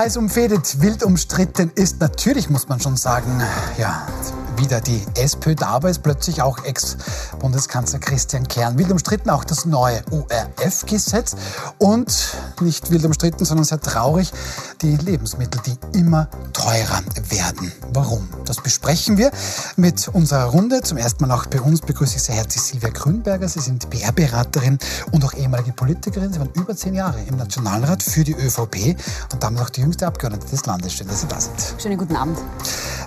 Heiß 0.00 0.16
umfädet, 0.16 0.80
wild 0.80 1.02
umstritten 1.02 1.70
ist 1.74 2.00
natürlich, 2.00 2.48
muss 2.48 2.68
man 2.68 2.80
schon 2.80 2.96
sagen, 2.96 3.42
ja, 3.76 4.06
wieder 4.60 4.80
die 4.80 5.02
SPÖ 5.14 5.54
da, 5.54 5.68
aber 5.68 5.90
ist 5.90 6.02
plötzlich 6.02 6.42
auch 6.42 6.64
Ex-Bundeskanzler 6.64 7.98
Christian 7.98 8.46
Kern. 8.46 8.78
Wild 8.78 8.90
umstritten 8.90 9.30
auch 9.30 9.44
das 9.44 9.64
neue 9.64 10.02
ORF-Gesetz 10.10 11.34
und 11.78 12.36
nicht 12.60 12.90
wild 12.90 13.04
umstritten, 13.04 13.44
sondern 13.44 13.64
sehr 13.64 13.80
traurig, 13.80 14.32
die 14.82 14.96
Lebensmittel, 14.96 15.60
die 15.64 15.98
immer 15.98 16.28
teurer 16.52 17.00
werden. 17.30 17.72
Warum? 17.92 18.28
Das 18.44 18.58
besprechen 18.58 19.16
wir 19.16 19.30
mit 19.76 20.08
unserer 20.08 20.44
Runde. 20.44 20.82
Zum 20.82 20.98
ersten 20.98 21.26
Mal 21.26 21.34
auch 21.34 21.46
bei 21.46 21.60
uns 21.60 21.80
begrüße 21.80 22.16
ich 22.16 22.22
sehr 22.22 22.36
herzlich 22.36 22.62
Silvia 22.62 22.90
Grünberger. 22.90 23.48
Sie 23.48 23.60
sind 23.60 23.88
PR-Beraterin 23.88 24.78
und 25.12 25.24
auch 25.24 25.32
ehemalige 25.34 25.72
Politikerin. 25.72 26.32
Sie 26.32 26.38
waren 26.38 26.50
über 26.54 26.76
zehn 26.76 26.94
Jahre 26.94 27.20
im 27.22 27.36
Nationalrat 27.36 28.02
für 28.02 28.24
die 28.24 28.34
ÖVP 28.34 28.96
und 29.32 29.42
damit 29.42 29.60
auch 29.62 29.70
die 29.70 29.80
jüngste 29.80 30.06
Abgeordnete 30.06 30.46
des 30.48 30.66
Landes. 30.66 30.92
Schön, 30.92 31.08
dass 31.08 31.22
Sie 31.22 31.28
da 31.28 31.40
sind. 31.40 31.74
Schönen 31.78 31.96
guten 31.96 32.16
Abend. 32.16 32.38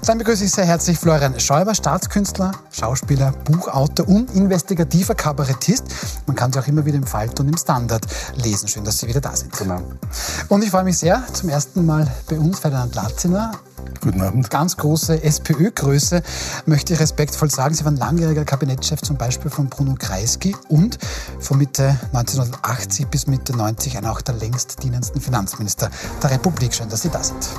Dann 0.06 0.18
begrüße 0.18 0.44
ich 0.44 0.52
sehr 0.52 0.66
herzlich 0.66 0.98
Florian 0.98 1.40
Schäuber, 1.44 1.76
Staatskünstler, 1.76 2.54
Schauspieler, 2.72 3.34
Buchautor 3.44 4.08
und 4.08 4.34
investigativer 4.34 5.14
Kabarettist. 5.14 5.84
Man 6.26 6.38
kann 6.38 6.54
sie 6.54 6.60
auch 6.60 6.68
immer 6.68 6.86
wieder 6.86 6.96
im 6.96 7.06
Falt 7.06 7.38
und 7.42 7.50
im 7.50 7.58
Standard 7.58 8.06
lesen. 8.36 8.70
Schön, 8.70 8.86
dass 8.86 9.00
Sie 9.00 9.10
wieder 9.10 9.20
da 9.20 9.36
sind. 9.36 9.52
Genau. 9.58 9.82
Und 10.48 10.64
ich 10.64 10.72
freue 10.72 10.86
mich 10.86 10.98
sehr, 10.98 11.22
zum 11.34 11.50
ersten 11.50 11.86
Mal 11.86 12.10
bei 12.30 12.40
uns 12.40 12.60
Ferdinand 12.60 12.96
Latziner. 12.96 13.52
Guten 14.00 14.22
Abend. 14.22 14.50
Ganz 14.50 14.78
große 14.78 15.22
SPÖ-Größe, 15.22 16.24
möchte 16.66 16.94
ich 16.94 17.02
respektvoll 17.02 17.52
sagen. 17.52 17.76
Sie 17.76 17.84
waren 17.84 17.98
langjähriger 17.98 18.46
Kabinettschef 18.46 19.02
zum 19.02 19.18
Beispiel 19.18 19.52
von 19.52 19.68
Bruno 19.68 19.96
Kreisky 20.00 20.56
und 20.70 20.98
von 21.40 21.58
Mitte 21.58 22.00
1980 22.14 23.08
bis 23.08 23.28
Mitte 23.28 23.54
90 23.54 23.98
einer 23.98 24.14
auch 24.14 24.22
der 24.22 24.36
längst 24.36 24.82
dienendsten 24.82 25.20
Finanzminister 25.20 25.90
der 26.22 26.32
Republik. 26.32 26.74
Schön, 26.74 26.88
dass 26.88 27.02
Sie 27.02 27.10
da 27.10 27.22
sind. 27.22 27.50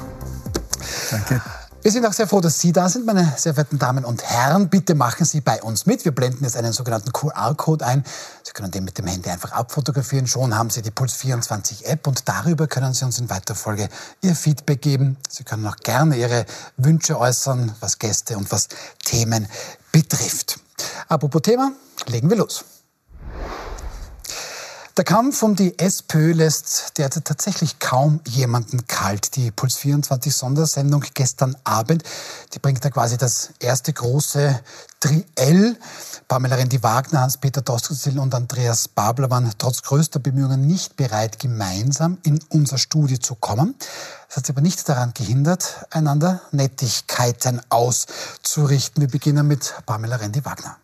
Danke. 1.10 1.42
Wir 1.84 1.92
sind 1.92 2.06
auch 2.06 2.14
sehr 2.14 2.26
froh, 2.26 2.40
dass 2.40 2.60
Sie 2.60 2.72
da 2.72 2.88
sind, 2.88 3.04
meine 3.04 3.34
sehr 3.36 3.52
verehrten 3.52 3.78
Damen 3.78 4.06
und 4.06 4.22
Herren. 4.22 4.70
Bitte 4.70 4.94
machen 4.94 5.26
Sie 5.26 5.42
bei 5.42 5.62
uns 5.62 5.84
mit. 5.84 6.06
Wir 6.06 6.14
blenden 6.14 6.42
jetzt 6.42 6.56
einen 6.56 6.72
sogenannten 6.72 7.12
QR-Code 7.12 7.84
ein. 7.84 8.04
Sie 8.42 8.52
können 8.54 8.70
den 8.70 8.84
mit 8.84 8.96
dem 8.96 9.06
Handy 9.06 9.28
einfach 9.28 9.52
abfotografieren. 9.52 10.26
Schon 10.26 10.56
haben 10.56 10.70
Sie 10.70 10.80
die 10.80 10.90
Puls 10.90 11.12
24 11.12 11.84
App 11.84 12.06
und 12.06 12.26
darüber 12.26 12.68
können 12.68 12.94
Sie 12.94 13.04
uns 13.04 13.18
in 13.18 13.28
weiter 13.28 13.54
Folge 13.54 13.90
Ihr 14.22 14.34
Feedback 14.34 14.80
geben. 14.80 15.18
Sie 15.28 15.44
können 15.44 15.66
auch 15.66 15.76
gerne 15.76 16.16
Ihre 16.16 16.46
Wünsche 16.78 17.18
äußern, 17.18 17.74
was 17.80 17.98
Gäste 17.98 18.38
und 18.38 18.50
was 18.50 18.68
Themen 19.04 19.46
betrifft. 19.92 20.58
Apropos 21.08 21.42
Thema, 21.42 21.72
legen 22.06 22.30
wir 22.30 22.38
los. 22.38 22.64
Der 24.96 25.02
Kampf 25.04 25.42
um 25.42 25.56
die 25.56 25.76
SPÖ 25.76 26.34
lässt 26.34 26.98
derzeit 26.98 27.24
tatsächlich 27.24 27.80
kaum 27.80 28.20
jemanden 28.28 28.86
kalt. 28.86 29.34
Die 29.34 29.50
Puls 29.50 29.74
24 29.74 30.32
Sondersendung 30.32 31.04
gestern 31.14 31.56
Abend, 31.64 32.04
die 32.52 32.60
bringt 32.60 32.84
da 32.84 32.90
quasi 32.90 33.16
das 33.16 33.50
erste 33.58 33.92
große 33.92 34.60
Triell. 35.00 35.76
Pamela 36.28 36.54
Rendi-Wagner, 36.54 37.22
Hans-Peter 37.22 37.60
Doskozil 37.60 38.20
und 38.20 38.36
Andreas 38.36 38.86
Babler 38.86 39.28
waren 39.32 39.50
trotz 39.58 39.82
größter 39.82 40.20
Bemühungen 40.20 40.64
nicht 40.64 40.94
bereit, 40.94 41.40
gemeinsam 41.40 42.18
in 42.22 42.38
unser 42.50 42.78
Studio 42.78 43.18
zu 43.18 43.34
kommen. 43.34 43.74
Das 44.28 44.36
hat 44.36 44.46
sie 44.46 44.52
aber 44.52 44.60
nicht 44.60 44.88
daran 44.88 45.12
gehindert, 45.12 45.86
einander 45.90 46.40
Nettigkeiten 46.52 47.60
auszurichten. 47.68 49.00
Wir 49.00 49.08
beginnen 49.08 49.48
mit 49.48 49.74
Pamela 49.86 50.14
Rendi-Wagner. 50.14 50.76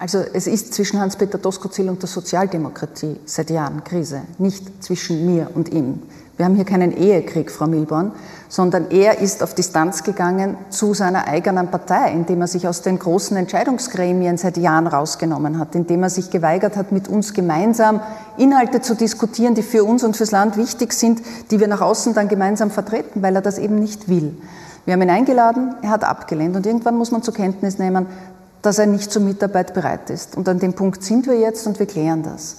Also 0.00 0.24
es 0.32 0.46
ist 0.46 0.72
zwischen 0.72 0.98
Hans-Peter 0.98 1.36
Doskozil 1.36 1.90
und 1.90 2.00
der 2.00 2.08
Sozialdemokratie 2.08 3.20
seit 3.26 3.50
Jahren 3.50 3.84
Krise, 3.84 4.22
nicht 4.38 4.82
zwischen 4.82 5.26
mir 5.26 5.50
und 5.54 5.68
ihm. 5.68 6.00
Wir 6.38 6.46
haben 6.46 6.54
hier 6.54 6.64
keinen 6.64 6.96
Ehekrieg, 6.96 7.50
Frau 7.50 7.66
Milborn, 7.66 8.12
sondern 8.48 8.90
er 8.90 9.18
ist 9.18 9.42
auf 9.42 9.54
Distanz 9.54 10.02
gegangen 10.02 10.56
zu 10.70 10.94
seiner 10.94 11.28
eigenen 11.28 11.68
Partei, 11.70 12.12
indem 12.12 12.40
er 12.40 12.46
sich 12.46 12.66
aus 12.66 12.80
den 12.80 12.98
großen 12.98 13.36
Entscheidungsgremien 13.36 14.38
seit 14.38 14.56
Jahren 14.56 14.86
rausgenommen 14.86 15.58
hat, 15.58 15.74
indem 15.74 16.02
er 16.02 16.08
sich 16.08 16.30
geweigert 16.30 16.78
hat, 16.78 16.92
mit 16.92 17.06
uns 17.06 17.34
gemeinsam 17.34 18.00
Inhalte 18.38 18.80
zu 18.80 18.94
diskutieren, 18.94 19.54
die 19.54 19.62
für 19.62 19.84
uns 19.84 20.02
und 20.02 20.16
fürs 20.16 20.30
Land 20.30 20.56
wichtig 20.56 20.94
sind, 20.94 21.20
die 21.50 21.60
wir 21.60 21.68
nach 21.68 21.82
außen 21.82 22.14
dann 22.14 22.28
gemeinsam 22.28 22.70
vertreten, 22.70 23.20
weil 23.20 23.36
er 23.36 23.42
das 23.42 23.58
eben 23.58 23.74
nicht 23.74 24.08
will. 24.08 24.34
Wir 24.86 24.94
haben 24.94 25.02
ihn 25.02 25.10
eingeladen, 25.10 25.74
er 25.82 25.90
hat 25.90 26.04
abgelehnt 26.04 26.56
und 26.56 26.64
irgendwann 26.64 26.96
muss 26.96 27.10
man 27.10 27.22
zur 27.22 27.34
Kenntnis 27.34 27.78
nehmen, 27.78 28.06
dass 28.62 28.78
er 28.78 28.86
nicht 28.86 29.10
zur 29.10 29.22
Mitarbeit 29.22 29.74
bereit 29.74 30.10
ist. 30.10 30.36
Und 30.36 30.48
an 30.48 30.58
dem 30.58 30.74
Punkt 30.74 31.02
sind 31.02 31.26
wir 31.26 31.38
jetzt 31.38 31.66
und 31.66 31.78
wir 31.78 31.86
klären 31.86 32.22
das. 32.22 32.58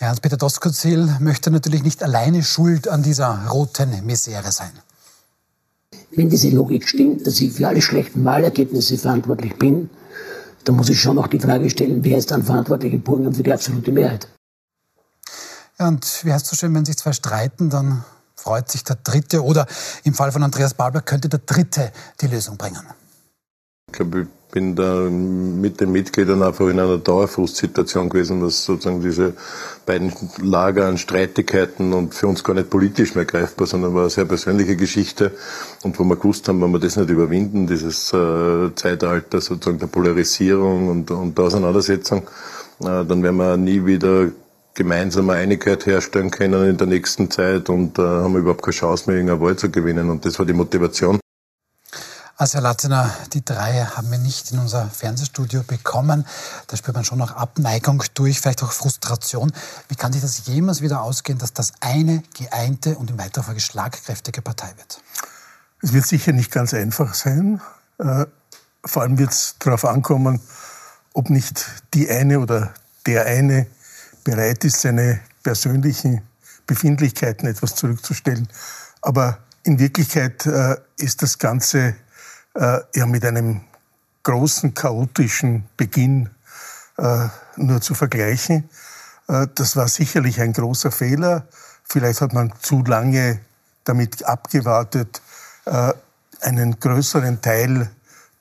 Ja, 0.00 0.08
Hans-Peter 0.08 0.36
Doskozil 0.36 1.16
möchte 1.20 1.50
natürlich 1.50 1.82
nicht 1.82 2.02
alleine 2.02 2.42
schuld 2.42 2.88
an 2.88 3.02
dieser 3.02 3.48
roten 3.48 4.04
Misere 4.06 4.50
sein. 4.50 4.72
Wenn 6.12 6.30
diese 6.30 6.48
Logik 6.50 6.88
stimmt, 6.88 7.26
dass 7.26 7.40
ich 7.40 7.52
für 7.52 7.68
alle 7.68 7.82
schlechten 7.82 8.24
Wahlergebnisse 8.24 8.96
verantwortlich 8.96 9.56
bin, 9.56 9.90
dann 10.64 10.76
muss 10.76 10.88
ich 10.88 11.00
schon 11.00 11.16
noch 11.16 11.26
die 11.26 11.38
Frage 11.38 11.68
stellen, 11.70 12.02
wer 12.04 12.18
ist 12.18 12.30
dann 12.30 12.42
verantwortlich 12.42 12.92
in 12.92 13.02
Burgenland 13.02 13.36
für 13.36 13.42
die 13.42 13.52
absolute 13.52 13.92
Mehrheit? 13.92 14.28
Ja, 15.78 15.88
und 15.88 16.24
wie 16.24 16.32
heißt 16.32 16.44
es 16.44 16.50
so 16.50 16.56
schön, 16.56 16.74
wenn 16.74 16.84
sich 16.84 16.98
zwei 16.98 17.12
streiten, 17.12 17.70
dann 17.70 18.04
freut 18.36 18.70
sich 18.70 18.84
der 18.84 18.96
Dritte 18.96 19.44
oder 19.44 19.66
im 20.04 20.14
Fall 20.14 20.32
von 20.32 20.42
Andreas 20.42 20.74
Babler 20.74 21.02
könnte 21.02 21.28
der 21.28 21.40
Dritte 21.40 21.92
die 22.20 22.26
Lösung 22.26 22.56
bringen. 22.56 22.86
Ich 23.86 23.92
glaube, 23.92 24.28
bin 24.50 24.74
da 24.74 25.08
mit 25.10 25.80
den 25.80 25.92
Mitgliedern 25.92 26.42
einfach 26.42 26.66
in 26.68 26.80
einer 26.80 26.98
Dauerfrustsituation 26.98 28.08
gewesen, 28.08 28.42
was 28.42 28.64
sozusagen 28.64 29.02
diese 29.02 29.34
beiden 29.86 30.12
Lager 30.42 30.86
an 30.86 30.98
Streitigkeiten 30.98 31.92
und 31.92 32.14
für 32.14 32.26
uns 32.26 32.44
gar 32.44 32.54
nicht 32.54 32.70
politisch 32.70 33.14
mehr 33.14 33.24
greifbar, 33.24 33.66
sondern 33.66 33.94
war 33.94 34.02
eine 34.02 34.10
sehr 34.10 34.24
persönliche 34.24 34.76
Geschichte 34.76 35.32
und 35.82 35.98
wo 35.98 36.04
wir 36.04 36.16
gewusst 36.16 36.48
haben, 36.48 36.60
wenn 36.60 36.72
wir 36.72 36.80
das 36.80 36.96
nicht 36.96 37.10
überwinden, 37.10 37.66
dieses 37.66 38.12
äh, 38.12 38.74
Zeitalter 38.74 39.40
sozusagen 39.40 39.78
der 39.78 39.86
Polarisierung 39.86 40.88
und, 40.88 41.10
und 41.10 41.38
der 41.38 41.44
Auseinandersetzung, 41.44 42.22
äh, 42.80 43.04
dann 43.04 43.22
werden 43.22 43.36
wir 43.36 43.56
nie 43.56 43.84
wieder 43.84 44.30
gemeinsame 44.74 45.34
Einigkeit 45.34 45.84
herstellen 45.86 46.30
können 46.30 46.70
in 46.70 46.76
der 46.76 46.86
nächsten 46.86 47.30
Zeit 47.30 47.68
und 47.68 47.98
äh, 47.98 48.02
haben 48.02 48.36
überhaupt 48.36 48.62
keine 48.62 48.74
Chance 48.74 49.04
mehr, 49.06 49.16
irgendeine 49.16 49.40
Wahl 49.40 49.56
zu 49.56 49.70
gewinnen. 49.70 50.08
Und 50.08 50.24
das 50.24 50.38
war 50.38 50.46
die 50.46 50.52
Motivation. 50.52 51.19
Also 52.40 52.54
Herr 52.54 52.62
Latzener, 52.62 53.14
die 53.34 53.44
drei 53.44 53.84
haben 53.84 54.10
wir 54.10 54.16
nicht 54.16 54.50
in 54.50 54.58
unser 54.60 54.88
Fernsehstudio 54.88 55.62
bekommen. 55.62 56.24
Da 56.68 56.76
spürt 56.78 56.94
man 56.94 57.04
schon 57.04 57.18
noch 57.18 57.36
Abneigung 57.36 58.02
durch, 58.14 58.40
vielleicht 58.40 58.62
auch 58.62 58.72
Frustration. 58.72 59.52
Wie 59.88 59.94
kann 59.94 60.14
sich 60.14 60.22
das 60.22 60.46
jemals 60.46 60.80
wieder 60.80 61.02
ausgehen, 61.02 61.38
dass 61.38 61.52
das 61.52 61.74
eine 61.80 62.22
geeinte 62.38 62.96
und 62.96 63.10
in 63.10 63.18
weiterer 63.18 63.44
Folge 63.44 63.60
schlagkräftige 63.60 64.40
Partei 64.40 64.72
wird? 64.78 65.02
Es 65.82 65.92
wird 65.92 66.06
sicher 66.06 66.32
nicht 66.32 66.50
ganz 66.50 66.72
einfach 66.72 67.12
sein. 67.12 67.60
Äh, 67.98 68.24
vor 68.86 69.02
allem 69.02 69.18
wird 69.18 69.32
es 69.32 69.56
darauf 69.58 69.84
ankommen, 69.84 70.40
ob 71.12 71.28
nicht 71.28 71.66
die 71.92 72.08
eine 72.08 72.40
oder 72.40 72.72
der 73.04 73.26
eine 73.26 73.66
bereit 74.24 74.64
ist, 74.64 74.80
seine 74.80 75.20
persönlichen 75.42 76.22
Befindlichkeiten 76.66 77.46
etwas 77.46 77.74
zurückzustellen. 77.74 78.48
Aber 79.02 79.40
in 79.62 79.78
Wirklichkeit 79.78 80.46
äh, 80.46 80.78
ist 80.96 81.20
das 81.20 81.38
Ganze 81.38 81.96
ja 82.54 83.06
mit 83.06 83.24
einem 83.24 83.60
großen 84.22 84.74
chaotischen 84.74 85.68
Beginn 85.76 86.30
äh, 86.98 87.28
nur 87.56 87.80
zu 87.80 87.94
vergleichen. 87.94 88.68
Äh, 89.28 89.46
das 89.54 89.76
war 89.76 89.88
sicherlich 89.88 90.40
ein 90.40 90.52
großer 90.52 90.90
Fehler. 90.90 91.46
Vielleicht 91.84 92.20
hat 92.20 92.32
man 92.32 92.52
zu 92.60 92.82
lange 92.84 93.40
damit 93.84 94.24
abgewartet, 94.24 95.22
äh, 95.64 95.92
einen 96.40 96.78
größeren 96.78 97.40
Teil 97.40 97.90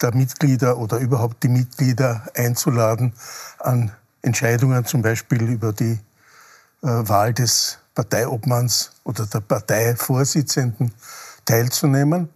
der 0.01 0.15
Mitglieder 0.15 0.77
oder 0.77 0.97
überhaupt 0.97 1.43
die 1.43 1.49
Mitglieder 1.49 2.23
einzuladen 2.33 3.13
an 3.59 3.91
Entscheidungen, 4.21 4.85
zum 4.85 5.01
Beispiel 5.01 5.41
über 5.43 5.73
die 5.73 5.99
äh, 6.81 6.87
Wahl 6.87 7.33
des 7.33 7.79
Parteiobmanns 7.95 8.91
oder 9.03 9.25
der 9.25 9.41
Parteivorsitzenden 9.41 10.93
teilzunehmen. 11.45 12.29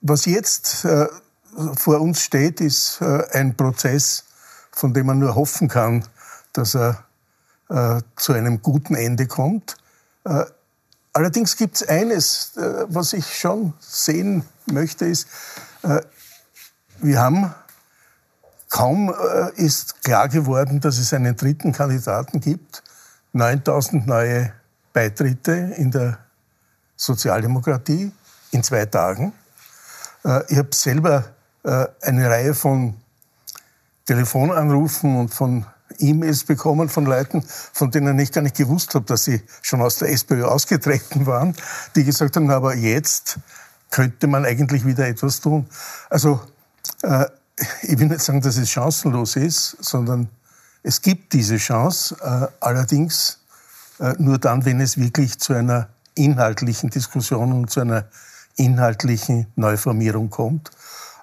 Was 0.00 0.24
jetzt 0.24 0.84
äh, 0.84 1.08
vor 1.76 2.00
uns 2.00 2.22
steht, 2.22 2.60
ist 2.60 3.00
äh, 3.00 3.22
ein 3.32 3.56
Prozess, 3.56 4.24
von 4.72 4.94
dem 4.94 5.06
man 5.06 5.18
nur 5.18 5.34
hoffen 5.34 5.68
kann, 5.68 6.04
dass 6.52 6.74
er 6.74 7.04
äh, 7.68 8.00
zu 8.16 8.32
einem 8.32 8.62
guten 8.62 8.94
Ende 8.94 9.26
kommt. 9.26 9.76
Allerdings 11.14 11.56
gibt 11.56 11.76
es 11.76 11.88
eines, 11.88 12.52
was 12.88 13.14
ich 13.14 13.38
schon 13.38 13.72
sehen 13.80 14.44
möchte, 14.66 15.06
ist, 15.06 15.26
wir 16.98 17.18
haben 17.18 17.54
kaum 18.68 19.12
ist 19.56 20.04
klar 20.04 20.28
geworden, 20.28 20.78
dass 20.78 20.98
es 20.98 21.14
einen 21.14 21.34
dritten 21.36 21.72
Kandidaten 21.72 22.40
gibt. 22.40 22.82
9000 23.32 24.06
neue 24.06 24.52
Beitritte 24.92 25.52
in 25.52 25.90
der 25.90 26.18
Sozialdemokratie 26.96 28.12
in 28.50 28.62
zwei 28.62 28.84
Tagen. 28.84 29.32
Äh, 30.24 30.40
ich 30.48 30.58
habe 30.58 30.68
selber 30.72 31.24
äh, 31.64 31.86
eine 32.02 32.28
Reihe 32.28 32.54
von 32.54 32.94
Telefonanrufen 34.06 35.16
und 35.16 35.28
von 35.34 35.66
E-Mails 35.98 36.44
bekommen 36.44 36.88
von 36.88 37.04
Leuten, 37.04 37.42
von 37.72 37.90
denen 37.90 38.18
ich 38.18 38.32
gar 38.32 38.42
nicht 38.42 38.56
gewusst 38.56 38.94
habe, 38.94 39.04
dass 39.04 39.24
sie 39.24 39.42
schon 39.62 39.82
aus 39.82 39.96
der 39.96 40.10
SPÖ 40.10 40.44
ausgetreten 40.44 41.26
waren, 41.26 41.54
die 41.94 42.04
gesagt 42.04 42.36
haben, 42.36 42.50
aber 42.50 42.74
jetzt 42.74 43.38
könnte 43.90 44.26
man 44.26 44.44
eigentlich 44.44 44.86
wieder 44.86 45.06
etwas 45.06 45.40
tun. 45.40 45.66
Also 46.08 46.40
äh, 47.02 47.26
ich 47.82 47.98
will 47.98 48.06
nicht 48.06 48.22
sagen, 48.22 48.40
dass 48.40 48.56
es 48.56 48.70
chancenlos 48.70 49.36
ist, 49.36 49.76
sondern 49.80 50.28
es 50.82 51.02
gibt 51.02 51.32
diese 51.32 51.56
Chance, 51.58 52.16
äh, 52.22 52.46
allerdings 52.60 53.40
äh, 53.98 54.14
nur 54.18 54.38
dann, 54.38 54.64
wenn 54.64 54.80
es 54.80 54.96
wirklich 54.96 55.38
zu 55.38 55.52
einer 55.52 55.88
inhaltlichen 56.14 56.90
Diskussion 56.90 57.52
und 57.52 57.70
zu 57.70 57.80
einer 57.80 58.06
inhaltlichen 58.56 59.46
Neuformierung 59.56 60.30
kommt. 60.30 60.70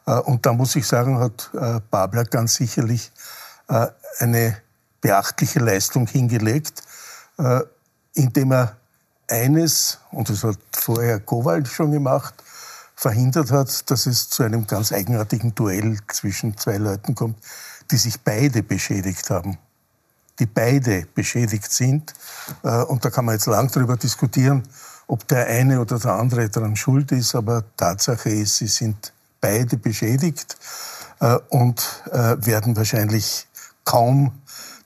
Äh, 0.07 0.19
und 0.19 0.45
da 0.45 0.53
muss 0.53 0.75
ich 0.75 0.87
sagen, 0.87 1.19
hat 1.19 1.51
äh, 1.53 1.79
Babler 1.91 2.23
ganz 2.23 2.55
sicherlich 2.55 3.11
äh, 3.67 3.87
eine 4.19 4.57
beachtliche 5.01 5.59
Leistung 5.59 6.07
hingelegt, 6.07 6.81
indem 8.15 8.51
er 8.51 8.77
eines, 9.29 9.99
und 10.11 10.27
das 10.27 10.43
hat 10.43 10.57
vorher 10.71 11.19
Kowal 11.19 11.63
schon 11.67 11.91
gemacht, 11.91 12.33
verhindert 12.95 13.51
hat, 13.51 13.91
dass 13.91 14.07
es 14.07 14.27
zu 14.27 14.41
einem 14.41 14.65
ganz 14.65 14.91
eigenartigen 14.91 15.53
Duell 15.53 15.99
zwischen 16.07 16.57
zwei 16.57 16.77
Leuten 16.77 17.13
kommt, 17.13 17.37
die 17.91 17.97
sich 17.97 18.19
beide 18.19 18.63
beschädigt 18.63 19.29
haben. 19.29 19.59
Die 20.39 20.47
beide 20.47 21.05
beschädigt 21.13 21.71
sind. 21.71 22.15
Und 22.63 23.05
da 23.05 23.11
kann 23.11 23.25
man 23.25 23.35
jetzt 23.35 23.45
lang 23.45 23.71
darüber 23.71 23.97
diskutieren, 23.97 24.63
ob 25.07 25.27
der 25.27 25.47
eine 25.47 25.79
oder 25.81 25.99
der 25.99 26.13
andere 26.13 26.49
daran 26.49 26.75
schuld 26.75 27.11
ist. 27.11 27.35
Aber 27.35 27.63
Tatsache 27.77 28.29
ist, 28.29 28.57
sie 28.57 28.67
sind 28.67 29.13
beide 29.41 29.77
beschädigt 29.77 30.57
äh, 31.19 31.37
und 31.49 32.03
äh, 32.11 32.35
werden 32.45 32.75
wahrscheinlich 32.75 33.47
kaum 33.85 34.31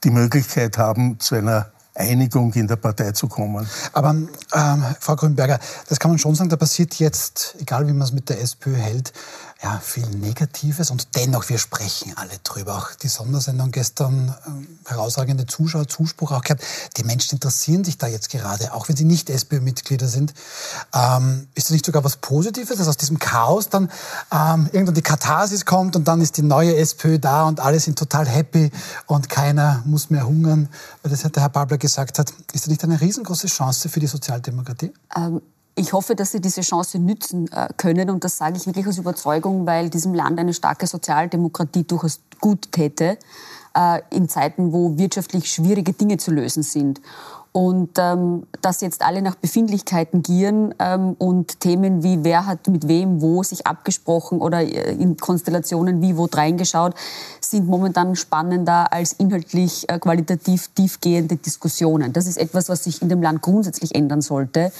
die 0.04 0.10
Möglichkeit 0.10 0.78
haben, 0.78 1.18
zu 1.20 1.34
einer 1.34 1.72
Einigung 1.94 2.52
in 2.54 2.66
der 2.66 2.76
Partei 2.76 3.12
zu 3.12 3.28
kommen. 3.28 3.68
Aber 3.92 4.10
ähm, 4.10 4.84
Frau 4.98 5.16
Grünberger, 5.16 5.58
das 5.88 5.98
kann 5.98 6.10
man 6.10 6.18
schon 6.18 6.34
sagen, 6.34 6.48
da 6.48 6.56
passiert 6.56 6.94
jetzt, 6.94 7.56
egal 7.58 7.86
wie 7.86 7.92
man 7.92 8.02
es 8.02 8.12
mit 8.12 8.28
der 8.28 8.40
SPÖ 8.40 8.74
hält, 8.74 9.12
ja, 9.62 9.78
viel 9.78 10.06
Negatives 10.08 10.90
und 10.90 11.14
dennoch, 11.14 11.48
wir 11.48 11.58
sprechen 11.58 12.14
alle 12.16 12.36
drüber. 12.42 12.76
Auch 12.76 12.94
die 12.96 13.08
Sondersendung 13.08 13.70
gestern, 13.70 14.34
äh, 14.44 14.90
herausragende 14.90 15.46
Zuschauer, 15.46 15.86
Zuspruch 15.86 16.32
auch 16.32 16.42
gehabt. 16.42 16.64
Die 16.96 17.04
Menschen 17.04 17.36
interessieren 17.36 17.84
sich 17.84 17.96
da 17.96 18.08
jetzt 18.08 18.28
gerade, 18.28 18.74
auch 18.74 18.88
wenn 18.88 18.96
sie 18.96 19.04
nicht 19.04 19.30
SPÖ-Mitglieder 19.30 20.08
sind. 20.08 20.34
Ähm, 20.92 21.46
ist 21.54 21.66
das 21.68 21.70
nicht 21.72 21.86
sogar 21.86 22.02
was 22.02 22.16
Positives, 22.16 22.76
dass 22.76 22.88
aus 22.88 22.96
diesem 22.96 23.20
Chaos 23.20 23.68
dann 23.68 23.88
ähm, 24.32 24.68
irgendwann 24.72 24.96
die 24.96 25.02
Katharsis 25.02 25.64
kommt 25.64 25.94
und 25.94 26.08
dann 26.08 26.20
ist 26.20 26.36
die 26.38 26.42
neue 26.42 26.74
SPÖ 26.76 27.20
da 27.20 27.44
und 27.44 27.60
alle 27.60 27.78
sind 27.78 27.96
total 27.96 28.26
happy 28.26 28.72
und 29.06 29.28
keiner 29.28 29.82
muss 29.84 30.10
mehr 30.10 30.26
hungern, 30.26 30.68
weil 31.02 31.12
das 31.12 31.24
hat 31.24 31.36
der 31.36 31.44
Herr 31.44 31.50
Babler 31.50 31.78
gesagt 31.78 32.18
hat. 32.18 32.30
Ist 32.52 32.64
das 32.64 32.66
nicht 32.66 32.82
eine 32.82 33.00
riesengroße 33.00 33.46
Chance 33.46 33.88
für 33.88 34.00
die 34.00 34.08
Sozialdemokratie? 34.08 34.92
Ähm 35.16 35.40
ich 35.74 35.92
hoffe, 35.92 36.14
dass 36.14 36.32
Sie 36.32 36.40
diese 36.40 36.60
Chance 36.60 36.98
nützen 36.98 37.50
äh, 37.52 37.68
können. 37.76 38.10
Und 38.10 38.24
das 38.24 38.38
sage 38.38 38.56
ich 38.56 38.66
wirklich 38.66 38.86
aus 38.86 38.98
Überzeugung, 38.98 39.66
weil 39.66 39.90
diesem 39.90 40.14
Land 40.14 40.38
eine 40.38 40.54
starke 40.54 40.86
Sozialdemokratie 40.86 41.84
durchaus 41.84 42.20
gut 42.40 42.72
täte, 42.72 43.18
äh, 43.74 44.00
in 44.10 44.28
Zeiten, 44.28 44.72
wo 44.72 44.98
wirtschaftlich 44.98 45.50
schwierige 45.50 45.92
Dinge 45.92 46.18
zu 46.18 46.30
lösen 46.30 46.62
sind. 46.62 47.00
Und 47.52 47.98
ähm, 47.98 48.46
dass 48.62 48.80
jetzt 48.80 49.02
alle 49.02 49.20
nach 49.20 49.34
Befindlichkeiten 49.34 50.22
gieren 50.22 50.74
ähm, 50.78 51.14
und 51.18 51.60
Themen 51.60 52.02
wie 52.02 52.24
wer 52.24 52.46
hat 52.46 52.66
mit 52.66 52.88
wem 52.88 53.20
wo 53.20 53.42
sich 53.42 53.66
abgesprochen 53.66 54.40
oder 54.40 54.60
äh, 54.62 54.94
in 54.94 55.18
Konstellationen 55.18 56.00
wie 56.00 56.16
wo 56.16 56.24
reingeschaut, 56.32 56.94
sind 57.40 57.68
momentan 57.68 58.16
spannender 58.16 58.90
als 58.90 59.12
inhaltlich 59.12 59.86
äh, 59.90 59.98
qualitativ 59.98 60.68
tiefgehende 60.68 61.36
Diskussionen. 61.36 62.14
Das 62.14 62.26
ist 62.26 62.38
etwas, 62.38 62.70
was 62.70 62.84
sich 62.84 63.02
in 63.02 63.10
dem 63.10 63.20
Land 63.20 63.42
grundsätzlich 63.42 63.94
ändern 63.94 64.22
sollte. 64.22 64.72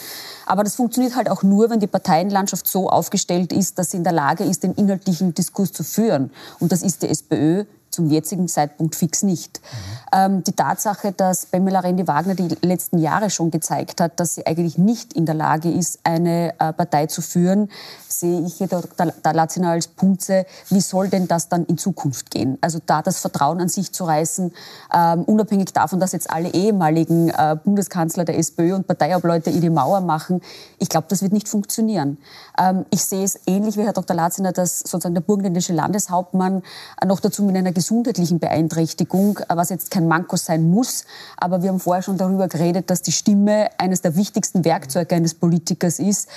Aber 0.47 0.65
das 0.65 0.75
funktioniert 0.75 1.15
halt 1.15 1.29
auch 1.29 1.43
nur, 1.43 1.69
wenn 1.69 1.79
die 1.79 1.87
Parteienlandschaft 1.87 2.67
so 2.67 2.89
aufgestellt 2.89 3.53
ist, 3.53 3.79
dass 3.79 3.91
sie 3.91 3.99
in 3.99 4.05
der 4.05 4.15
Lage 4.15 4.45
ist, 4.45 4.63
den 4.63 4.73
inhaltlichen 4.73 5.35
Diskurs 5.35 5.73
zu 5.73 5.85
führen. 5.85 6.31
Und 6.59 6.73
das 6.73 6.83
ist 6.83 7.03
die 7.03 7.09
SPÖ 7.09 7.65
zum 7.91 8.09
jetzigen 8.09 8.49
Zeitpunkt 8.49 8.97
fix 8.97 9.23
nicht. 9.23 9.61
Mhm. 9.61 9.99
Ähm, 10.13 10.45
die 10.45 10.53
Tatsache, 10.53 11.13
dass 11.13 11.47
Pamela 11.47 11.81
Rendi-Wagner 11.81 12.35
die 12.35 12.49
letzten 12.61 12.99
Jahre 12.99 13.31
schon 13.31 13.51
gezeigt 13.51 14.01
hat, 14.01 14.21
dass 14.21 14.35
sie 14.35 14.47
eigentlich 14.47 14.77
nicht 14.77 15.15
in 15.15 15.25
der 15.25 15.35
Lage 15.35 15.71
ist, 15.71 16.01
eine 16.05 16.51
äh, 16.59 16.73
Partei 16.73 17.07
zu 17.07 17.23
führen, 17.23 17.71
sehe 18.09 18.43
ich 18.43 18.55
hier 18.55 18.67
Dr. 18.67 19.13
Latziner 19.33 19.71
als 19.71 19.89
Punze. 19.89 20.45
Wie 20.69 20.81
soll 20.81 21.09
denn 21.09 21.29
das 21.29 21.49
dann 21.49 21.65
in 21.65 21.79
Zukunft 21.79 22.31
gehen? 22.31 22.59
Also 22.61 22.79
da 22.85 23.01
das 23.01 23.21
Vertrauen 23.21 23.61
an 23.61 23.69
sich 23.69 23.93
zu 23.93 24.05
reißen, 24.05 24.53
ähm, 24.95 25.23
unabhängig 25.25 25.73
davon, 25.73 25.99
dass 25.99 26.13
jetzt 26.13 26.31
alle 26.31 26.51
ehemaligen 26.53 27.31
äh, 27.31 27.57
Bundeskanzler 27.63 28.25
der 28.25 28.39
SPÖ 28.39 28.75
und 28.75 28.87
Parteiobleute 28.87 29.51
ihre 29.51 29.71
Mauer 29.71 30.01
machen, 30.01 30.43
ich 30.79 30.89
glaube, 30.89 31.07
das 31.09 31.23
wird 31.23 31.33
nicht 31.33 31.49
funktionieren. 31.49 32.19
Ähm, 32.59 32.85
ich 32.91 33.05
sehe 33.05 33.25
es 33.25 33.41
ähnlich 33.47 33.77
wie 33.79 33.83
Herr 33.83 33.95
Dr. 33.95 34.15
Latziner, 34.15 34.53
dass 34.53 34.81
sozusagen 34.81 35.15
der 35.15 35.23
burgenländische 35.23 35.73
Landeshauptmann 35.73 36.63
noch 37.05 37.21
dazu 37.21 37.43
mit 37.45 37.57
einer 37.57 37.73
gesundheitlichen 37.73 38.39
Beeinträchtigung, 38.39 39.39
äh, 39.49 39.57
was 39.57 39.71
jetzt 39.71 39.91
kein 39.91 40.02
Manko 40.09 40.37
sein 40.37 40.71
muss. 40.71 41.05
Aber 41.37 41.63
wir 41.63 41.71
haben 41.71 41.81
vorher 41.81 42.03
schon 42.03 42.17
darüber 42.17 42.49
geredet, 42.49 42.91
dass 42.91 43.03
die 43.03 43.13
Stimme 43.13 43.71
eines 43.79 44.03
der 44.03 44.17
wichtigsten 44.17 44.65
Werkzeuge 44.65 45.15
eines 45.15 45.35
Politikers 45.35 45.99
ist, 45.99 46.29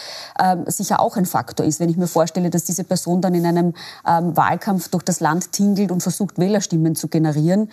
ähm, 0.42 0.66
sicher 0.68 1.00
auch 1.00 1.18
ein 1.18 1.26
Faktor 1.26 1.66
ist. 1.66 1.80
Wenn 1.80 1.90
ich 1.90 1.98
mir 1.98 2.08
vorstelle, 2.08 2.50
dass 2.50 2.64
diese 2.64 2.84
Person 2.84 3.22
dann 3.22 3.36
in 3.36 3.46
einem 3.46 3.74
ähm, 4.08 4.36
Wahlkampf 4.36 4.90
durch 4.90 5.04
das 5.04 5.20
Land 5.20 5.52
tingelt 5.52 5.92
und 5.92 6.02
versucht, 6.02 6.38
Wählerstimmen 6.40 6.96
zu 6.96 7.08
generieren. 7.08 7.70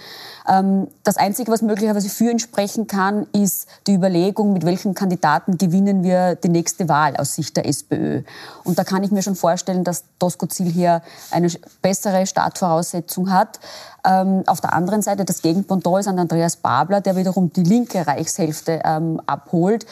Ähm, 0.48 0.88
das 1.04 1.16
Einzige, 1.16 1.50
was 1.50 1.62
möglicherweise 1.62 2.08
für 2.08 2.30
ihn 2.30 2.38
sprechen 2.38 2.86
kann, 2.86 3.26
ist 3.32 3.66
die 3.86 3.94
Überlegung, 3.94 4.52
mit 4.52 4.64
welchen 4.64 4.94
Kandidaten 4.94 5.58
gewinnen 5.58 6.02
wir 6.02 6.36
die 6.36 6.48
nächste 6.48 6.88
Wahl 6.88 7.16
aus 7.16 7.34
Sicht 7.34 7.56
der 7.56 7.66
SPÖ. 7.66 8.22
Und 8.64 8.78
da 8.78 8.84
kann 8.84 9.02
ich 9.02 9.10
mir 9.10 9.22
schon 9.22 9.36
vorstellen, 9.36 9.84
dass 9.84 10.04
Tosco 10.18 10.46
Ziel 10.46 10.70
hier 10.70 11.02
eine 11.30 11.48
bessere 11.80 12.26
Startvoraussetzung 12.26 13.30
hat. 13.30 13.60
Ähm, 14.04 14.42
auf 14.46 14.60
der 14.60 14.72
anderen 14.72 15.02
Seite 15.02 15.24
das 15.24 15.42
Gegenpendant 15.42 16.00
ist 16.00 16.08
an 16.08 16.18
Andreas 16.18 16.56
Babler, 16.56 17.00
der 17.00 17.16
wiederum 17.16 17.52
die 17.52 17.62
linke 17.62 18.06
Reichshälfte 18.06 18.82
ähm, 18.84 19.20
abholt 19.26 19.86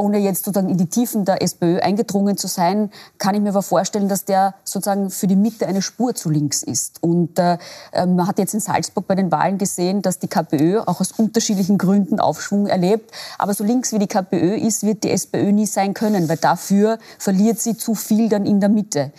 ohne 0.00 0.18
jetzt 0.18 0.44
sozusagen 0.44 0.70
in 0.70 0.78
die 0.78 0.86
Tiefen 0.86 1.24
der 1.24 1.42
SPÖ 1.42 1.78
eingedrungen 1.78 2.36
zu 2.36 2.48
sein, 2.48 2.90
kann 3.18 3.34
ich 3.34 3.40
mir 3.40 3.50
aber 3.50 3.62
vorstellen, 3.62 4.08
dass 4.08 4.24
der 4.24 4.54
sozusagen 4.64 5.10
für 5.10 5.26
die 5.26 5.36
Mitte 5.36 5.66
eine 5.66 5.82
Spur 5.82 6.14
zu 6.14 6.30
links 6.30 6.62
ist. 6.62 7.02
Und 7.02 7.38
äh, 7.38 7.58
ähm, 7.92 8.16
man 8.16 8.26
hat 8.26 8.38
jetzt 8.38 8.54
in 8.54 8.60
Salzburg 8.60 9.06
bei 9.06 9.14
den 9.14 9.30
Wahlen 9.30 9.58
gesehen, 9.58 10.02
dass 10.02 10.18
die 10.18 10.28
KPÖ 10.28 10.80
auch 10.80 11.00
aus 11.00 11.12
unterschiedlichen 11.12 11.76
Gründen 11.76 12.18
Aufschwung 12.18 12.66
erlebt. 12.66 13.12
Aber 13.38 13.52
so 13.52 13.62
links 13.62 13.92
wie 13.92 13.98
die 13.98 14.06
KPÖ 14.06 14.56
ist, 14.56 14.84
wird 14.84 15.04
die 15.04 15.10
SPÖ 15.10 15.52
nie 15.52 15.66
sein 15.66 15.92
können, 15.92 16.28
weil 16.28 16.38
dafür 16.38 16.98
verliert 17.18 17.60
sie 17.60 17.76
zu 17.76 17.94
viel 17.94 18.28
dann 18.28 18.46
in 18.46 18.60
der 18.60 18.70
Mitte. 18.70 19.12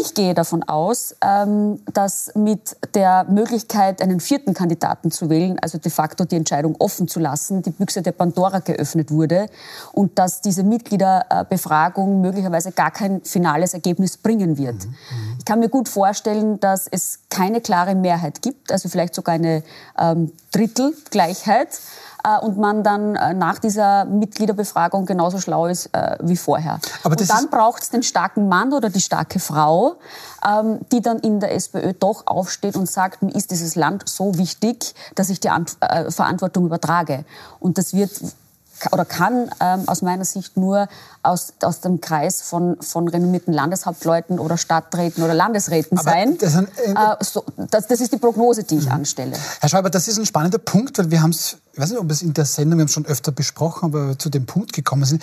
Ich 0.00 0.14
gehe 0.14 0.32
davon 0.34 0.62
aus, 0.62 1.16
ähm, 1.22 1.80
dass 1.92 2.30
mit 2.36 2.76
der 2.94 3.24
Möglichkeit, 3.24 4.00
einen 4.00 4.20
vierten 4.20 4.54
Kandidaten 4.54 5.10
zu 5.10 5.28
wählen, 5.28 5.58
also 5.60 5.78
de 5.78 5.90
facto 5.90 6.24
die 6.24 6.36
Entscheidung 6.36 6.76
offen 6.78 7.08
zu 7.08 7.18
lassen, 7.18 7.62
die 7.62 7.70
Büchse 7.70 8.02
der 8.02 8.12
Pandora 8.12 8.60
geöffnet 8.60 9.10
wurde 9.10 9.46
und 9.92 10.18
dass 10.18 10.40
diese 10.40 10.62
Mitgliederbefragung 10.62 12.20
möglicherweise 12.20 12.70
gar 12.72 12.92
kein 12.92 13.22
finales 13.22 13.74
Ergebnis 13.74 14.16
bringen 14.16 14.56
wird. 14.56 14.84
Mhm. 14.84 15.36
Ich 15.38 15.44
kann 15.44 15.58
mir 15.58 15.68
gut 15.68 15.88
vorstellen, 15.88 16.60
dass 16.60 16.86
es 16.86 17.20
keine 17.28 17.60
klare 17.60 17.94
Mehrheit 17.96 18.40
gibt, 18.42 18.70
also 18.70 18.88
vielleicht 18.88 19.14
sogar 19.14 19.34
eine 19.34 19.64
ähm, 19.98 20.32
Drittelgleichheit 20.52 21.70
und 22.36 22.58
man 22.58 22.82
dann 22.82 23.16
äh, 23.16 23.34
nach 23.34 23.58
dieser 23.58 24.04
Mitgliederbefragung 24.04 25.06
genauso 25.06 25.38
schlau 25.38 25.66
ist 25.66 25.86
äh, 25.94 26.16
wie 26.20 26.36
vorher. 26.36 26.78
Aber 27.02 27.18
und 27.18 27.30
dann 27.30 27.50
braucht 27.50 27.82
es 27.82 27.90
den 27.90 28.02
starken 28.02 28.48
Mann 28.48 28.72
oder 28.72 28.90
die 28.90 29.00
starke 29.00 29.40
Frau, 29.40 29.96
ähm, 30.46 30.80
die 30.92 31.00
dann 31.00 31.18
in 31.18 31.40
der 31.40 31.54
SPÖ 31.54 31.92
doch 31.92 32.26
aufsteht 32.26 32.76
und 32.76 32.88
sagt, 32.88 33.22
mir 33.22 33.34
ist 33.34 33.50
dieses 33.50 33.74
Land 33.74 34.08
so 34.08 34.36
wichtig, 34.38 34.94
dass 35.14 35.30
ich 35.30 35.40
die 35.40 35.50
Ant 35.50 35.76
äh, 35.80 36.10
Verantwortung 36.10 36.66
übertrage. 36.66 37.24
Und 37.60 37.78
das 37.78 37.94
wird 37.94 38.10
oder 38.92 39.04
kann 39.04 39.50
ähm, 39.60 39.84
aus 39.86 40.02
meiner 40.02 40.24
Sicht 40.24 40.56
nur 40.56 40.88
aus, 41.22 41.52
aus 41.62 41.80
dem 41.80 42.00
Kreis 42.00 42.42
von, 42.42 42.80
von 42.80 43.08
renommierten 43.08 43.52
Landeshauptleuten 43.52 44.38
oder 44.38 44.56
Stadträten 44.56 45.22
oder 45.22 45.34
Landesräten 45.34 45.98
Aber 45.98 46.10
sein. 46.10 46.38
Das, 46.38 46.56
ein, 46.56 46.68
äh, 46.86 46.92
äh, 46.92 47.16
so, 47.20 47.44
das, 47.70 47.86
das, 47.86 48.00
ist 48.00 48.12
die 48.12 48.18
Prognose, 48.18 48.64
die 48.64 48.76
ich 48.76 48.86
mhm. 48.86 48.92
anstelle. 48.92 49.36
Herr 49.60 49.68
Schreiber, 49.68 49.90
das 49.90 50.08
ist 50.08 50.18
ein 50.18 50.26
spannender 50.26 50.58
Punkt, 50.58 50.98
weil 50.98 51.10
wir 51.10 51.22
haben 51.22 51.30
es, 51.30 51.56
ich 51.72 51.80
weiß 51.80 51.90
nicht, 51.90 51.98
ob 51.98 52.06
wir 52.06 52.12
es 52.12 52.22
in 52.22 52.34
der 52.34 52.44
Sendung, 52.44 52.78
wir 52.78 52.82
haben 52.82 52.88
es 52.88 52.94
schon 52.94 53.06
öfter 53.06 53.32
besprochen, 53.32 53.86
aber 53.86 54.18
zu 54.18 54.30
dem 54.30 54.46
Punkt 54.46 54.72
gekommen 54.72 55.04
sind. 55.04 55.22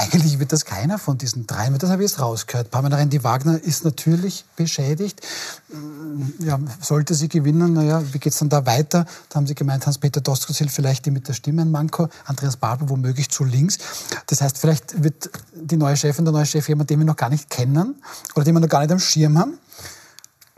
Eigentlich 0.00 0.38
wird 0.38 0.52
das 0.52 0.64
keiner 0.64 0.96
von 0.96 1.18
diesen 1.18 1.48
dreien, 1.48 1.76
das 1.76 1.90
habe 1.90 2.04
ich 2.04 2.12
jetzt 2.12 2.20
rausgehört. 2.20 2.70
Pamela 2.70 2.98
Rendi 2.98 3.24
Wagner 3.24 3.60
ist 3.60 3.84
natürlich 3.84 4.44
beschädigt. 4.54 5.20
Ja, 6.38 6.60
sollte 6.80 7.14
sie 7.14 7.28
gewinnen, 7.28 7.72
naja, 7.72 8.00
wie 8.12 8.20
geht 8.20 8.32
es 8.32 8.38
dann 8.38 8.48
da 8.48 8.64
weiter? 8.64 9.06
Da 9.28 9.34
haben 9.34 9.48
sie 9.48 9.56
gemeint, 9.56 9.86
Hans-Peter 9.86 10.20
Doskozil 10.20 10.68
vielleicht 10.68 11.06
die 11.06 11.10
mit 11.10 11.26
der 11.26 11.32
Stimme 11.32 11.62
ein 11.62 11.72
Manko, 11.72 12.08
Andreas 12.26 12.56
Babel 12.56 12.88
womöglich 12.88 13.28
zu 13.28 13.42
links. 13.42 13.78
Das 14.26 14.40
heißt, 14.40 14.58
vielleicht 14.58 15.02
wird 15.02 15.30
die 15.52 15.76
neue 15.76 15.96
Chefin, 15.96 16.24
der 16.24 16.30
neue 16.30 16.46
Chef 16.46 16.68
jemand, 16.68 16.90
den 16.90 17.00
wir 17.00 17.06
noch 17.06 17.16
gar 17.16 17.28
nicht 17.28 17.50
kennen 17.50 18.00
oder 18.36 18.44
den 18.44 18.54
wir 18.54 18.60
noch 18.60 18.68
gar 18.68 18.82
nicht 18.82 18.92
am 18.92 19.00
Schirm 19.00 19.36
haben. 19.36 19.58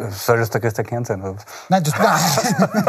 Soll 0.08 0.38
das 0.38 0.50
der 0.50 0.60
Christian 0.60 0.86
Kern 0.86 1.04
sein? 1.04 1.22
Oder? 1.22 1.36
Nein, 1.68 1.82
das, 1.82 1.94
nein. 1.98 2.84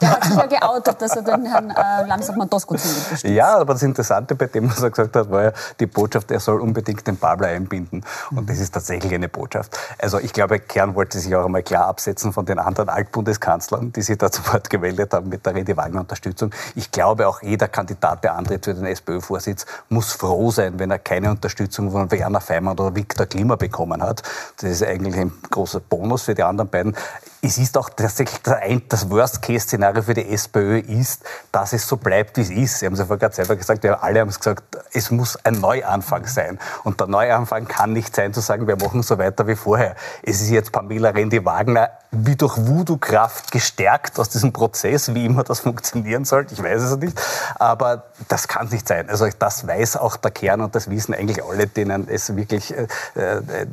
Der 0.00 0.10
hat 0.10 0.24
sich 0.24 0.36
ja 0.36 0.46
geoutet, 0.46 1.02
dass 1.02 1.16
er 1.16 1.22
den 1.22 1.44
Herrn 1.44 1.70
äh, 1.70 2.06
Landeshauptmann 2.06 2.48
Doskozil 2.48 2.90
unterstützt. 2.90 3.24
Ja, 3.24 3.58
aber 3.58 3.74
das 3.74 3.82
Interessante 3.82 4.34
bei 4.34 4.46
dem, 4.46 4.70
was 4.70 4.82
er 4.82 4.90
gesagt 4.90 5.14
hat, 5.14 5.30
war 5.30 5.42
ja 5.42 5.52
die 5.78 5.86
Botschaft, 5.86 6.30
er 6.30 6.40
soll 6.40 6.60
unbedingt 6.60 7.06
den 7.06 7.18
Babler 7.18 7.48
einbinden. 7.48 8.04
Und 8.30 8.48
das 8.48 8.58
ist 8.58 8.72
tatsächlich 8.72 9.12
eine 9.12 9.28
Botschaft. 9.28 9.78
Also 9.98 10.18
ich 10.18 10.32
glaube, 10.32 10.58
Kern 10.58 10.94
wollte 10.94 11.18
sich 11.18 11.34
auch 11.36 11.44
einmal 11.44 11.62
klar 11.62 11.86
absetzen 11.86 12.32
von 12.32 12.46
den 12.46 12.58
anderen 12.58 12.88
Altbundeskanzlern, 12.88 13.92
die 13.92 14.02
sich 14.02 14.16
da 14.16 14.30
zu 14.30 14.46
Wort 14.52 14.70
gewählt 14.70 15.12
haben 15.12 15.28
mit 15.28 15.44
der 15.44 15.54
Rede 15.54 15.76
Wagner 15.76 16.00
Unterstützung. 16.00 16.50
Ich 16.74 16.90
glaube, 16.90 17.28
auch 17.28 17.42
jeder 17.42 17.68
Kandidat, 17.68 18.24
der 18.24 18.36
antritt 18.36 18.64
für 18.64 18.74
den 18.74 18.86
SPÖ-Vorsitz, 18.86 19.66
muss 19.90 20.12
froh 20.12 20.50
sein, 20.50 20.78
wenn 20.78 20.90
er 20.90 20.98
keine 20.98 21.30
Unterstützung 21.30 21.90
von 21.90 22.10
Werner 22.10 22.40
Feimann 22.40 22.78
oder 22.78 22.94
Viktor 22.94 23.26
Klima 23.26 23.56
bekommen 23.56 24.02
hat. 24.02 24.22
Das 24.60 24.70
ist 24.70 24.82
eigentlich 24.82 25.16
ein 25.16 25.32
großer 25.50 25.80
Bonus 25.80 26.21
für 26.24 26.34
die 26.34 26.42
anderen 26.42 26.70
beiden. 26.70 26.96
Es 27.44 27.58
ist 27.58 27.76
auch 27.76 27.88
tatsächlich 27.88 28.40
das 28.88 29.10
Worst-Case-Szenario 29.10 30.02
für 30.02 30.14
die 30.14 30.32
SPÖ 30.32 30.78
ist, 30.78 31.24
dass 31.50 31.72
es 31.72 31.88
so 31.88 31.96
bleibt, 31.96 32.36
wie 32.36 32.42
es 32.42 32.50
ist. 32.50 32.78
Sie 32.78 32.86
haben 32.86 32.92
es 32.92 33.00
ja 33.00 33.06
vorher 33.06 33.32
selber 33.32 33.56
gesagt, 33.56 33.82
ja, 33.82 33.94
alle 33.94 34.20
haben 34.20 34.28
es 34.28 34.38
gesagt, 34.38 34.62
es 34.92 35.10
muss 35.10 35.36
ein 35.44 35.54
Neuanfang 35.54 36.24
sein. 36.26 36.60
Und 36.84 37.00
der 37.00 37.08
Neuanfang 37.08 37.66
kann 37.66 37.94
nicht 37.94 38.14
sein, 38.14 38.32
zu 38.32 38.38
sagen, 38.38 38.68
wir 38.68 38.76
machen 38.76 39.02
so 39.02 39.18
weiter 39.18 39.48
wie 39.48 39.56
vorher. 39.56 39.96
Es 40.22 40.40
ist 40.40 40.50
jetzt 40.50 40.70
Pamela 40.70 41.10
Rendi-Wagner 41.10 41.90
wie 42.12 42.36
durch 42.36 42.58
Voodoo-Kraft 42.58 43.50
gestärkt 43.50 44.20
aus 44.20 44.28
diesem 44.28 44.52
Prozess, 44.52 45.14
wie 45.14 45.24
immer 45.24 45.42
das 45.44 45.60
funktionieren 45.60 46.26
soll. 46.26 46.46
Ich 46.50 46.62
weiß 46.62 46.82
es 46.82 46.96
nicht. 46.98 47.20
Aber 47.56 48.04
das 48.28 48.46
kann 48.46 48.68
nicht 48.68 48.86
sein. 48.86 49.08
Also 49.08 49.26
das 49.36 49.66
weiß 49.66 49.96
auch 49.96 50.16
der 50.16 50.30
Kern 50.30 50.60
und 50.60 50.74
das 50.74 50.90
wissen 50.90 51.14
eigentlich 51.14 51.42
alle, 51.42 51.66
denen 51.66 52.06
es 52.08 52.36
wirklich 52.36 52.72
äh, 52.76 52.86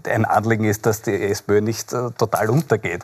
ein 0.10 0.24
Anliegen 0.26 0.64
ist, 0.64 0.86
dass 0.86 1.02
die 1.02 1.22
SPÖ 1.22 1.62
nicht 1.62 1.92
äh, 1.92 2.12
total 2.18 2.50
untergeht. 2.50 3.04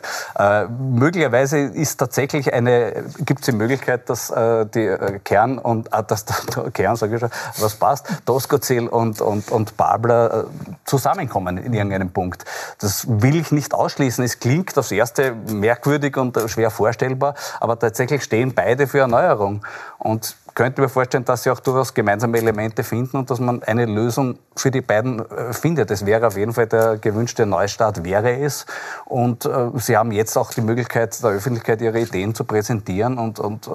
Äh, 0.56 0.68
möglicherweise 0.68 1.58
ist 1.58 1.98
tatsächlich 1.98 2.52
eine, 2.52 3.04
gibt 3.24 3.40
es 3.40 3.46
die 3.46 3.52
Möglichkeit, 3.52 4.08
dass 4.08 4.30
äh, 4.30 4.66
die 4.66 4.86
äh, 4.86 5.18
Kern 5.20 5.58
und, 5.58 5.92
äh, 5.92 6.02
dass 6.06 6.24
der, 6.24 6.70
Kern, 6.70 6.96
sage 6.96 7.14
ich 7.14 7.20
schon, 7.20 7.30
was 7.58 7.76
passt, 7.76 8.06
Doskozil 8.24 8.88
und, 8.88 9.20
und, 9.20 9.50
und 9.50 9.76
Babler 9.76 10.44
äh, 10.44 10.72
zusammenkommen 10.84 11.58
in 11.58 11.72
irgendeinem 11.72 12.10
Punkt. 12.10 12.44
Das 12.78 13.06
will 13.08 13.36
ich 13.36 13.52
nicht 13.52 13.74
ausschließen. 13.74 14.24
Es 14.24 14.40
klingt 14.40 14.76
aufs 14.78 14.90
Erste 14.90 15.34
merkwürdig 15.34 16.16
und 16.16 16.38
schwer 16.46 16.70
vorstellbar, 16.70 17.34
aber 17.60 17.78
tatsächlich 17.78 18.22
stehen 18.22 18.54
beide 18.54 18.86
für 18.86 19.00
Erneuerung. 19.00 19.64
Und 19.98 20.36
könnte 20.56 20.80
mir 20.80 20.88
vorstellen, 20.88 21.24
dass 21.26 21.42
sie 21.42 21.50
auch 21.50 21.60
durchaus 21.60 21.92
gemeinsame 21.92 22.38
Elemente 22.38 22.82
finden 22.82 23.18
und 23.18 23.30
dass 23.30 23.38
man 23.38 23.62
eine 23.62 23.84
Lösung 23.84 24.38
für 24.56 24.70
die 24.70 24.80
beiden 24.80 25.20
äh, 25.20 25.52
findet. 25.52 25.90
Das 25.90 26.06
wäre 26.06 26.26
auf 26.26 26.36
jeden 26.36 26.54
Fall 26.54 26.66
der 26.66 26.96
gewünschte 26.96 27.44
Neustart, 27.44 28.02
wäre 28.02 28.40
es. 28.40 28.64
Und 29.04 29.44
äh, 29.44 29.68
sie 29.74 29.98
haben 29.98 30.12
jetzt 30.12 30.36
auch 30.38 30.50
die 30.52 30.62
Möglichkeit, 30.62 31.22
der 31.22 31.30
Öffentlichkeit 31.30 31.82
ihre 31.82 32.00
Ideen 32.00 32.34
zu 32.34 32.44
präsentieren 32.44 33.18
und, 33.18 33.38
und 33.38 33.66
äh, 33.66 33.70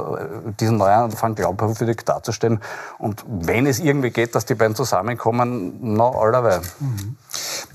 diesen 0.60 0.78
Neuanfang 0.78 1.36
glaubwürdig 1.36 2.04
darzustellen. 2.04 2.60
Und 2.98 3.24
wenn 3.28 3.68
es 3.68 3.80
irgendwie 3.80 4.10
geht, 4.10 4.34
dass 4.34 4.46
die 4.46 4.56
beiden 4.56 4.76
zusammenkommen, 4.76 5.78
na, 5.82 6.10
allerweil. 6.10 6.62
Mhm. 6.80 7.16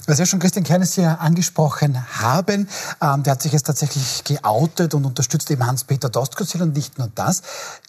Was 0.08 0.20
ja 0.20 0.26
schon 0.26 0.38
Christian 0.38 0.62
Kernes 0.62 0.94
hier 0.94 1.20
angesprochen 1.20 2.00
haben, 2.20 2.68
ähm, 3.02 3.24
der 3.24 3.32
hat 3.32 3.42
sich 3.42 3.50
jetzt 3.50 3.66
tatsächlich 3.66 4.22
geoutet 4.22 4.94
und 4.94 5.04
unterstützt 5.04 5.50
eben 5.50 5.66
Hans-Peter 5.66 6.08
Dostkozil 6.08 6.62
und 6.62 6.76
nicht 6.76 6.96
nur 6.96 7.10
das. 7.12 7.42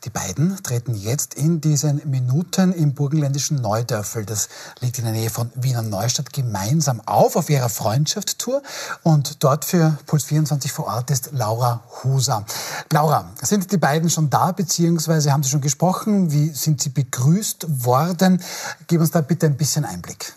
Die 0.03 0.09
beiden 0.09 0.57
treten 0.63 0.95
jetzt 0.95 1.35
in 1.35 1.61
diesen 1.61 2.01
Minuten 2.09 2.73
im 2.73 2.95
burgenländischen 2.95 3.61
Neudörfel, 3.61 4.25
das 4.25 4.49
liegt 4.79 4.97
in 4.97 5.03
der 5.03 5.13
Nähe 5.13 5.29
von 5.29 5.51
Wiener 5.53 5.83
Neustadt, 5.83 6.33
gemeinsam 6.33 7.01
auf, 7.05 7.35
auf 7.35 7.51
ihrer 7.51 7.69
Freundschaftstour. 7.69 8.63
Und 9.03 9.43
dort 9.43 9.63
für 9.63 9.95
Puls 10.07 10.23
24 10.23 10.71
vor 10.71 10.87
Ort 10.87 11.11
ist 11.11 11.29
Laura 11.33 11.83
Huser. 12.03 12.43
Laura, 12.91 13.29
sind 13.43 13.71
die 13.71 13.77
beiden 13.77 14.09
schon 14.09 14.31
da, 14.31 14.53
beziehungsweise 14.53 15.31
haben 15.31 15.43
Sie 15.43 15.51
schon 15.51 15.61
gesprochen? 15.61 16.31
Wie 16.31 16.49
sind 16.49 16.81
Sie 16.81 16.89
begrüßt 16.89 17.85
worden? 17.85 18.41
Gib 18.87 19.01
uns 19.01 19.11
da 19.11 19.21
bitte 19.21 19.45
ein 19.45 19.55
bisschen 19.55 19.85
Einblick. 19.85 20.36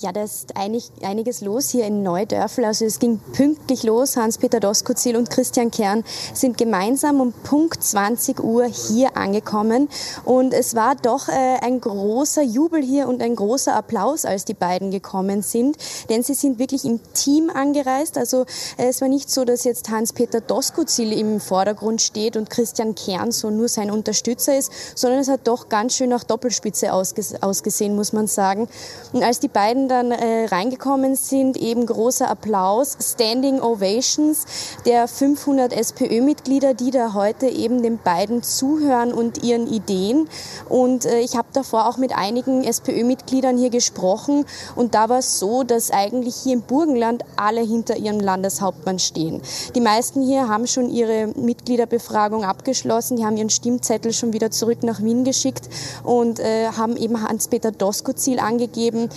Ja, 0.00 0.12
da 0.12 0.22
ist 0.22 0.56
einig, 0.56 0.92
einiges 1.02 1.40
los 1.40 1.70
hier 1.70 1.84
in 1.84 2.04
Neudörfel. 2.04 2.64
Also 2.64 2.84
es 2.84 3.00
ging 3.00 3.18
pünktlich 3.32 3.82
los. 3.82 4.16
Hans-Peter 4.16 4.60
Doskozil 4.60 5.16
und 5.16 5.28
Christian 5.28 5.72
Kern 5.72 6.04
sind 6.34 6.56
gemeinsam 6.56 7.20
um 7.20 7.32
Punkt 7.32 7.82
20 7.82 8.38
Uhr 8.38 8.66
hier 8.66 9.16
angekommen. 9.16 9.88
Und 10.24 10.54
es 10.54 10.76
war 10.76 10.94
doch 10.94 11.26
äh, 11.26 11.32
ein 11.62 11.80
großer 11.80 12.42
Jubel 12.42 12.80
hier 12.80 13.08
und 13.08 13.20
ein 13.20 13.34
großer 13.34 13.74
Applaus, 13.74 14.24
als 14.24 14.44
die 14.44 14.54
beiden 14.54 14.92
gekommen 14.92 15.42
sind. 15.42 15.76
Denn 16.08 16.22
sie 16.22 16.34
sind 16.34 16.60
wirklich 16.60 16.84
im 16.84 17.00
Team 17.12 17.50
angereist. 17.50 18.18
Also 18.18 18.42
äh, 18.76 18.90
es 18.90 19.00
war 19.00 19.08
nicht 19.08 19.28
so, 19.28 19.44
dass 19.44 19.64
jetzt 19.64 19.90
Hans-Peter 19.90 20.40
Doskozil 20.40 21.12
im 21.12 21.40
Vordergrund 21.40 22.02
steht 22.02 22.36
und 22.36 22.50
Christian 22.50 22.94
Kern 22.94 23.32
so 23.32 23.50
nur 23.50 23.66
sein 23.66 23.90
Unterstützer 23.90 24.56
ist, 24.56 24.70
sondern 24.94 25.18
es 25.18 25.26
hat 25.26 25.48
doch 25.48 25.68
ganz 25.68 25.96
schön 25.96 26.10
nach 26.10 26.22
Doppelspitze 26.22 26.92
ausges 26.92 27.42
ausgesehen, 27.42 27.96
muss 27.96 28.12
man 28.12 28.28
sagen. 28.28 28.68
Und 29.12 29.24
als 29.24 29.40
die 29.40 29.48
beiden 29.48 29.87
dann 29.88 30.10
äh, 30.10 30.46
reingekommen 30.46 31.16
sind, 31.16 31.56
eben 31.56 31.86
großer 31.86 32.30
Applaus, 32.30 32.96
Standing 33.00 33.60
Ovations 33.60 34.46
der 34.86 35.08
500 35.08 35.72
SPÖ-Mitglieder, 35.72 36.74
die 36.74 36.90
da 36.90 37.14
heute 37.14 37.46
eben 37.46 37.82
den 37.82 37.98
beiden 37.98 38.42
zuhören 38.42 39.12
und 39.12 39.42
ihren 39.42 39.66
Ideen. 39.66 40.28
Und 40.68 41.06
äh, 41.06 41.20
ich 41.20 41.36
habe 41.36 41.48
davor 41.52 41.88
auch 41.88 41.96
mit 41.96 42.16
einigen 42.16 42.62
SPÖ-Mitgliedern 42.64 43.58
hier 43.58 43.70
gesprochen 43.70 44.44
und 44.76 44.94
da 44.94 45.08
war 45.08 45.18
es 45.18 45.38
so, 45.38 45.62
dass 45.62 45.90
eigentlich 45.90 46.36
hier 46.36 46.54
im 46.54 46.62
Burgenland 46.62 47.24
alle 47.36 47.60
hinter 47.60 47.96
ihrem 47.96 48.20
Landeshauptmann 48.20 48.98
stehen. 48.98 49.42
Die 49.74 49.80
meisten 49.80 50.22
hier 50.22 50.48
haben 50.48 50.66
schon 50.66 50.90
ihre 50.90 51.28
Mitgliederbefragung 51.28 52.44
abgeschlossen, 52.44 53.16
die 53.16 53.24
haben 53.24 53.36
ihren 53.36 53.50
Stimmzettel 53.50 54.12
schon 54.12 54.32
wieder 54.32 54.50
zurück 54.50 54.82
nach 54.82 55.02
Wien 55.02 55.24
geschickt 55.24 55.68
und 56.04 56.40
äh, 56.40 56.68
haben 56.68 56.96
eben 56.96 57.22
Hans-Peter 57.22 57.72
Doskozil 57.72 58.38
angegeben, 58.38 59.08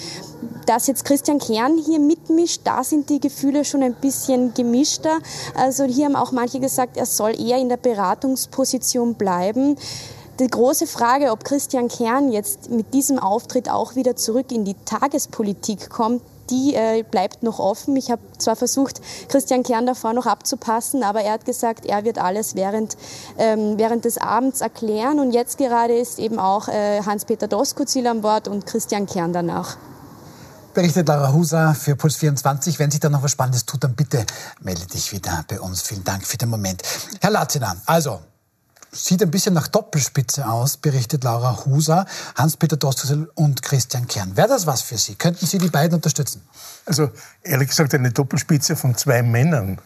dass 0.65 0.87
jetzt 0.87 1.05
Christian 1.05 1.39
Kern 1.39 1.77
hier 1.77 1.99
mitmischt, 1.99 2.61
da 2.63 2.83
sind 2.83 3.09
die 3.09 3.19
Gefühle 3.19 3.65
schon 3.65 3.83
ein 3.83 3.95
bisschen 3.95 4.53
gemischter. 4.53 5.19
Also 5.55 5.83
hier 5.83 6.05
haben 6.05 6.15
auch 6.15 6.31
manche 6.31 6.59
gesagt, 6.59 6.97
er 6.97 7.05
soll 7.05 7.39
eher 7.39 7.57
in 7.57 7.69
der 7.69 7.77
Beratungsposition 7.77 9.15
bleiben. 9.15 9.77
Die 10.39 10.47
große 10.47 10.87
Frage, 10.87 11.31
ob 11.31 11.43
Christian 11.43 11.87
Kern 11.87 12.31
jetzt 12.31 12.71
mit 12.71 12.93
diesem 12.93 13.19
Auftritt 13.19 13.69
auch 13.69 13.95
wieder 13.95 14.15
zurück 14.15 14.51
in 14.51 14.65
die 14.65 14.75
Tagespolitik 14.85 15.89
kommt, 15.89 16.21
die 16.49 16.73
äh, 16.73 17.03
bleibt 17.03 17.43
noch 17.43 17.59
offen. 17.59 17.95
Ich 17.95 18.11
habe 18.11 18.21
zwar 18.37 18.55
versucht, 18.55 19.01
Christian 19.29 19.63
Kern 19.63 19.85
davor 19.85 20.13
noch 20.13 20.25
abzupassen, 20.25 21.03
aber 21.03 21.21
er 21.21 21.33
hat 21.33 21.45
gesagt, 21.45 21.85
er 21.85 22.03
wird 22.03 22.17
alles 22.17 22.55
während, 22.55 22.97
ähm, 23.37 23.75
während 23.77 24.05
des 24.05 24.17
Abends 24.17 24.61
erklären. 24.61 25.19
Und 25.19 25.31
jetzt 25.31 25.57
gerade 25.57 25.93
ist 25.93 26.19
eben 26.19 26.39
auch 26.39 26.67
äh, 26.67 27.01
Hans-Peter 27.03 27.47
Doskozil 27.47 28.07
an 28.07 28.21
Bord 28.21 28.47
und 28.47 28.65
Christian 28.65 29.05
Kern 29.05 29.33
danach 29.33 29.77
berichtet 30.73 31.07
Laura 31.07 31.33
Huser 31.33 31.75
für 31.75 31.95
Puls 31.95 32.15
24. 32.15 32.79
Wenn 32.79 32.91
sich 32.91 32.99
da 32.99 33.09
noch 33.09 33.23
was 33.23 33.31
Spannendes 33.31 33.65
tut, 33.65 33.83
dann 33.83 33.95
bitte 33.95 34.25
melde 34.61 34.85
dich 34.85 35.11
wieder 35.11 35.43
bei 35.47 35.59
uns. 35.59 35.81
Vielen 35.81 36.03
Dank 36.03 36.25
für 36.25 36.37
den 36.37 36.49
Moment. 36.49 36.81
Herr 37.19 37.31
Latziner, 37.31 37.75
also 37.85 38.21
sieht 38.91 39.21
ein 39.21 39.31
bisschen 39.31 39.53
nach 39.53 39.67
Doppelspitze 39.67 40.47
aus, 40.47 40.77
berichtet 40.77 41.23
Laura 41.23 41.65
Huser, 41.65 42.05
Hans-Peter 42.35 42.77
Dostel 42.77 43.29
und 43.35 43.61
Christian 43.61 44.07
Kern. 44.07 44.35
Wäre 44.35 44.49
das 44.49 44.65
was 44.65 44.81
für 44.81 44.97
Sie? 44.97 45.15
Könnten 45.15 45.45
Sie 45.45 45.57
die 45.57 45.69
beiden 45.69 45.95
unterstützen? 45.95 46.41
Also 46.85 47.09
ehrlich 47.43 47.69
gesagt, 47.69 47.93
eine 47.93 48.11
Doppelspitze 48.11 48.75
von 48.75 48.95
zwei 48.95 49.21
Männern 49.21 49.79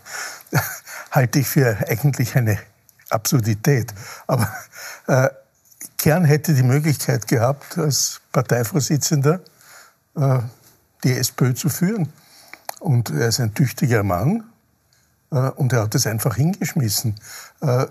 halte 1.12 1.40
ich 1.40 1.48
für 1.48 1.78
eigentlich 1.88 2.36
eine 2.36 2.58
Absurdität. 3.10 3.94
Aber 4.26 4.52
äh, 5.08 5.30
Kern 5.98 6.26
hätte 6.26 6.54
die 6.54 6.64
Möglichkeit 6.64 7.28
gehabt, 7.28 7.78
als 7.78 8.22
Parteivorsitzender 8.32 9.40
äh, 10.16 10.40
die 11.06 11.18
SPÖ 11.18 11.54
zu 11.54 11.70
führen. 11.70 12.12
Und 12.80 13.10
er 13.10 13.30
ist 13.30 13.40
ein 13.40 13.54
tüchtiger 13.54 14.04
Mann 14.04 14.44
äh, 15.32 15.38
und 15.52 15.72
er 15.72 15.84
hat 15.84 15.96
es 15.96 16.06
einfach 16.06 16.36
hingeschmissen. 16.36 17.16
Äh, 17.62 17.86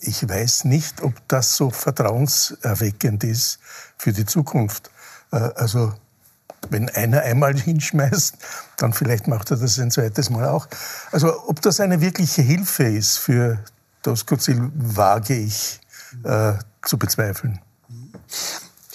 ich 0.00 0.26
weiß 0.26 0.64
nicht, 0.64 1.02
ob 1.02 1.12
das 1.28 1.56
so 1.56 1.70
vertrauenserweckend 1.70 3.24
ist 3.24 3.58
für 3.98 4.12
die 4.12 4.24
Zukunft. 4.24 4.90
Äh, 5.32 5.36
also 5.36 5.92
wenn 6.70 6.88
einer 6.90 7.22
einmal 7.22 7.54
hinschmeißt, 7.58 8.36
dann 8.78 8.92
vielleicht 8.92 9.28
macht 9.28 9.50
er 9.50 9.58
das 9.58 9.78
ein 9.78 9.90
zweites 9.90 10.30
Mal 10.30 10.48
auch. 10.48 10.68
Also 11.12 11.46
ob 11.46 11.60
das 11.60 11.80
eine 11.80 12.00
wirkliche 12.00 12.42
Hilfe 12.42 12.84
ist 12.84 13.18
für 13.18 13.62
Doskozil, 14.02 14.70
wage 14.74 15.34
ich 15.34 15.80
äh, 16.24 16.54
zu 16.82 16.98
bezweifeln. 16.98 17.60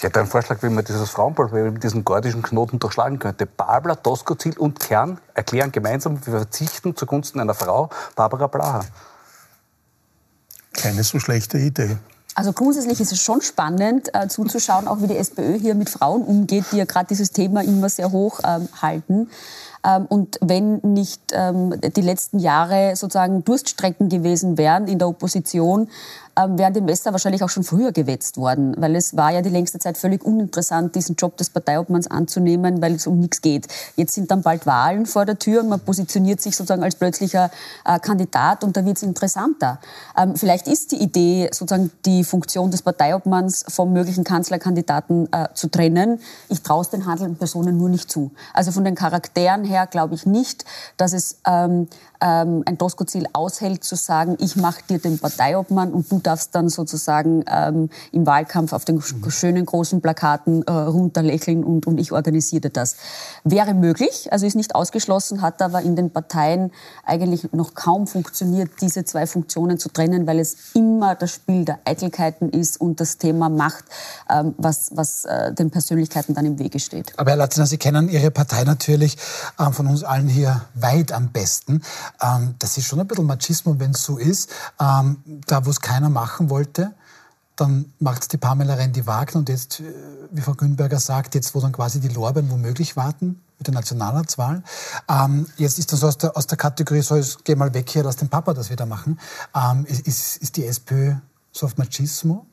Ich 0.06 0.10
hätte 0.10 0.20
einen 0.20 0.30
Vorschlag, 0.30 0.62
wie 0.62 0.70
man 0.70 0.86
dieses 0.86 1.10
Frauenproblem 1.10 1.74
mit 1.74 1.84
diesen 1.84 2.06
gordischen 2.06 2.44
Knoten 2.44 2.78
durchschlagen 2.78 3.18
könnte. 3.18 3.48
Babler, 3.48 3.96
Doskozil 3.96 4.56
und 4.56 4.80
Kern 4.80 5.18
erklären 5.34 5.72
gemeinsam, 5.72 6.24
wir 6.24 6.32
verzichten 6.32 6.96
zugunsten 6.96 7.40
einer 7.40 7.56
Frau, 7.56 7.90
Barbara 8.16 8.46
Blaha. 8.46 8.86
Keine 10.74 11.04
so 11.04 11.20
schlechte 11.20 11.58
Idee. 11.58 11.98
Also 12.36 12.54
grundsätzlich 12.54 13.02
ist 13.02 13.14
es 13.14 13.20
schon 13.20 13.42
spannend 13.42 14.14
äh, 14.14 14.28
zuzuschauen, 14.28 14.88
auch 14.88 15.02
wie 15.02 15.08
die 15.08 15.18
SPÖ 15.18 15.58
hier 15.58 15.74
mit 15.74 15.90
Frauen 15.90 16.22
umgeht, 16.22 16.66
die 16.72 16.78
ja 16.78 16.86
gerade 16.86 17.08
dieses 17.08 17.32
Thema 17.32 17.64
immer 17.64 17.90
sehr 17.90 18.12
hoch 18.12 18.42
ähm, 18.44 18.70
halten. 18.80 19.32
Ähm, 19.86 20.06
und 20.08 20.38
wenn 20.42 20.80
nicht 20.84 21.22
ähm, 21.34 21.74
die 21.80 22.02
letzten 22.02 22.40
Jahre 22.40 22.96
sozusagen 22.96 23.44
Durststrecken 23.44 24.10
gewesen 24.10 24.58
wären 24.58 24.88
in 24.88 25.00
der 25.00 25.08
Opposition, 25.08 25.90
ähm, 26.38 26.58
wären 26.58 26.74
die 26.74 26.82
Messer 26.82 27.12
wahrscheinlich 27.12 27.44
auch 27.44 27.50
schon 27.50 27.64
früher 27.64 27.92
gewetzt 27.92 28.38
worden, 28.38 28.76
weil 28.78 28.96
es 28.96 29.16
war 29.16 29.32
ja 29.32 29.42
die 29.42 29.50
längste 29.50 29.80
Zeit 29.80 29.98
völlig 29.98 30.24
uninteressant, 30.24 30.96
diesen 30.96 31.16
Job 31.16 31.38
des 31.38 31.50
Parteiobmanns 31.50 32.08
anzunehmen, 32.08 32.82
weil 32.82 32.96
es 32.96 33.08
um 33.08 33.20
nichts 33.20 33.42
geht. 33.42 33.68
Jetzt 33.96 34.14
sind 34.14 34.32
dann 34.32 34.42
bald 34.42 34.66
Wahlen 34.66 35.06
vor 35.06 35.26
der 35.26 35.40
Tür 35.40 35.62
und 35.62 35.70
man 35.70 35.80
positioniert 35.80 36.42
sich 36.42 36.56
sozusagen 36.56 36.84
als 36.84 36.96
plötzlicher 36.96 37.52
äh, 37.86 38.00
Kandidat 38.00 38.64
und 38.64 38.76
da 38.76 38.86
wird 38.86 38.98
es 38.98 39.04
interessanter. 39.04 39.80
Vielleicht 40.36 40.68
ist 40.68 40.92
die 40.92 40.98
Idee, 40.98 41.50
sozusagen 41.52 41.92
die 42.06 42.24
Funktion 42.24 42.72
des 42.72 42.82
Parteiobmanns 42.82 43.66
vom 43.68 43.94
möglichen 43.94 44.24
Kanzlerkandidaten 44.24 45.32
äh, 45.32 45.48
zu 45.54 45.70
trennen. 45.70 46.20
Ich 46.50 46.62
traue 46.62 46.82
es 46.82 46.90
den 46.90 47.06
handelnden 47.06 47.38
Personen 47.38 47.78
nur 47.78 47.90
nicht 47.90 48.10
zu. 48.10 48.32
Also 48.54 48.72
von 48.72 48.84
den 48.84 48.96
Charakteren 48.96 49.64
her 49.64 49.75
glaube 49.84 50.16
ich 50.16 50.26
nicht, 50.26 50.64
dass 50.96 51.12
es 51.12 51.42
ähm, 51.46 51.90
ähm, 52.22 52.64
ein 52.66 52.78
Tosco-Ziel 52.78 53.28
aushält, 53.34 53.84
zu 53.84 53.96
sagen, 53.96 54.38
ich 54.40 54.56
mache 54.56 54.82
dir 54.90 55.00
den 55.00 55.20
Parteiobmann 55.20 55.92
und 55.92 56.12
du 56.12 56.20
darfst 56.20 56.56
dann 56.56 56.70
sozusagen 56.70 57.44
ähm, 57.48 57.90
im 58.12 58.26
Wahlkampf 58.26 58.74
auf 58.74 58.86
den 58.86 59.02
schönen 59.02 59.66
großen 59.66 60.02
Plakaten 60.02 60.64
äh, 60.64 60.72
runterlächeln 60.72 61.64
und, 61.64 61.88
und 61.88 62.00
ich 62.00 62.12
organisiere 62.12 62.70
das. 62.70 62.96
Wäre 63.44 63.74
möglich, 63.74 64.32
also 64.32 64.46
ist 64.46 64.56
nicht 64.56 64.76
ausgeschlossen, 64.76 65.42
hat 65.42 65.62
aber 65.62 65.82
in 65.82 65.96
den 65.96 66.12
Parteien 66.12 66.72
eigentlich 67.06 67.52
noch 67.52 67.74
kaum 67.74 68.08
funktioniert, 68.08 68.72
diese 68.82 69.06
zwei 69.06 69.28
Funktionen 69.28 69.80
zu 69.80 69.90
trennen, 69.90 70.28
weil 70.28 70.40
es 70.40 70.56
immer 70.74 71.16
das 71.16 71.32
Spiel 71.32 71.66
der 71.66 71.80
Eitelkeiten 71.86 72.50
ist 72.50 72.80
und 72.80 73.00
das 73.00 73.18
Thema 73.18 73.50
Macht, 73.50 73.86
ähm, 74.30 74.56
was, 74.58 74.92
was 74.94 75.26
äh, 75.26 75.54
den 75.54 75.72
Persönlichkeiten 75.72 76.34
dann 76.34 76.46
im 76.46 76.60
Wege 76.60 76.80
steht. 76.80 77.14
Aber 77.18 77.32
Herr 77.32 77.38
Latziner, 77.38 77.66
Sie 77.66 77.78
kennen 77.78 78.10
Ihre 78.10 78.32
Partei 78.32 78.64
natürlich 78.64 79.18
äh, 79.58 79.72
von 79.72 79.88
uns 79.88 80.04
allen 80.04 80.28
hier 80.28 80.62
weit 80.74 81.12
am 81.12 81.32
besten. 81.32 81.82
Ähm, 82.22 82.56
das 82.60 82.78
ist 82.78 82.86
schon 82.86 83.00
ein 83.00 83.08
bisschen 83.08 83.26
Machismo, 83.26 83.80
wenn 83.80 83.92
es 83.92 84.04
so 84.04 84.18
ist. 84.18 84.50
Ähm, 84.80 85.18
da, 85.48 85.66
wo 85.66 85.70
es 85.70 85.82
keiner 85.82 86.10
machen 86.10 86.50
wollte, 86.50 86.94
dann 87.56 87.94
macht 88.00 88.24
es 88.24 88.28
die 88.28 88.38
Pamela 88.38 88.76
Rendi-Wagner 88.76 89.40
und 89.40 89.50
jetzt, 89.50 89.80
äh, 89.80 89.84
wie 90.32 90.42
Frau 90.42 90.54
Günberger 90.54 91.00
sagt, 91.00 91.36
jetzt, 91.36 91.56
wo 91.56 91.62
dann 91.62 91.72
quasi 91.72 92.00
die 92.00 92.10
Lorbeeren 92.10 92.50
womöglich 92.50 92.98
warten 92.98 93.42
mit 93.58 93.68
der 93.68 93.74
Nationalratswahl. 93.74 94.64
Ähm, 95.08 95.48
jetzt 95.58 95.80
ist 95.80 95.94
das 95.94 96.04
aus 96.04 96.18
der, 96.18 96.36
aus 96.36 96.48
der 96.48 96.58
Kategorie, 96.58 97.02
so, 97.02 97.16
jetzt 97.16 97.46
geh 97.46 97.56
mal 97.56 97.74
weg 97.74 97.90
hier, 97.90 98.04
lass 98.04 98.18
den 98.18 98.30
Papa 98.30 98.54
das 98.54 98.70
wieder 98.70 98.86
machen. 98.86 99.20
Ähm, 99.56 99.86
ist, 99.86 100.02
ist, 100.02 100.38
ist 100.38 100.58
die 100.58 100.66
SPÖ 100.66 101.16
so 101.52 101.66
auf 101.66 101.78
Machismo? 101.78 102.46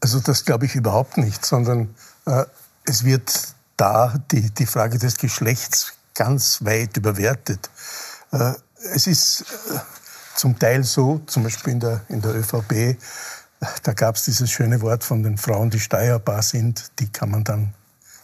Also 0.00 0.20
das 0.20 0.44
glaube 0.44 0.66
ich 0.66 0.74
überhaupt 0.74 1.16
nicht, 1.16 1.46
sondern 1.46 1.94
äh, 2.26 2.44
es 2.84 3.04
wird 3.04 3.54
da 3.76 4.14
die, 4.30 4.50
die 4.50 4.66
Frage 4.66 4.98
des 4.98 5.16
Geschlechts 5.16 5.94
ganz 6.14 6.64
weit 6.64 6.96
überwertet. 6.96 7.70
Äh, 8.34 8.54
es 8.92 9.06
ist 9.06 9.42
äh, 9.70 9.78
zum 10.34 10.58
Teil 10.58 10.84
so, 10.84 11.20
zum 11.26 11.44
Beispiel 11.44 11.74
in 11.74 11.80
der, 11.80 12.00
in 12.08 12.20
der 12.20 12.34
ÖVP, 12.34 12.98
da 13.82 13.92
gab 13.94 14.16
es 14.16 14.24
dieses 14.24 14.50
schöne 14.50 14.80
Wort 14.82 15.04
von 15.04 15.22
den 15.22 15.38
Frauen, 15.38 15.70
die 15.70 15.80
steuerbar 15.80 16.42
sind, 16.42 16.90
die 16.98 17.08
kann 17.08 17.30
man 17.30 17.44
dann 17.44 17.72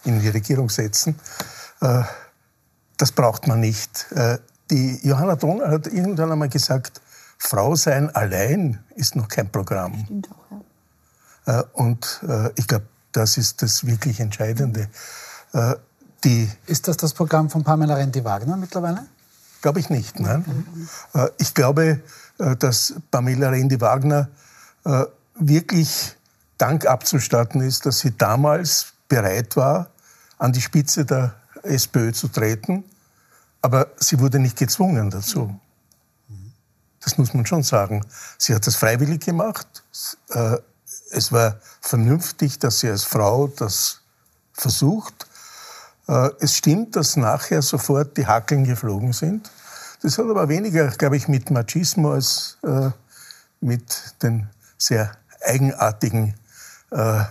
in 0.03 0.19
die 0.19 0.29
Regierung 0.29 0.69
setzen. 0.69 1.19
Äh, 1.79 2.03
das 2.97 3.11
braucht 3.11 3.47
man 3.47 3.59
nicht. 3.59 4.13
Die 4.69 4.99
Johanna 5.01 5.35
Donner 5.35 5.69
hat 5.69 5.87
irgendwann 5.87 6.31
einmal 6.31 6.49
gesagt, 6.49 7.01
Frau 7.39 7.73
sein 7.73 8.11
allein 8.11 8.83
ist 8.95 9.15
noch 9.15 9.27
kein 9.27 9.51
Programm. 9.51 10.03
Stimmt 10.05 10.29
auch, 10.29 11.47
ja. 11.47 11.61
Und 11.73 12.21
ich 12.57 12.67
glaube, 12.67 12.85
das 13.11 13.37
ist 13.37 13.63
das 13.63 13.87
wirklich 13.87 14.19
Entscheidende. 14.19 14.87
Die 16.23 16.47
ist 16.67 16.87
das 16.87 16.97
das 16.97 17.15
Programm 17.15 17.49
von 17.49 17.63
Pamela 17.63 17.95
Rendi-Wagner 17.95 18.55
mittlerweile? 18.55 19.07
Glaube 19.61 19.79
ich 19.79 19.89
nicht. 19.89 20.19
Nein. 20.19 20.45
Mhm. 21.13 21.29
Ich 21.37 21.53
glaube, 21.53 22.01
äh, 22.39 22.55
dass 22.55 22.95
Pamela 23.11 23.49
Rendi-Wagner 23.49 24.29
äh, 24.85 25.05
wirklich 25.35 26.15
Dank 26.57 26.85
abzustatten 26.85 27.61
ist, 27.61 27.85
dass 27.85 27.99
sie 27.99 28.15
damals 28.17 28.93
bereit 29.07 29.55
war, 29.55 29.89
an 30.37 30.53
die 30.53 30.61
Spitze 30.61 31.05
der 31.05 31.35
SPÖ 31.63 32.11
zu 32.13 32.27
treten. 32.27 32.83
Aber 33.61 33.87
sie 33.99 34.19
wurde 34.19 34.39
nicht 34.39 34.57
gezwungen 34.57 35.09
dazu. 35.09 35.59
Das 36.99 37.17
muss 37.17 37.33
man 37.33 37.45
schon 37.45 37.63
sagen. 37.63 38.05
Sie 38.37 38.53
hat 38.53 38.65
das 38.65 38.75
freiwillig 38.75 39.21
gemacht. 39.21 39.83
Es 41.11 41.31
war 41.31 41.59
vernünftig, 41.81 42.59
dass 42.59 42.79
sie 42.79 42.89
als 42.89 43.03
Frau 43.03 43.47
das 43.47 44.01
versucht. 44.53 45.27
Äh, 46.11 46.29
es 46.41 46.57
stimmt, 46.57 46.97
dass 46.97 47.15
nachher 47.15 47.61
sofort 47.61 48.17
die 48.17 48.27
Hackeln 48.27 48.65
geflogen 48.65 49.13
sind. 49.13 49.49
Das 50.01 50.17
hat 50.17 50.25
aber 50.25 50.49
weniger, 50.49 50.87
glaube 50.89 51.15
ich, 51.15 51.29
mit 51.29 51.51
Machismo 51.51 52.11
als 52.11 52.57
äh, 52.63 52.89
mit 53.61 53.83
den 54.21 54.49
sehr 54.77 55.11
eigenartigen 55.45 56.33
äh, 56.91 57.23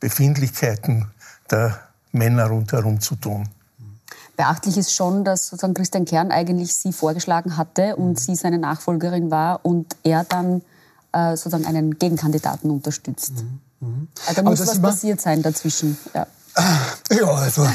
Befindlichkeiten 0.00 1.08
der 1.50 1.78
Männer 2.10 2.46
rundherum 2.46 3.00
zu 3.00 3.14
tun. 3.14 3.48
Beachtlich 4.36 4.76
ist 4.76 4.92
schon, 4.92 5.24
dass 5.24 5.46
sozusagen 5.46 5.74
Christian 5.74 6.04
Kern 6.04 6.32
eigentlich 6.32 6.74
sie 6.74 6.92
vorgeschlagen 6.92 7.56
hatte 7.56 7.96
und 7.96 8.18
sie 8.18 8.34
seine 8.34 8.58
Nachfolgerin 8.58 9.30
war 9.30 9.64
und 9.64 9.96
er 10.02 10.24
dann 10.24 10.62
äh, 11.12 11.36
sozusagen 11.36 11.64
einen 11.64 11.98
Gegenkandidaten 11.98 12.70
unterstützt. 12.70 13.34
Mhm. 13.80 13.88
Mhm. 13.88 14.08
Also 14.26 14.42
da 14.42 14.50
muss 14.50 14.66
was 14.66 14.82
passiert 14.82 15.20
sein 15.20 15.42
dazwischen. 15.42 15.96
Ja. 16.12 16.26
Ja, 17.10 17.26
also 17.28 17.64
in 17.64 17.72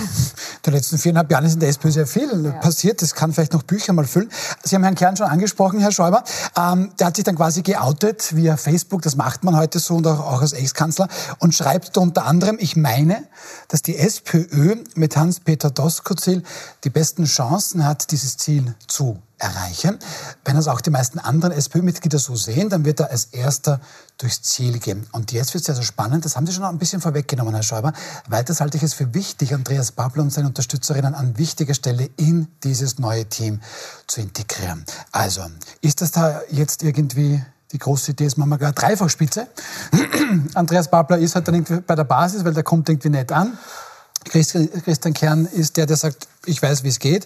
den 0.66 0.74
letzten 0.74 0.98
viereinhalb 0.98 1.32
Jahren 1.32 1.46
ist 1.46 1.54
in 1.54 1.60
der 1.60 1.70
SPÖ 1.70 1.92
sehr 1.92 2.08
viel 2.08 2.46
ja. 2.46 2.52
passiert. 2.54 3.02
Das 3.02 3.14
kann 3.14 3.32
vielleicht 3.32 3.54
noch 3.54 3.64
Bücher 3.64 3.94
mal 3.94 4.06
füllen. 4.06 4.30
Sie 4.64 4.76
haben 4.76 4.84
Herrn 4.84 4.96
Kern 4.96 5.16
schon 5.16 5.28
angesprochen, 5.28 5.80
Herr 5.80 5.92
Schäuber. 5.92 6.24
Ähm, 6.58 6.92
der 7.00 7.08
hat 7.08 7.16
sich 7.16 7.24
dann 7.24 7.36
quasi 7.36 7.62
geoutet 7.62 8.36
via 8.36 8.58
Facebook. 8.58 9.04
Das 9.04 9.16
macht 9.16 9.44
man 9.44 9.56
heute 9.56 9.80
so 9.80 9.96
und 9.96 10.08
auch, 10.08 10.20
auch 10.20 10.42
als 10.42 10.54
Ex-Kanzler 10.54 11.08
und 11.40 11.54
schreibt 11.54 11.98
unter 11.98 12.26
anderem, 12.26 12.58
ich 12.60 12.76
meine, 12.76 13.24
dass 13.68 13.82
die 13.82 13.98
SPÖ 13.98 14.76
mit 14.96 15.16
Hans-Peter 15.16 15.70
Doskozil 15.70 16.44
die 16.84 16.90
besten 16.90 17.26
Chancen 17.26 17.86
hat, 17.86 18.12
dieses 18.12 18.38
Ziel 18.38 18.76
zu 18.88 19.20
erreichen. 19.42 19.98
Wenn 20.46 20.56
das 20.56 20.68
auch 20.68 20.82
die 20.82 20.90
meisten 20.90 21.20
anderen 21.20 21.52
SPÖ-Mitglieder 21.52 22.20
so 22.20 22.36
sehen, 22.36 22.70
dann 22.70 22.86
wird 22.86 23.00
er 23.00 23.10
als 23.10 23.26
erster 23.26 23.82
durchs 24.18 24.42
Ziel 24.44 24.80
gehen. 24.80 25.08
Und 25.12 25.32
jetzt 25.32 25.54
wird 25.54 25.62
es 25.62 25.66
sehr, 25.66 25.76
sehr 25.76 25.84
spannend. 25.84 26.26
Das 26.26 26.36
haben 26.36 26.46
Sie 26.46 26.54
schon 26.54 26.64
ein 26.64 26.78
bisschen 26.78 27.02
vorweggenommen, 27.02 27.54
Herr 27.54 27.64
Schäuber. 27.64 27.94
Weiters 28.28 28.62
halte 28.62 28.78
ich 28.78 28.84
es 28.84 28.94
für 28.94 29.14
wichtig, 29.14 29.54
Andreas 29.54 29.92
Babler 29.92 30.24
und 30.24 30.32
seine 30.32 30.48
Unterstützerinnen 30.48 31.16
an 31.16 31.38
wichtiger 31.38 31.74
Stelle 31.74 32.10
in 32.18 32.48
dieses 32.64 33.00
neue 33.00 33.26
Team 33.26 33.62
zu 34.08 34.22
integrieren. 34.22 34.86
Also, 35.12 35.42
ist 35.82 36.02
das 36.02 36.12
da 36.12 36.42
jetzt 36.50 36.84
irgendwie 36.84 37.44
die 37.72 37.78
große 37.78 38.12
Idee 38.12 38.26
ist, 38.26 38.38
machen 38.38 38.50
wir 38.50 38.58
gar 38.58 38.74
Dreifachspitze. 38.74 39.48
Andreas 40.54 40.90
Babler 40.90 41.18
ist 41.18 41.36
halt 41.36 41.48
dann 41.48 41.56
irgendwie 41.56 41.80
bei 41.80 41.96
der 41.96 42.04
Basis, 42.04 42.44
weil 42.44 42.54
der 42.54 42.64
kommt 42.64 42.90
irgendwie 42.90 43.10
nicht 43.10 43.32
an. 43.32 43.58
Christian 44.26 45.14
Kern 45.14 45.46
ist 45.46 45.78
der, 45.78 45.86
der 45.86 45.98
sagt, 45.98 46.28
ich 46.46 46.62
weiß, 46.62 46.84
wie 46.84 46.90
es 46.90 47.00
geht. 47.00 47.26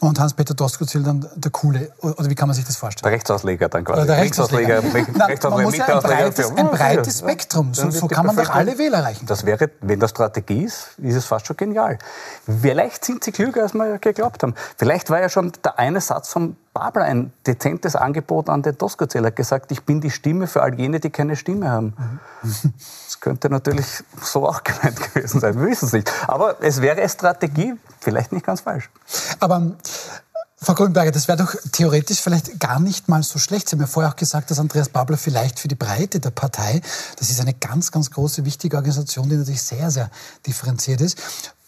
Und 0.00 0.18
Hans-Peter 0.18 0.54
Doskozil 0.54 1.02
dann 1.02 1.28
der 1.34 1.50
Coole. 1.50 1.92
Oder 2.00 2.30
wie 2.30 2.34
kann 2.34 2.48
man 2.48 2.54
sich 2.54 2.64
das 2.64 2.76
vorstellen? 2.76 3.04
Der 3.04 3.12
Rechtsausleger 3.12 3.68
dann 3.68 3.84
quasi. 3.84 4.02
Oder 4.02 4.06
der 4.14 4.22
Rechtsausleger. 4.22 4.82
Rechtsausleger. 4.82 5.50
man 5.50 5.62
muss 5.62 5.76
ja 5.76 5.86
ein 5.86 6.02
breites, 6.02 6.50
ein 6.50 6.70
breites 6.70 7.18
Spektrum. 7.20 7.74
So, 7.74 7.90
so 7.90 8.08
kann 8.08 8.26
man 8.26 8.36
doch 8.36 8.50
alle 8.50 8.78
Wähler 8.78 8.98
erreichen. 8.98 9.26
Das 9.26 9.44
wäre, 9.44 9.70
wenn 9.80 10.00
das 10.00 10.10
Strategie 10.10 10.64
ist, 10.64 10.90
ist 10.98 11.16
es 11.16 11.24
fast 11.24 11.46
schon 11.46 11.56
genial. 11.56 11.98
Vielleicht 12.46 13.04
sind 13.04 13.24
sie 13.24 13.32
klüger, 13.32 13.62
als 13.62 13.74
wir 13.74 13.98
geglaubt 13.98 14.42
haben. 14.42 14.54
Vielleicht 14.76 15.10
war 15.10 15.20
ja 15.20 15.28
schon 15.28 15.52
der 15.64 15.78
eine 15.78 16.00
Satz 16.00 16.28
von 16.28 16.56
Babler 16.78 17.04
ein 17.04 17.32
dezentes 17.44 17.96
Angebot 17.96 18.48
an 18.48 18.62
den 18.62 18.78
Doskozil. 18.78 19.24
Er 19.24 19.28
hat 19.28 19.36
gesagt, 19.36 19.72
ich 19.72 19.82
bin 19.82 20.00
die 20.00 20.10
Stimme 20.10 20.46
für 20.46 20.62
all 20.62 20.74
jene, 20.78 21.00
die 21.00 21.10
keine 21.10 21.34
Stimme 21.34 21.70
haben. 21.70 21.94
Das 22.42 23.18
könnte 23.20 23.50
natürlich 23.50 24.04
so 24.22 24.46
auch 24.46 24.62
gemeint 24.64 25.00
gewesen 25.12 25.40
sein. 25.40 25.58
Wir 25.58 25.66
wissen 25.66 25.86
es 25.86 25.92
nicht. 25.92 26.12
Aber 26.28 26.62
es 26.62 26.80
wäre 26.80 27.08
Strategie, 27.08 27.74
vielleicht 27.98 28.32
nicht 28.32 28.46
ganz 28.46 28.60
falsch. 28.60 28.90
Aber 29.40 29.72
Frau 30.60 30.74
Grünberger, 30.74 31.12
das 31.12 31.28
wäre 31.28 31.38
doch 31.38 31.54
theoretisch 31.70 32.20
vielleicht 32.20 32.58
gar 32.58 32.80
nicht 32.80 33.08
mal 33.08 33.22
so 33.22 33.38
schlecht. 33.38 33.68
Sie 33.68 33.74
haben 33.74 33.80
ja 33.80 33.86
vorher 33.86 34.10
auch 34.10 34.16
gesagt, 34.16 34.50
dass 34.50 34.58
Andreas 34.58 34.88
Babler 34.88 35.16
vielleicht 35.16 35.60
für 35.60 35.68
die 35.68 35.76
Breite 35.76 36.18
der 36.18 36.30
Partei, 36.30 36.80
das 37.16 37.30
ist 37.30 37.40
eine 37.40 37.54
ganz, 37.54 37.92
ganz 37.92 38.10
große, 38.10 38.44
wichtige 38.44 38.76
Organisation, 38.76 39.28
die 39.28 39.36
natürlich 39.36 39.62
sehr, 39.62 39.92
sehr 39.92 40.10
differenziert 40.46 41.00
ist. 41.00 41.16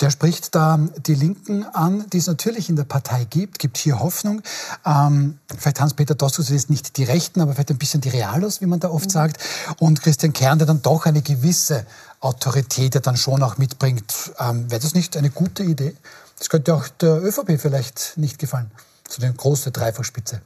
Der 0.00 0.11
spricht 0.11 0.57
da 0.57 0.81
die 1.07 1.14
Linken 1.14 1.64
an, 1.64 2.05
die 2.11 2.18
es 2.18 2.26
natürlich 2.26 2.68
in 2.68 2.74
der 2.74 2.85
Partei 2.85 3.26
gibt, 3.31 3.61
gibt 3.61 3.76
hier 3.76 4.00
Hoffnung. 4.00 4.42
Ähm, 4.85 5.38
vielleicht 5.57 5.81
Hans-Peter 5.81 6.16
Dostus 6.16 6.50
ist 6.50 6.68
nicht 6.68 6.96
die 6.96 7.05
Rechten, 7.05 7.40
aber 7.40 7.53
vielleicht 7.53 7.70
ein 7.70 7.79
bisschen 7.79 8.00
die 8.00 8.09
Realos, 8.09 8.61
wie 8.61 8.66
man 8.66 8.81
da 8.81 8.90
oft 8.90 9.07
mhm. 9.07 9.11
sagt. 9.11 9.40
Und 9.79 10.03
Christian 10.03 10.33
Kern, 10.33 10.59
der 10.59 10.66
dann 10.66 10.83
doch 10.83 11.07
eine 11.07 11.22
gewisse 11.22 11.87
Autorität 12.20 12.94
der 12.94 13.00
dann 13.00 13.16
schon 13.16 13.42
auch 13.42 13.57
mitbringt. 13.57 14.33
Ähm, 14.38 14.70
Wäre 14.70 14.81
das 14.81 14.94
nicht 14.94 15.16
eine 15.16 15.31
gute 15.31 15.62
Idee? 15.62 15.94
Das 16.40 16.48
könnte 16.48 16.74
auch 16.74 16.88
der 16.88 17.22
ÖVP 17.22 17.61
vielleicht 17.61 18.14
nicht 18.16 18.38
gefallen. 18.38 18.70
So 19.09 19.22
eine 19.22 19.33
große 19.33 19.70
Dreifachspitze. 19.70 20.40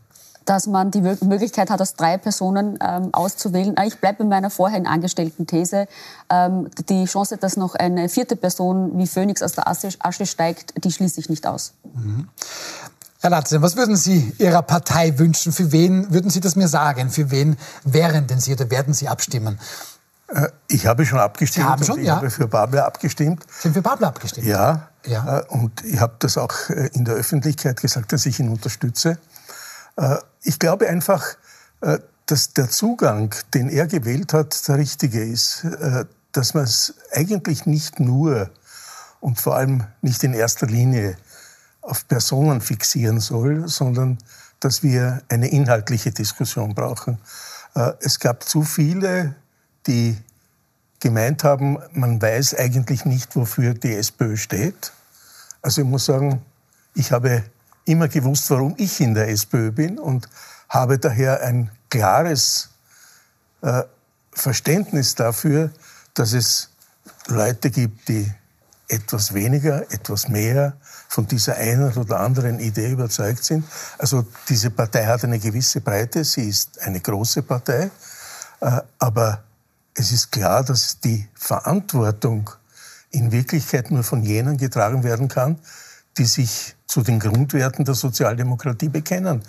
dass 0.44 0.66
man 0.66 0.90
die 0.90 1.00
Möglichkeit 1.00 1.70
hat, 1.70 1.80
aus 1.80 1.94
drei 1.94 2.18
Personen 2.18 2.78
ähm, 2.83 3.09
auszuwählen. 3.14 3.74
Ich 3.87 3.98
bleibe 3.98 4.24
bei 4.24 4.28
meiner 4.28 4.50
vorhin 4.50 4.87
angestellten 4.87 5.46
These. 5.46 5.87
Ähm, 6.28 6.68
die 6.90 7.07
Chance, 7.07 7.38
dass 7.38 7.57
noch 7.57 7.74
eine 7.74 8.11
vierte 8.11 8.37
Person 8.37 8.98
wie 8.98 9.07
Phoenix 9.07 9.42
aus 9.42 9.52
der 9.52 9.66
Asche 9.66 10.26
steigt, 10.26 10.74
die 10.85 10.92
schließe 10.92 11.18
ich 11.20 11.30
nicht 11.30 11.46
aus. 11.46 11.72
Mhm. 11.94 12.28
Herr 13.20 13.30
Latzen, 13.30 13.62
was 13.62 13.74
würden 13.76 13.96
Sie 13.96 14.35
Ihrer 14.38 14.61
Partei 14.61 15.18
wünschen? 15.18 15.50
Für 15.50 15.72
wen 15.72 16.12
würden 16.12 16.28
Sie 16.28 16.40
das 16.40 16.57
mir 16.57 16.68
sagen? 16.68 17.09
Für 17.09 17.30
wen 17.30 17.57
wären 17.85 18.26
denn 18.26 18.38
Sie 18.38 18.52
oder 18.52 18.70
werden 18.70 18.92
Sie 18.92 19.09
abstimmen? 19.09 19.59
Äh, 20.28 20.48
ich 20.68 20.87
habe 20.87 21.04
schon 21.04 21.18
abgestimmt. 21.18 21.66
Sie 21.66 21.70
haben 21.70 21.84
schon, 21.84 22.00
ich 22.00 22.06
ja. 22.06 22.16
habe 22.16 22.30
für 22.30 22.48
Babler 22.48 22.87
abgestimmt. 22.87 23.44
Sie 23.58 23.68
haben 23.68 23.74
für 23.74 23.82
Babler 23.82 24.08
abgestimmt? 24.08 24.46
Ja. 24.46 24.88
ja. 25.06 25.40
Äh, 25.40 25.44
und 25.48 25.84
ich 25.84 26.00
habe 26.00 26.14
das 26.18 26.38
auch 26.38 26.70
äh, 26.70 26.88
in 26.92 27.04
der 27.04 27.14
Öffentlichkeit 27.14 27.80
gesagt, 27.80 28.12
dass 28.12 28.26
ich 28.26 28.40
ihn 28.40 28.48
unterstütze. 28.48 29.18
Ich 30.42 30.58
glaube 30.58 30.88
einfach, 30.88 31.22
dass 32.26 32.52
der 32.52 32.68
Zugang, 32.68 33.32
den 33.54 33.68
er 33.68 33.87
gewählt 33.87 34.32
hat, 34.32 34.66
der 34.66 34.76
richtige 34.76 35.22
ist. 35.22 35.64
Dass 36.32 36.52
man 36.52 36.64
es 36.64 36.94
eigentlich 37.12 37.64
nicht 37.64 38.00
nur 38.00 38.50
und 39.20 39.40
vor 39.40 39.54
allem 39.54 39.84
nicht 40.02 40.24
in 40.24 40.34
erster 40.34 40.66
Linie 40.66 41.16
auf 41.80 42.08
Personen 42.08 42.60
fixieren 42.60 43.20
soll, 43.20 43.68
sondern 43.68 44.18
dass 44.58 44.82
wir 44.82 45.22
eine 45.28 45.46
inhaltliche 45.46 46.10
Diskussion 46.10 46.74
brauchen. 46.74 47.20
Es 48.00 48.18
gab 48.18 48.42
zu 48.42 48.62
viele 48.64 49.37
die 49.86 50.16
gemeint 51.00 51.44
haben, 51.44 51.78
man 51.92 52.20
weiß 52.20 52.54
eigentlich 52.54 53.04
nicht, 53.04 53.36
wofür 53.36 53.74
die 53.74 53.94
SPÖ 53.94 54.36
steht. 54.36 54.92
Also 55.60 55.82
ich 55.82 55.86
muss 55.86 56.06
sagen, 56.06 56.42
ich 56.94 57.12
habe 57.12 57.44
immer 57.84 58.08
gewusst, 58.08 58.50
warum 58.50 58.74
ich 58.78 59.00
in 59.00 59.14
der 59.14 59.28
SPÖ 59.28 59.70
bin 59.70 59.98
und 59.98 60.28
habe 60.68 60.98
daher 60.98 61.42
ein 61.42 61.70
klares 61.90 62.70
äh, 63.60 63.82
Verständnis 64.32 65.14
dafür, 65.14 65.70
dass 66.14 66.32
es 66.32 66.70
Leute 67.26 67.70
gibt, 67.70 68.08
die 68.08 68.32
etwas 68.88 69.32
weniger, 69.34 69.90
etwas 69.92 70.28
mehr 70.28 70.76
von 71.08 71.26
dieser 71.26 71.56
einen 71.56 71.92
oder 71.94 72.20
anderen 72.20 72.58
Idee 72.58 72.90
überzeugt 72.90 73.44
sind. 73.44 73.64
Also 73.98 74.26
diese 74.48 74.70
Partei 74.70 75.06
hat 75.06 75.24
eine 75.24 75.38
gewisse 75.38 75.80
Breite, 75.80 76.24
sie 76.24 76.48
ist 76.48 76.80
eine 76.80 77.00
große 77.00 77.42
Partei, 77.42 77.90
äh, 78.60 78.80
aber 78.98 79.44
es 79.94 80.11
ist 80.11 80.33
klar, 80.33 80.64
dass 80.64 81.00
die 81.00 81.28
Verantwortung 81.35 82.50
in 83.11 83.30
Wirklichkeit 83.30 83.90
nur 83.90 84.02
von 84.02 84.22
jenen 84.22 84.57
getragen 84.57 85.04
werden 85.04 85.28
kann, 85.28 85.59
die 86.18 86.24
sich 86.24 86.74
zu 86.87 87.02
den 87.02 87.20
Grundwerten 87.20 87.85
der 87.85 87.94
Sozialdemokratie 87.94 88.88
bekennen. 88.88 89.42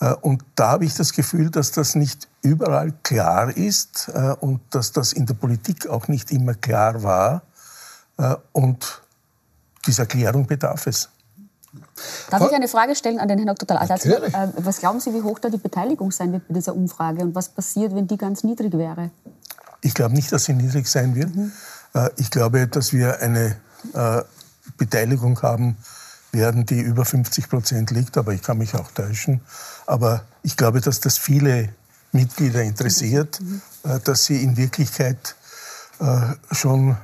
Äh, 0.00 0.14
und 0.14 0.44
da 0.54 0.70
habe 0.70 0.84
ich 0.84 0.94
das 0.94 1.12
Gefühl, 1.12 1.50
dass 1.50 1.72
das 1.72 1.94
nicht 1.94 2.28
überall 2.42 2.92
klar 3.02 3.56
ist 3.56 4.10
äh, 4.14 4.34
und 4.40 4.60
dass 4.70 4.92
das 4.92 5.12
in 5.12 5.26
der 5.26 5.34
Politik 5.34 5.88
auch 5.88 6.08
nicht 6.08 6.30
immer 6.30 6.54
klar 6.54 7.02
war. 7.02 7.42
Äh, 8.16 8.36
und 8.52 9.02
dieser 9.86 10.06
Klärung 10.06 10.46
bedarf 10.46 10.86
es. 10.86 11.08
Darf 12.30 12.46
ich 12.46 12.52
eine 12.52 12.68
Frage 12.68 12.96
stellen 12.96 13.18
an 13.18 13.28
den 13.28 13.38
Herrn 13.38 13.54
Dr. 13.54 13.80
Adatz? 13.80 14.08
Was 14.56 14.78
glauben 14.78 14.98
Sie, 14.98 15.14
wie 15.14 15.22
hoch 15.22 15.38
da 15.38 15.48
die 15.48 15.58
Beteiligung 15.58 16.10
sein 16.10 16.32
wird 16.32 16.48
bei 16.48 16.54
dieser 16.54 16.74
Umfrage 16.74 17.22
und 17.22 17.34
was 17.34 17.48
passiert, 17.48 17.94
wenn 17.94 18.08
die 18.08 18.16
ganz 18.16 18.42
niedrig 18.42 18.72
wäre? 18.72 19.10
Ich 19.80 19.94
glaube 19.94 20.14
nicht, 20.14 20.32
dass 20.32 20.44
sie 20.44 20.52
niedrig 20.52 20.88
sein 20.88 21.14
wird. 21.14 21.34
Mhm. 21.34 21.52
Ich 22.16 22.30
glaube, 22.30 22.68
dass 22.68 22.92
wir 22.92 23.20
eine 23.20 23.56
äh, 23.94 24.22
Beteiligung 24.76 25.40
haben 25.42 25.76
werden, 26.32 26.66
die 26.66 26.80
über 26.80 27.04
50 27.04 27.48
Prozent 27.48 27.90
liegt, 27.90 28.16
aber 28.16 28.32
ich 28.32 28.42
kann 28.42 28.58
mich 28.58 28.74
auch 28.74 28.92
täuschen. 28.92 29.40
Aber 29.86 30.24
ich 30.42 30.56
glaube, 30.56 30.80
dass 30.80 31.00
das 31.00 31.18
viele 31.18 31.70
Mitglieder 32.12 32.62
interessiert, 32.62 33.40
mhm. 33.40 33.62
Äh, 33.82 34.00
dass 34.00 34.24
sie 34.24 34.42
in 34.42 34.56
Wirklichkeit 34.56 35.36
schon 36.50 36.96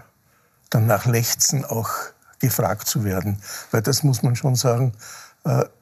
danach 0.70 1.04
lechzen, 1.04 1.66
auch 1.66 1.90
gefragt 2.38 2.88
zu 2.88 3.04
werden. 3.04 3.42
Weil 3.70 3.82
das 3.82 4.02
muss 4.02 4.22
man 4.22 4.36
schon 4.36 4.54
sagen, 4.54 4.94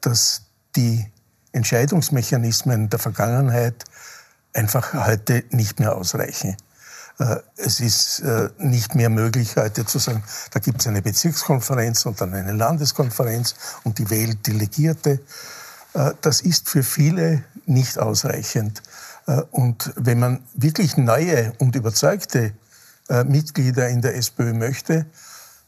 dass 0.01 0.41
die 0.75 1.09
Entscheidungsmechanismen 1.53 2.89
der 2.89 2.99
Vergangenheit 2.99 3.85
einfach 4.53 4.93
heute 4.93 5.45
nicht 5.51 5.79
mehr 5.79 5.95
ausreichen. 5.95 6.57
Äh, 7.17 7.37
es 7.55 7.79
ist 7.79 8.19
äh, 8.19 8.49
nicht 8.57 8.95
mehr 8.95 9.09
möglich, 9.09 9.55
heute 9.55 9.85
zu 9.85 9.99
sagen, 9.99 10.23
da 10.51 10.59
gibt 10.59 10.81
es 10.81 10.87
eine 10.87 11.01
Bezirkskonferenz 11.01 12.05
und 12.05 12.19
dann 12.19 12.33
eine 12.33 12.51
Landeskonferenz 12.51 13.55
und 13.83 13.99
die 13.99 14.09
wählt 14.09 14.45
Delegierte. 14.45 15.21
Äh, 15.93 16.11
das 16.21 16.41
ist 16.41 16.69
für 16.69 16.83
viele 16.83 17.43
nicht 17.65 17.97
ausreichend. 17.97 18.83
Und 19.49 19.91
wenn 19.95 20.19
man 20.19 20.43
wirklich 20.53 20.97
neue 20.97 21.53
und 21.57 21.75
überzeugte 21.75 22.53
Mitglieder 23.25 23.89
in 23.89 24.03
der 24.03 24.15
SPÖ 24.17 24.53
möchte, 24.53 25.07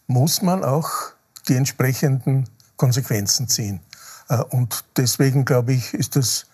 muss 0.05 0.43
man 0.43 0.63
auch 0.63 0.91
die 1.47 1.55
entsprechenden 1.55 2.47
Konsequenzen 2.75 3.47
ziehen. 3.47 3.79
Und 4.49 4.85
deswegen, 4.95 5.43
glaube 5.43 5.73
ich, 5.73 5.95
ist 5.95 6.15
das 6.15 6.45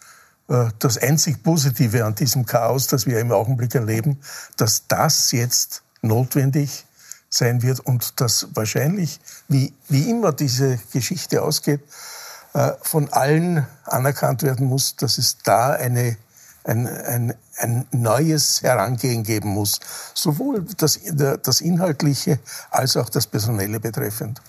das 0.48 0.98
einzig 0.98 1.42
Positive 1.42 2.06
an 2.06 2.16
diesem 2.16 2.46
Chaos, 2.46 2.88
das 2.88 3.06
wir 3.06 3.20
im 3.20 3.32
Augenblick 3.32 3.74
erleben, 3.76 4.20
dass 4.58 4.88
das 4.88 5.32
jetzt 5.32 5.84
notwendig 6.02 6.86
sein 7.30 7.62
wird 7.64 7.80
und 7.80 8.20
dass 8.22 8.48
wahrscheinlich, 8.54 9.20
wie, 9.48 9.74
wie 9.90 10.10
immer 10.10 10.32
diese 10.34 10.80
Geschichte 10.92 11.42
ausgeht, 11.42 11.82
äh, 12.54 12.74
von 12.82 13.12
allen 13.12 13.66
anerkannt 13.86 14.44
werden 14.44 14.68
muss, 14.68 14.96
dass 14.96 15.18
es 15.18 15.38
da 15.40 15.72
eine, 15.72 16.18
ein, 16.64 16.88
ein, 16.88 17.34
ein 17.58 17.88
neues 17.92 18.62
Herangehen 18.62 19.24
geben 19.24 19.50
muss, 19.50 19.80
sowohl 20.14 20.64
das, 20.78 21.00
das 21.42 21.62
Inhaltliche 21.62 22.40
als 22.70 22.96
auch 22.96 23.10
das 23.10 23.26
Personelle 23.26 23.80
betreffend. 23.80 24.42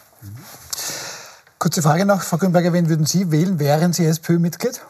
Kurze 1.59 1.80
Frage 1.80 2.04
noch, 2.04 2.22
Frau 2.22 2.37
Grünberger, 2.37 2.74
wen 2.74 2.90
würden 2.90 3.07
Sie 3.07 3.30
wählen, 3.30 3.59
wären 3.59 3.94
Sie 3.94 4.04
SPÖ-Mitglied? 4.04 4.83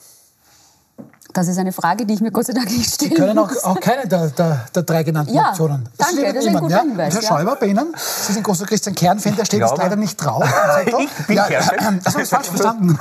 Das 1.34 1.48
ist 1.48 1.58
eine 1.58 1.72
Frage, 1.72 2.06
die 2.06 2.14
ich 2.14 2.20
mir 2.20 2.30
Gott 2.30 2.46
sei 2.46 2.52
Dank 2.52 2.70
nicht 2.70 2.94
stellen 2.94 3.10
Sie 3.10 3.16
können 3.16 3.36
auch, 3.38 3.50
auch 3.64 3.80
keine 3.80 4.06
der, 4.06 4.28
der, 4.28 4.66
der, 4.72 4.82
drei 4.84 5.02
genannten 5.02 5.34
ja, 5.34 5.48
Optionen. 5.50 5.88
Das 5.98 6.14
danke, 6.14 6.32
das 6.32 6.44
ist 6.44 6.48
ein 6.48 6.60
guter 6.60 6.76
ja? 6.76 6.82
Hinweis. 6.82 7.14
Herr 7.14 7.22
Schäuber, 7.22 7.56
bei 7.56 7.66
Ihnen? 7.66 7.92
Sie 7.96 8.32
sind 8.32 8.44
großer 8.44 8.66
Christian 8.66 8.94
Kern-Fan, 8.94 9.34
der 9.34 9.44
steht 9.44 9.58
jetzt 9.58 9.76
leider 9.76 9.96
nicht 9.96 10.16
drauf. 10.16 10.44
ich 10.86 11.26
bin 11.26 11.36
ja, 11.36 11.46
Kern-Fan. 11.46 12.00
Das 12.04 12.14
habe 12.14 12.22
ich 12.22 12.28
falsch 12.28 12.48
verstanden. 12.48 12.98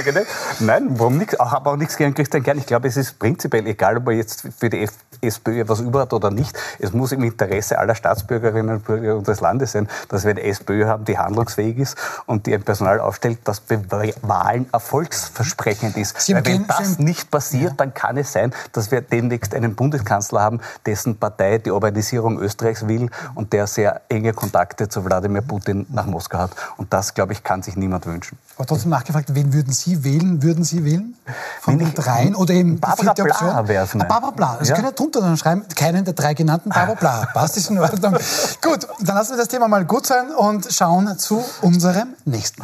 Nein, 0.60 0.86
warum 0.90 1.16
nicht? 1.16 1.32
Ich 1.32 1.38
habe 1.38 1.70
auch 1.70 1.76
nichts 1.76 1.96
gegen 1.96 2.14
Christian 2.14 2.42
Kern. 2.42 2.58
Ich 2.58 2.66
glaube, 2.66 2.86
es 2.86 2.98
ist 2.98 3.18
prinzipiell 3.18 3.66
egal, 3.66 3.96
ob 3.96 4.08
er 4.08 4.12
jetzt 4.12 4.44
für 4.58 4.68
die 4.68 4.86
SPÖ 5.22 5.60
etwas 5.60 5.80
über 5.80 6.00
hat 6.00 6.12
oder 6.12 6.30
nicht. 6.30 6.54
Es 6.78 6.92
muss 6.92 7.12
im 7.12 7.22
Interesse 7.22 7.78
aller 7.78 7.94
Staatsbürgerinnen 7.94 8.76
und 8.76 8.84
Bürger 8.84 9.16
unseres 9.16 9.40
Landes 9.40 9.72
sein, 9.72 9.88
dass 10.08 10.24
wir 10.24 10.32
eine 10.32 10.42
SPÖ 10.42 10.86
haben, 10.86 11.04
die 11.04 11.16
handlungsfähig 11.16 11.78
ist 11.78 11.96
und 12.26 12.46
die 12.46 12.54
ein 12.54 12.62
Personal 12.62 13.00
aufstellt, 13.00 13.38
das 13.44 13.60
bei 13.60 14.14
Wahlen 14.22 14.68
erfolgsversprechend 14.72 15.96
ist. 15.96 16.28
Weil 16.30 16.44
wenn 16.44 16.66
das 16.66 16.98
nicht 16.98 17.30
passiert, 17.30 17.69
dann 17.76 17.94
kann 17.94 18.16
es 18.16 18.32
sein, 18.32 18.52
dass 18.72 18.90
wir 18.90 19.00
demnächst 19.00 19.54
einen 19.54 19.74
Bundeskanzler 19.74 20.40
haben, 20.40 20.60
dessen 20.86 21.16
Partei 21.16 21.58
die 21.58 21.70
Urbanisierung 21.70 22.38
Österreichs 22.38 22.86
will 22.86 23.10
und 23.34 23.52
der 23.52 23.66
sehr 23.66 24.02
enge 24.08 24.32
Kontakte 24.32 24.88
zu 24.88 25.04
Wladimir 25.04 25.42
Putin 25.42 25.86
nach 25.90 26.06
Moskau 26.06 26.38
hat. 26.38 26.50
Und 26.76 26.92
das, 26.92 27.14
glaube 27.14 27.32
ich, 27.32 27.42
kann 27.42 27.62
sich 27.62 27.76
niemand 27.76 28.06
wünschen. 28.06 28.38
Aber 28.56 28.66
trotzdem 28.66 28.90
nachgefragt, 28.90 29.34
wen 29.34 29.52
würden 29.52 29.72
Sie 29.72 30.04
wählen? 30.04 30.42
Würden 30.42 30.64
Sie 30.64 30.84
wählen? 30.84 31.14
Von 31.60 31.78
den 31.78 31.94
dreien 31.94 32.34
oder 32.34 32.52
eben 32.52 32.78
Barbara 32.78 33.14
vierte 33.14 33.22
Option? 33.22 33.50
Bla 33.50 33.68
wäre 33.68 33.84
es 33.84 33.94
ah, 33.94 34.04
Barbara 34.04 34.30
Bla. 34.32 34.56
Das 34.58 34.68
ja. 34.68 34.76
können 34.76 34.94
drunter 34.94 35.20
dann 35.20 35.36
schreiben, 35.36 35.64
keinen 35.74 36.04
der 36.04 36.14
drei 36.14 36.34
genannten 36.34 36.70
Barbara 36.70 36.94
Bla. 36.94 37.26
Passt, 37.32 37.56
ist 37.56 37.70
in 37.70 37.78
Ordnung. 37.78 38.16
gut, 38.62 38.86
dann 39.00 39.16
lassen 39.16 39.32
wir 39.32 39.38
das 39.38 39.48
Thema 39.48 39.68
mal 39.68 39.84
gut 39.84 40.06
sein 40.06 40.30
und 40.32 40.70
schauen 40.70 41.18
zu 41.18 41.42
unserem 41.62 42.08
nächsten. 42.24 42.62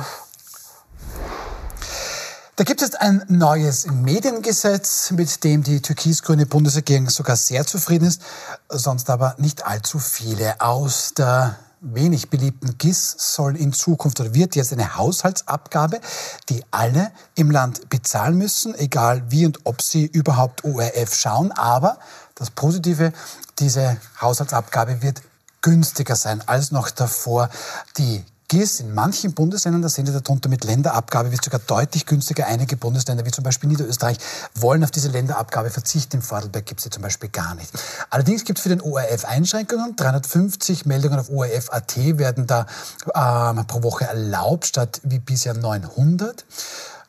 Da 2.59 2.64
gibt 2.64 2.81
es 2.81 2.95
ein 2.95 3.23
neues 3.29 3.87
Mediengesetz, 3.87 5.11
mit 5.11 5.45
dem 5.45 5.62
die 5.62 5.83
türkis-grüne 5.83 6.47
Bundesregierung 6.47 7.11
sogar 7.11 7.37
sehr 7.37 7.66
zufrieden 7.66 8.09
ist, 8.09 8.23
sonst 8.71 9.11
aber 9.11 9.35
nicht 9.37 9.66
allzu 9.66 9.99
viele. 9.99 10.59
Aus 10.62 11.12
der 11.12 11.57
wenig 11.83 12.31
beliebten 12.31 12.79
GIS 12.79 13.14
soll 13.19 13.59
in 13.59 13.75
Zukunft 13.75 14.21
oder 14.21 14.33
wird 14.33 14.57
jetzt 14.57 14.73
eine 14.73 14.97
Haushaltsabgabe, 14.97 16.01
die 16.49 16.64
alle 16.71 17.12
im 17.35 17.51
Land 17.51 17.90
bezahlen 17.90 18.38
müssen, 18.38 18.75
egal 18.75 19.23
wie 19.29 19.45
und 19.45 19.59
ob 19.64 19.83
sie 19.83 20.07
überhaupt 20.07 20.64
ORF 20.64 21.14
schauen. 21.14 21.53
Aber 21.53 21.99
das 22.37 22.51
Positive, 22.51 23.12
diese 23.59 23.99
Haushaltsabgabe 24.19 25.03
wird 25.03 25.21
günstiger 25.61 26.16
sein 26.16 26.42
als 26.49 26.71
noch 26.71 26.88
davor. 26.88 27.51
Die 27.99 28.25
GIS 28.49 28.81
in 28.81 28.95
manchen 28.95 29.35
Bundesländern, 29.35 29.83
da 29.83 29.89
sehen 29.89 30.07
Sie 30.07 30.13
darunter 30.13 30.49
mit 30.49 30.65
Länderabgabe, 30.65 31.33
wird 31.33 31.45
sogar 31.45 31.61
deutlich 31.67 32.07
günstiger. 32.07 32.47
Einige 32.47 32.77
Bundesländer, 32.77 33.25
wie 33.25 33.31
zum 33.33 33.43
Beispiel 33.43 33.69
Niederösterreich, 33.69 34.19
wollen 34.55 34.85
auf 34.85 34.93
diese 34.93 35.09
Länderabgabe 35.09 35.71
verzichten. 35.71 36.17
Im 36.17 36.23
Vorarlberg 36.23 36.65
gibt 36.65 36.81
es 36.81 36.85
sie 36.85 36.91
zum 36.91 37.03
Beispiel 37.03 37.29
gar 37.29 37.57
nicht. 37.57 37.71
Allerdings 38.09 38.45
gibt 38.45 38.59
es 38.59 38.63
für 38.63 38.69
den 38.69 38.81
ORF 38.81 39.25
Einschränkungen. 39.25 39.97
350 39.97 40.87
Meldungen 40.87 41.19
auf 41.19 41.29
ORF.at 41.29 41.97
werden 41.97 42.47
da 42.47 42.67
ähm, 43.15 43.67
pro 43.67 43.83
Woche 43.83 44.05
erlaubt, 44.05 44.67
statt 44.67 45.01
wie 45.03 45.19
bisher 45.19 45.55
900. 45.55 46.45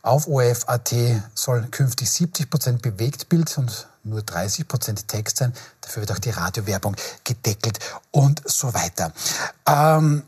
Auf 0.01 0.27
ORF.at 0.27 0.95
soll 1.35 1.67
künftig 1.69 2.09
70 2.09 2.49
Prozent 2.49 2.81
Bewegtbild 2.81 3.55
und 3.57 3.87
nur 4.03 4.23
30 4.23 4.67
Prozent 4.67 5.07
Text 5.07 5.37
sein. 5.37 5.53
Dafür 5.81 6.01
wird 6.01 6.11
auch 6.13 6.19
die 6.19 6.29
Radiowerbung 6.29 6.95
gedeckelt 7.23 7.79
und 8.11 8.41
so 8.45 8.73
weiter. 8.73 9.11
Ähm, 9.67 10.23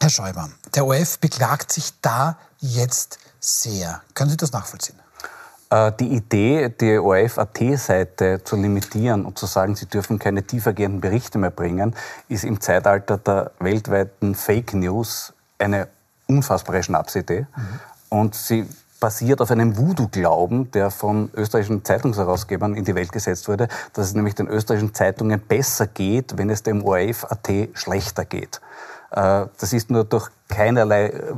Herr 0.00 0.10
Schäuber, 0.10 0.50
der 0.74 0.86
ORF 0.86 1.18
beklagt 1.18 1.72
sich 1.72 1.92
da 2.00 2.38
jetzt 2.58 3.18
sehr. 3.40 4.02
Können 4.14 4.30
Sie 4.30 4.36
das 4.36 4.52
nachvollziehen? 4.52 4.98
Äh, 5.70 5.92
die 5.98 6.08
Idee, 6.08 6.68
die 6.68 6.98
ORF.at-Seite 6.98 8.42
zu 8.44 8.56
limitieren 8.56 9.24
und 9.24 9.38
zu 9.38 9.46
sagen, 9.46 9.76
sie 9.76 9.86
dürfen 9.86 10.18
keine 10.18 10.42
tiefergehenden 10.42 11.00
Berichte 11.00 11.38
mehr 11.38 11.50
bringen, 11.50 11.94
ist 12.28 12.44
im 12.44 12.60
Zeitalter 12.60 13.18
der 13.18 13.52
weltweiten 13.60 14.34
Fake 14.34 14.74
News 14.74 15.32
eine 15.58 15.88
unfassbare 16.26 16.82
Schnapsidee. 16.82 17.40
Mhm. 17.40 17.80
Und 18.08 18.34
sie 18.34 18.66
basiert 18.98 19.40
auf 19.40 19.50
einem 19.50 19.76
Voodoo-Glauben, 19.76 20.70
der 20.72 20.90
von 20.90 21.30
österreichischen 21.34 21.84
Zeitungsherausgebern 21.84 22.74
in 22.74 22.84
die 22.84 22.94
Welt 22.94 23.12
gesetzt 23.12 23.48
wurde, 23.48 23.68
dass 23.94 24.08
es 24.08 24.14
nämlich 24.14 24.34
den 24.34 24.46
österreichischen 24.48 24.92
Zeitungen 24.92 25.40
besser 25.40 25.86
geht, 25.86 26.36
wenn 26.36 26.50
es 26.50 26.62
dem 26.62 26.84
ORF.at 26.84 27.48
schlechter 27.74 28.24
geht. 28.24 28.60
Äh, 29.10 29.46
das 29.58 29.72
ist 29.72 29.90
nur 29.90 30.04
durch 30.04 30.30
keinerlei 30.50 31.06
äh, 31.06 31.34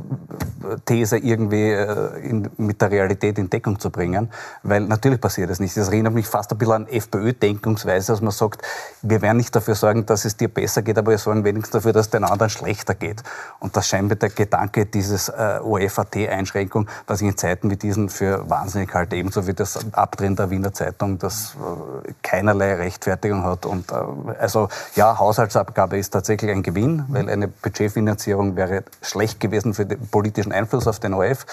These 0.85 1.17
irgendwie 1.17 1.69
äh, 1.69 2.19
in, 2.19 2.49
mit 2.57 2.81
der 2.81 2.91
Realität 2.91 3.37
in 3.37 3.49
Deckung 3.49 3.79
zu 3.79 3.89
bringen, 3.89 4.29
weil 4.63 4.81
natürlich 4.81 5.19
passiert 5.21 5.49
das 5.49 5.59
nicht. 5.59 5.75
Das 5.77 5.89
erinnert 5.89 6.13
mich 6.13 6.27
fast 6.27 6.51
ein 6.51 6.57
bisschen 6.57 6.73
an 6.73 6.87
FPÖ-Denkungsweise, 6.87 8.13
dass 8.13 8.21
man 8.21 8.31
sagt, 8.31 8.61
wir 9.01 9.21
werden 9.21 9.37
nicht 9.37 9.55
dafür 9.55 9.75
sorgen, 9.75 10.05
dass 10.05 10.25
es 10.25 10.37
dir 10.37 10.47
besser 10.47 10.81
geht, 10.81 10.97
aber 10.97 11.11
wir 11.11 11.17
sorgen 11.17 11.43
wenigstens 11.43 11.71
dafür, 11.71 11.93
dass 11.93 12.07
es 12.07 12.09
den 12.11 12.23
anderen 12.23 12.49
schlechter 12.49 12.95
geht. 12.95 13.23
Und 13.59 13.75
das 13.75 13.87
scheint 13.87 14.09
mir 14.09 14.15
der 14.15 14.29
Gedanke 14.29 14.85
dieses 14.85 15.29
äh, 15.29 15.59
OFAT-Einschränkung, 15.61 16.87
was 17.07 17.21
ich 17.21 17.27
in 17.27 17.37
Zeiten 17.37 17.69
wie 17.69 17.77
diesen 17.77 18.09
für 18.09 18.49
wahnsinnig 18.49 18.93
halte, 18.93 19.15
ebenso 19.15 19.47
wie 19.47 19.53
das 19.53 19.79
Abdrehen 19.93 20.35
der 20.35 20.49
Wiener 20.49 20.73
Zeitung, 20.73 21.19
das 21.19 21.55
äh, 21.55 22.13
keinerlei 22.21 22.75
Rechtfertigung 22.75 23.43
hat. 23.43 23.65
Und 23.65 23.91
äh, 23.91 23.95
also 24.39 24.69
ja, 24.95 25.17
Haushaltsabgabe 25.17 25.97
ist 25.97 26.11
tatsächlich 26.11 26.51
ein 26.51 26.63
Gewinn, 26.63 27.05
weil 27.09 27.29
eine 27.29 27.47
Budgetfinanzierung 27.47 28.55
wäre 28.55 28.83
schlecht 29.03 29.39
gewesen 29.39 29.73
für 29.73 29.85
den 29.85 30.07
politischen 30.07 30.51
Einfluss 30.51 30.87
auf 30.87 30.99
den 30.99 31.13
ORF. 31.13 31.45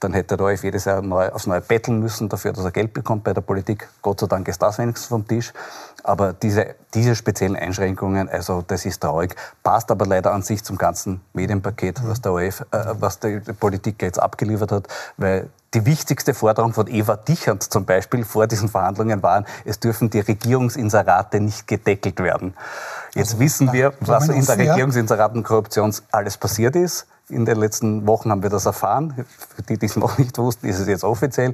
Dann 0.00 0.12
hätte 0.12 0.36
der 0.36 0.46
ORF 0.46 0.62
jedes 0.62 0.84
Jahr 0.84 1.02
neu, 1.02 1.28
aufs 1.30 1.46
Neue 1.46 1.60
betteln 1.60 2.00
müssen 2.00 2.28
dafür, 2.28 2.52
dass 2.52 2.64
er 2.64 2.70
Geld 2.70 2.92
bekommt 2.92 3.24
bei 3.24 3.32
der 3.32 3.40
Politik. 3.40 3.88
Gott 4.02 4.20
sei 4.20 4.26
Dank 4.26 4.46
ist 4.48 4.62
das 4.62 4.78
wenigstens 4.78 5.08
vom 5.08 5.26
Tisch. 5.26 5.52
Aber 6.04 6.32
diese, 6.32 6.74
diese 6.94 7.14
speziellen 7.16 7.56
Einschränkungen, 7.56 8.28
also 8.28 8.62
das 8.66 8.86
ist 8.86 9.00
traurig, 9.00 9.34
passt 9.62 9.90
aber 9.90 10.06
leider 10.06 10.32
an 10.32 10.42
sich 10.42 10.62
zum 10.62 10.78
ganzen 10.78 11.20
Medienpaket, 11.32 12.00
was 12.06 12.20
der 12.20 12.32
ORF, 12.32 12.60
äh, 12.70 12.94
was 13.00 13.18
die 13.18 13.40
Politik 13.58 14.02
jetzt 14.02 14.20
abgeliefert 14.20 14.72
hat, 14.72 14.88
weil 15.16 15.48
die 15.74 15.84
wichtigste 15.84 16.32
Forderung 16.32 16.72
von 16.72 16.86
Eva 16.86 17.16
Dichand 17.16 17.62
zum 17.62 17.84
Beispiel 17.84 18.24
vor 18.24 18.46
diesen 18.46 18.68
Verhandlungen 18.68 19.22
war, 19.22 19.44
es 19.64 19.78
dürfen 19.78 20.08
die 20.08 20.20
Regierungsinserate 20.20 21.40
nicht 21.40 21.66
gedeckelt 21.66 22.20
werden. 22.20 22.54
Jetzt 23.14 23.32
also, 23.32 23.40
wissen 23.40 23.72
wir, 23.72 23.92
was 24.00 24.28
in 24.28 24.44
der 24.44 24.58
Regierungsinseratenkorruption 24.58 25.94
alles 26.10 26.36
passiert 26.36 26.76
ist. 26.76 27.06
In 27.28 27.44
den 27.44 27.58
letzten 27.58 28.06
Wochen 28.06 28.30
haben 28.30 28.42
wir 28.42 28.50
das 28.50 28.64
erfahren. 28.64 29.26
Für 29.54 29.62
die, 29.62 29.76
die 29.76 29.86
es 29.86 29.96
noch 29.96 30.16
nicht 30.16 30.38
wussten, 30.38 30.66
ist 30.66 30.78
es 30.78 30.88
jetzt 30.88 31.04
offiziell. 31.04 31.52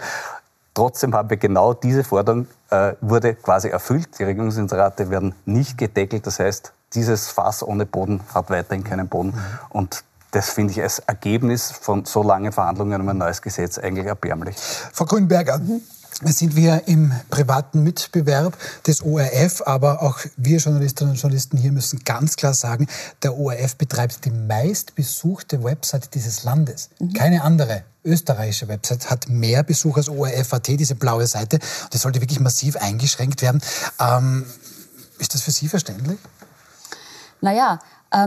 Trotzdem 0.74 1.14
haben 1.14 1.30
wir 1.30 1.36
genau 1.36 1.72
diese 1.72 2.04
Forderung, 2.04 2.46
äh, 2.70 2.94
wurde 3.00 3.34
quasi 3.34 3.68
erfüllt. 3.68 4.18
Die 4.18 4.24
Regierungsinserate 4.24 5.10
werden 5.10 5.34
nicht 5.44 5.78
gedeckelt. 5.78 6.26
Das 6.26 6.38
heißt, 6.38 6.72
dieses 6.94 7.28
Fass 7.28 7.62
ohne 7.62 7.86
Boden 7.86 8.20
hat 8.32 8.50
weiterhin 8.50 8.84
keinen 8.84 9.08
Boden. 9.08 9.28
Mhm. 9.28 9.40
Und 9.70 10.04
das 10.34 10.50
finde 10.50 10.72
ich 10.72 10.82
als 10.82 10.98
Ergebnis 10.98 11.70
von 11.70 12.04
so 12.04 12.22
langen 12.22 12.50
Verhandlungen 12.50 13.00
um 13.00 13.08
ein 13.08 13.18
neues 13.18 13.40
Gesetz 13.40 13.78
eigentlich 13.78 14.06
erbärmlich. 14.06 14.56
Frau 14.92 15.04
Grünberger, 15.04 15.58
mhm. 15.58 15.80
sind 16.24 16.56
wir 16.56 16.82
im 16.86 17.12
privaten 17.30 17.84
Mitbewerb 17.84 18.56
des 18.84 19.02
ORF, 19.02 19.62
aber 19.64 20.02
auch 20.02 20.18
wir 20.36 20.58
Journalistinnen 20.58 21.12
und 21.12 21.20
Journalisten 21.20 21.56
hier 21.56 21.70
müssen 21.70 22.00
ganz 22.04 22.34
klar 22.34 22.52
sagen, 22.52 22.88
der 23.22 23.38
ORF 23.38 23.76
betreibt 23.76 24.24
die 24.24 24.30
meistbesuchte 24.30 25.62
Website 25.62 26.14
dieses 26.14 26.42
Landes. 26.42 26.90
Mhm. 26.98 27.12
Keine 27.12 27.42
andere 27.42 27.84
österreichische 28.04 28.66
Website 28.66 29.10
hat 29.10 29.28
mehr 29.28 29.62
Besucher 29.62 29.98
als 29.98 30.08
ORF.at, 30.08 30.66
diese 30.66 30.96
blaue 30.96 31.28
Seite. 31.28 31.60
Das 31.90 32.02
sollte 32.02 32.20
wirklich 32.20 32.40
massiv 32.40 32.76
eingeschränkt 32.76 33.40
werden. 33.40 33.62
Ähm, 34.00 34.44
ist 35.18 35.32
das 35.32 35.42
für 35.42 35.52
Sie 35.52 35.68
verständlich? 35.68 36.18
Naja, 37.40 37.78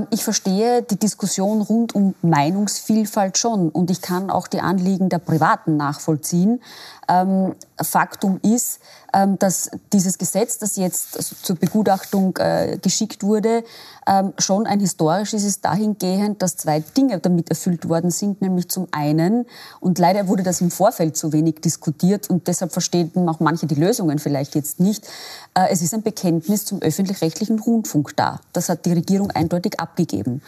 ich 0.09 0.23
verstehe 0.23 0.81
die 0.81 0.97
Diskussion 0.97 1.61
rund 1.61 1.95
um 1.95 2.13
Meinungsvielfalt 2.21 3.37
schon 3.37 3.69
und 3.69 3.89
ich 3.89 4.01
kann 4.01 4.29
auch 4.29 4.47
die 4.47 4.59
Anliegen 4.59 5.07
der 5.07 5.19
Privaten 5.19 5.77
nachvollziehen. 5.77 6.61
Ähm, 7.07 7.55
Faktum 7.81 8.39
ist, 8.41 8.79
ähm, 9.13 9.39
dass 9.39 9.71
dieses 9.93 10.17
Gesetz, 10.17 10.57
das 10.57 10.75
jetzt 10.75 11.45
zur 11.45 11.55
Begutachtung 11.55 12.35
äh, 12.37 12.77
geschickt 12.81 13.23
wurde, 13.23 13.63
ähm, 14.05 14.33
schon 14.37 14.67
ein 14.67 14.79
historisches 14.79 15.43
ist 15.43 15.63
dahingehend, 15.63 16.41
dass 16.41 16.57
zwei 16.57 16.79
Dinge 16.79 17.19
damit 17.19 17.49
erfüllt 17.49 17.87
worden 17.87 18.11
sind, 18.11 18.41
nämlich 18.41 18.69
zum 18.69 18.87
einen, 18.91 19.45
und 19.79 19.99
leider 19.99 20.27
wurde 20.27 20.43
das 20.43 20.59
im 20.61 20.71
Vorfeld 20.71 21.15
zu 21.15 21.31
wenig 21.31 21.61
diskutiert 21.61 22.29
und 22.29 22.47
deshalb 22.47 22.73
verstehen 22.73 23.11
auch 23.29 23.39
manche 23.39 23.67
die 23.67 23.75
Lösungen 23.75 24.19
vielleicht 24.19 24.55
jetzt 24.55 24.79
nicht, 24.79 25.07
äh, 25.53 25.67
es 25.69 25.81
ist 25.81 25.93
ein 25.93 26.01
Bekenntnis 26.01 26.65
zum 26.65 26.81
öffentlich-rechtlichen 26.81 27.59
Rundfunk 27.59 28.15
da. 28.17 28.41
Das 28.53 28.69
hat 28.69 28.85
die 28.85 28.93
Regierung 28.93 29.31
eindeutig 29.31 29.76
abgegeben. 29.79 30.41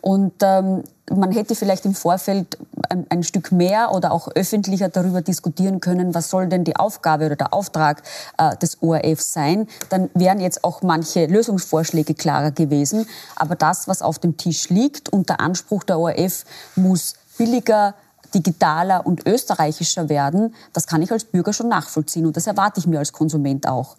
Und 0.00 0.34
ähm, 0.42 0.84
man 1.10 1.32
hätte 1.32 1.56
vielleicht 1.56 1.84
im 1.84 1.94
Vorfeld 1.94 2.58
ein, 2.88 3.06
ein, 3.08 3.22
Stück 3.24 3.50
mehr 3.50 3.92
oder 3.92 4.12
auch 4.12 4.28
öffentlicher 4.28 4.88
darüber 4.88 5.20
diskutieren 5.20 5.80
können, 5.80 6.14
was 6.14 6.30
soll 6.30 6.48
denn 6.48 6.62
die 6.62 6.76
Aufgabe 6.76 7.26
oder 7.26 7.36
der 7.36 7.52
Auftrag 7.52 8.02
äh, 8.38 8.56
des 8.56 8.82
ORF 8.82 9.20
sein. 9.20 9.66
Dann 9.88 10.08
wären 10.14 10.40
jetzt 10.40 10.62
auch 10.62 10.82
manche 10.82 11.26
Lösungsvorschläge 11.26 12.14
klarer 12.14 12.52
gewesen. 12.52 13.06
Aber 13.34 13.56
das, 13.56 13.88
was 13.88 14.00
auf 14.00 14.20
dem 14.20 14.36
Tisch 14.36 14.68
liegt 14.68 15.08
und 15.08 15.28
der 15.28 15.40
Anspruch 15.40 15.82
der 15.82 15.98
ORF 15.98 16.44
muss 16.76 17.14
billiger, 17.36 17.94
digitaler 18.36 19.06
und 19.06 19.26
österreichischer 19.26 20.08
werden, 20.08 20.54
das 20.74 20.86
kann 20.86 21.00
ich 21.00 21.10
als 21.10 21.24
Bürger 21.24 21.54
schon 21.54 21.68
nachvollziehen 21.68 22.26
und 22.26 22.36
das 22.36 22.46
erwarte 22.46 22.80
ich 22.80 22.86
mir 22.86 22.98
als 22.98 23.12
Konsument 23.12 23.66
auch. 23.66 23.96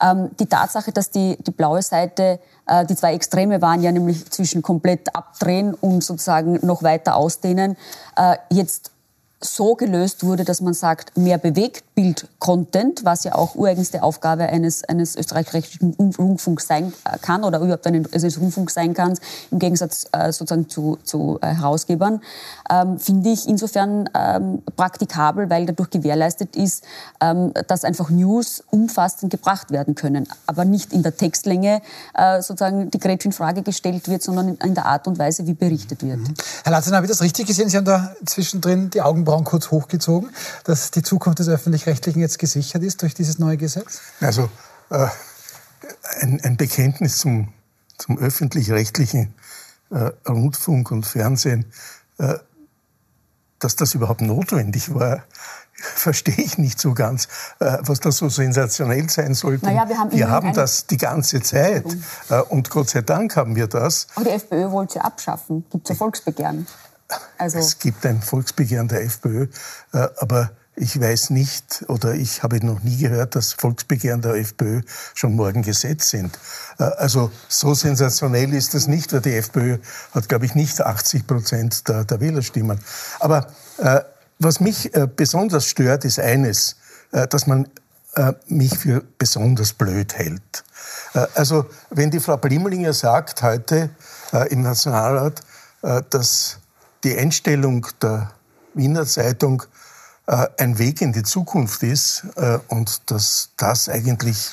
Ähm, 0.00 0.30
die 0.38 0.46
Tatsache, 0.46 0.92
dass 0.92 1.10
die, 1.10 1.36
die 1.40 1.50
blaue 1.50 1.82
Seite, 1.82 2.38
äh, 2.66 2.86
die 2.86 2.94
zwei 2.94 3.14
Extreme 3.14 3.60
waren 3.60 3.82
ja 3.82 3.90
nämlich 3.90 4.30
zwischen 4.30 4.62
komplett 4.62 5.14
abdrehen 5.14 5.74
und 5.74 6.04
sozusagen 6.04 6.64
noch 6.64 6.84
weiter 6.84 7.16
ausdehnen, 7.16 7.76
äh, 8.16 8.36
jetzt 8.50 8.92
so 9.42 9.74
gelöst 9.74 10.24
wurde, 10.24 10.44
dass 10.44 10.60
man 10.60 10.74
sagt, 10.74 11.16
mehr 11.16 11.38
Bewegtbild-Content, 12.00 13.04
was 13.04 13.24
ja 13.24 13.34
auch 13.34 13.54
ureigenste 13.54 14.02
Aufgabe 14.02 14.44
eines, 14.44 14.84
eines 14.84 15.16
österreichischen 15.16 15.94
Rundfunks 15.94 16.66
sein 16.66 16.92
äh, 17.04 17.18
kann 17.18 17.44
oder 17.44 17.60
überhaupt 17.60 17.86
eines, 17.86 18.12
eines 18.12 18.40
Rundfunks 18.40 18.74
sein 18.74 18.94
kann, 18.94 19.18
im 19.50 19.58
Gegensatz 19.58 20.06
äh, 20.12 20.32
sozusagen 20.32 20.68
zu, 20.68 20.98
zu 21.04 21.38
äh, 21.42 21.48
Herausgebern, 21.48 22.20
ähm, 22.70 22.98
finde 22.98 23.30
ich 23.30 23.48
insofern 23.48 24.08
ähm, 24.14 24.62
praktikabel, 24.76 25.50
weil 25.50 25.66
dadurch 25.66 25.90
gewährleistet 25.90 26.56
ist, 26.56 26.84
ähm, 27.20 27.52
dass 27.68 27.84
einfach 27.84 28.10
News 28.10 28.62
umfassend 28.70 29.30
gebracht 29.30 29.70
werden 29.70 29.94
können, 29.94 30.26
aber 30.46 30.64
nicht 30.64 30.92
in 30.92 31.02
der 31.02 31.16
Textlänge 31.16 31.82
äh, 32.14 32.40
sozusagen 32.42 32.90
die 32.90 32.98
Gretchen 32.98 33.32
gestellt 33.64 34.08
wird, 34.08 34.22
sondern 34.22 34.48
in, 34.48 34.56
in, 34.56 34.74
der 34.74 34.86
Art 34.86 35.06
und 35.06 35.18
Weise, 35.18 35.46
wie 35.46 35.54
berichtet 35.54 36.02
wird. 36.02 36.18
Mhm. 36.18 36.34
Herr 36.64 36.72
Latzen, 36.72 36.94
habe 36.94 37.06
ich 37.06 37.10
das 37.10 37.22
richtig 37.22 37.46
gesehen? 37.46 37.68
Sie 37.68 37.76
haben 37.76 37.84
da 37.84 38.14
zwischendrin 38.24 38.90
die 38.90 39.02
Augen 39.02 39.10
Augenbrauen 39.10 39.44
kurz 39.44 39.70
hochgezogen, 39.70 40.30
dass 40.64 40.90
die 40.90 41.02
Zukunft 41.02 41.40
des 41.40 41.48
Öffentlich-Rechtlichen 41.90 42.20
jetzt 42.20 42.38
gesichert 42.38 42.82
ist 42.82 43.02
durch 43.02 43.14
dieses 43.14 43.38
neue 43.38 43.56
Gesetz? 43.56 44.00
Also 44.20 44.48
äh, 44.90 45.08
ein, 46.20 46.40
ein, 46.42 46.56
Bekenntnis 46.56 47.18
zum, 47.18 47.52
zum 47.98 48.18
öffentlich-rechtlichen 48.18 49.34
äh, 49.90 50.10
Rundfunk 50.28 50.90
und 50.90 51.04
Fernsehen, 51.04 51.66
äh, 52.18 52.34
dass 53.58 53.76
das 53.76 53.94
überhaupt 53.94 54.20
notwendig 54.20 54.94
war, 54.94 55.24
verstehe 55.72 56.36
ich 56.36 56.58
nicht 56.58 56.80
so 56.80 56.94
ganz, 56.94 57.28
äh, 57.58 57.78
was 57.80 58.00
das 58.00 58.18
so 58.18 58.28
sensationell 58.28 59.08
sein 59.10 59.34
sollte. 59.34 59.66
Naja, 59.66 59.88
wir 59.88 59.98
haben, 59.98 60.12
wir 60.12 60.30
haben 60.30 60.52
das 60.52 60.86
die 60.86 60.96
ganze 60.96 61.42
Zeit 61.42 61.84
äh, 62.28 62.40
und 62.40 62.70
Gott 62.70 62.90
sei 62.90 63.02
Dank 63.02 63.36
haben 63.36 63.56
wir 63.56 63.66
das. 63.66 64.06
Aber 64.14 64.26
die 64.26 64.32
FPÖ 64.32 64.70
wollte 64.70 64.94
sie 64.94 65.00
abschaffen, 65.00 65.64
gibt 65.70 65.86
es 65.86 65.96
ja 65.96 65.96
Volksbegehren. 65.96 66.66
Also 67.38 67.58
es 67.58 67.80
gibt 67.80 68.06
ein 68.06 68.22
Volksbegehren 68.22 68.86
der 68.86 69.02
FPÖ, 69.02 69.48
äh, 69.92 70.08
aber 70.18 70.52
ich 70.76 71.00
weiß 71.00 71.30
nicht 71.30 71.84
oder 71.88 72.14
ich 72.14 72.42
habe 72.42 72.64
noch 72.64 72.82
nie 72.82 72.96
gehört, 72.96 73.34
dass 73.34 73.52
Volksbegehren 73.52 74.22
der 74.22 74.34
FPÖ 74.34 74.82
schon 75.14 75.34
morgen 75.34 75.62
Gesetz 75.62 76.10
sind. 76.10 76.38
Äh, 76.78 76.84
also 76.84 77.30
so 77.48 77.74
sensationell 77.74 78.54
ist 78.54 78.74
das 78.74 78.86
nicht, 78.86 79.12
weil 79.12 79.20
die 79.20 79.34
FPÖ 79.34 79.78
hat, 80.12 80.28
glaube 80.28 80.46
ich, 80.46 80.54
nicht 80.54 80.80
80 80.80 81.26
Prozent 81.26 81.88
der, 81.88 82.04
der 82.04 82.20
Wählerstimmen. 82.20 82.80
Aber 83.18 83.48
äh, 83.78 84.00
was 84.38 84.60
mich 84.60 84.90
besonders 85.16 85.66
stört, 85.66 86.06
ist 86.06 86.18
eines, 86.18 86.76
dass 87.10 87.46
man 87.46 87.68
mich 88.46 88.78
für 88.78 89.04
besonders 89.18 89.74
blöd 89.74 90.14
hält. 90.14 90.64
Also 91.34 91.66
wenn 91.90 92.10
die 92.10 92.20
Frau 92.20 92.38
Blimlinger 92.38 92.94
sagt 92.94 93.42
heute 93.42 93.90
im 94.48 94.62
Nationalrat, 94.62 95.42
dass 96.08 96.56
die 97.04 97.18
Einstellung 97.18 97.86
der 98.00 98.30
Wiener 98.72 99.04
Zeitung 99.04 99.62
äh, 99.62 99.66
ein 100.26 100.78
Weg 100.78 101.00
in 101.00 101.12
die 101.12 101.22
Zukunft 101.22 101.82
ist 101.82 102.24
äh, 102.36 102.58
und 102.68 103.10
dass 103.10 103.50
das 103.56 103.88
eigentlich 103.88 104.52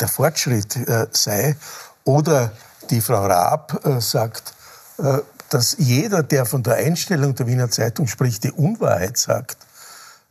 der 0.00 0.08
Fortschritt 0.08 0.76
äh, 0.76 1.06
sei. 1.12 1.56
Oder 2.04 2.52
die 2.90 3.00
Frau 3.00 3.26
Raab 3.26 3.84
äh, 3.84 4.00
sagt, 4.00 4.54
äh, 4.98 5.18
dass 5.50 5.76
jeder, 5.78 6.22
der 6.22 6.46
von 6.46 6.62
der 6.62 6.76
Einstellung 6.76 7.34
der 7.34 7.46
Wiener 7.46 7.70
Zeitung 7.70 8.06
spricht, 8.06 8.44
die 8.44 8.52
Unwahrheit 8.52 9.16
sagt. 9.16 9.58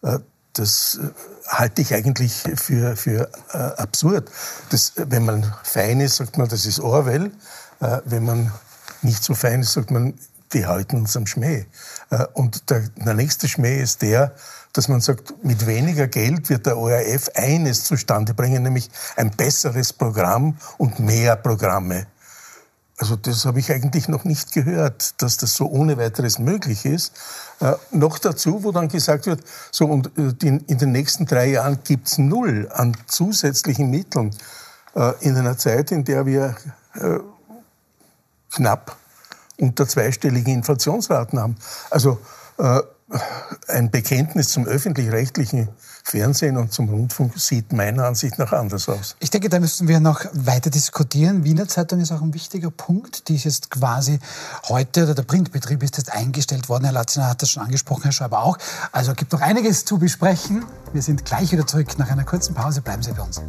Äh, 0.04 0.20
das 0.54 1.00
halte 1.48 1.84
ich 1.84 1.94
eigentlich 1.94 2.44
für, 2.56 2.96
für 2.96 3.30
absurd. 3.78 4.32
Das, 4.72 4.94
wenn 4.96 5.24
man 5.24 5.54
fein 5.62 6.00
ist, 6.00 6.16
sagt 6.16 6.40
man, 6.40 6.48
das 6.48 6.66
ist 6.66 6.80
Orwell. 6.80 7.30
wenn 8.06 8.26
man 8.26 8.52
nicht 9.04 9.24
so 9.24 9.36
fein 9.36 9.62
ist, 9.62 9.74
sagt 9.74 9.92
man, 9.92 10.16
die 10.54 10.66
halten 10.66 10.98
uns 10.98 11.18
am 11.18 11.28
Schmäh. 11.28 11.66
und 12.34 12.70
der, 12.70 12.90
der 12.96 13.14
nächste 13.14 13.48
Schmäh 13.48 13.82
ist 13.82 14.02
der, 14.02 14.34
dass 14.74 14.88
man 14.88 15.02
sagt, 15.02 15.44
mit 15.44 15.66
weniger 15.66 16.08
Geld 16.08 16.50
wird 16.50 16.68
der 16.68 16.78
ORF 16.78 17.30
eines 17.34 17.84
zustande 17.84 18.34
bringen, 18.34 18.64
nämlich 18.64 18.90
ein 19.16 19.32
besseres 19.32 19.92
Programm 19.92 20.58
und 20.78 21.00
mehr 21.00 21.36
Programme. 21.36 22.06
Also 23.00 23.16
das 23.16 23.46
habe 23.46 23.60
ich 23.60 23.72
eigentlich 23.72 24.08
noch 24.08 24.24
nicht 24.24 24.54
gehört, 24.54 25.22
dass 25.22 25.38
das 25.38 25.56
so 25.56 25.68
ohne 25.68 25.98
weiteres 25.98 26.40
möglich 26.40 26.86
ist. 26.86 27.14
Äh, 27.60 27.74
noch 27.92 28.18
dazu, 28.18 28.64
wo 28.64 28.72
dann 28.72 28.88
gesagt 28.88 29.28
wird, 29.28 29.44
so 29.72 29.86
und 29.86 30.08
äh, 30.18 30.34
in, 30.48 30.60
in 30.62 30.78
den 30.80 30.92
nächsten 30.92 31.28
drei 31.28 31.52
Jahren 31.52 31.80
gibt's 31.84 32.18
null 32.18 32.70
an 32.74 32.98
zusätzlichen 33.06 33.92
Mitteln 33.92 34.36
äh, 34.96 35.14
in 35.22 35.36
einer 35.38 35.58
Zeit, 35.58 35.92
in 35.92 36.06
der 36.06 36.26
wir 36.26 36.56
äh, 36.96 37.20
knapp 38.52 38.98
unter 39.60 39.88
zweistelligen 39.88 40.54
Inflationsraten 40.54 41.40
haben. 41.40 41.56
Also 41.90 42.20
äh, 42.58 42.82
ein 43.70 43.90
Bekenntnis 43.90 44.50
zum 44.50 44.66
öffentlich-rechtlichen 44.66 45.70
Fernsehen 46.04 46.58
und 46.58 46.74
zum 46.74 46.90
Rundfunk 46.90 47.40
sieht 47.40 47.72
meiner 47.72 48.06
Ansicht 48.06 48.38
nach 48.38 48.52
anders 48.52 48.90
aus. 48.90 49.16
Ich 49.20 49.30
denke, 49.30 49.48
da 49.48 49.60
müssen 49.60 49.88
wir 49.88 50.00
noch 50.00 50.26
weiter 50.34 50.70
diskutieren. 50.70 51.44
Wiener 51.46 51.68
Zeitung 51.68 52.02
ist 52.02 52.12
auch 52.12 52.22
ein 52.22 52.34
wichtiger 52.34 52.70
Punkt. 52.70 53.30
Die 53.30 53.36
ist 53.36 53.46
jetzt 53.46 53.72
quasi 53.72 54.20
heute, 54.68 55.04
oder 55.04 55.16
der 55.16 55.24
Printbetrieb 55.24 55.84
ist 55.84 55.98
jetzt 55.98 56.12
eingestellt 56.12 56.68
worden. 56.68 56.84
Herr 56.84 56.94
Latziner 56.94 57.30
hat 57.30 57.42
das 57.42 57.50
schon 57.50 57.64
angesprochen, 57.64 58.04
Herr 58.04 58.12
Schreiber 58.12 58.44
auch. 58.44 58.58
Also 58.92 59.14
gibt 59.14 59.32
noch 59.32 59.42
einiges 59.42 59.86
zu 59.86 60.00
besprechen. 60.00 60.66
Wir 60.92 61.02
sind 61.02 61.24
gleich 61.24 61.52
wieder 61.52 61.66
zurück 61.66 61.98
nach 61.98 62.10
einer 62.10 62.26
kurzen 62.26 62.56
Pause. 62.56 62.82
Bleiben 62.82 63.04
Sie 63.04 63.14
bei 63.14 63.24
uns. 63.24 63.42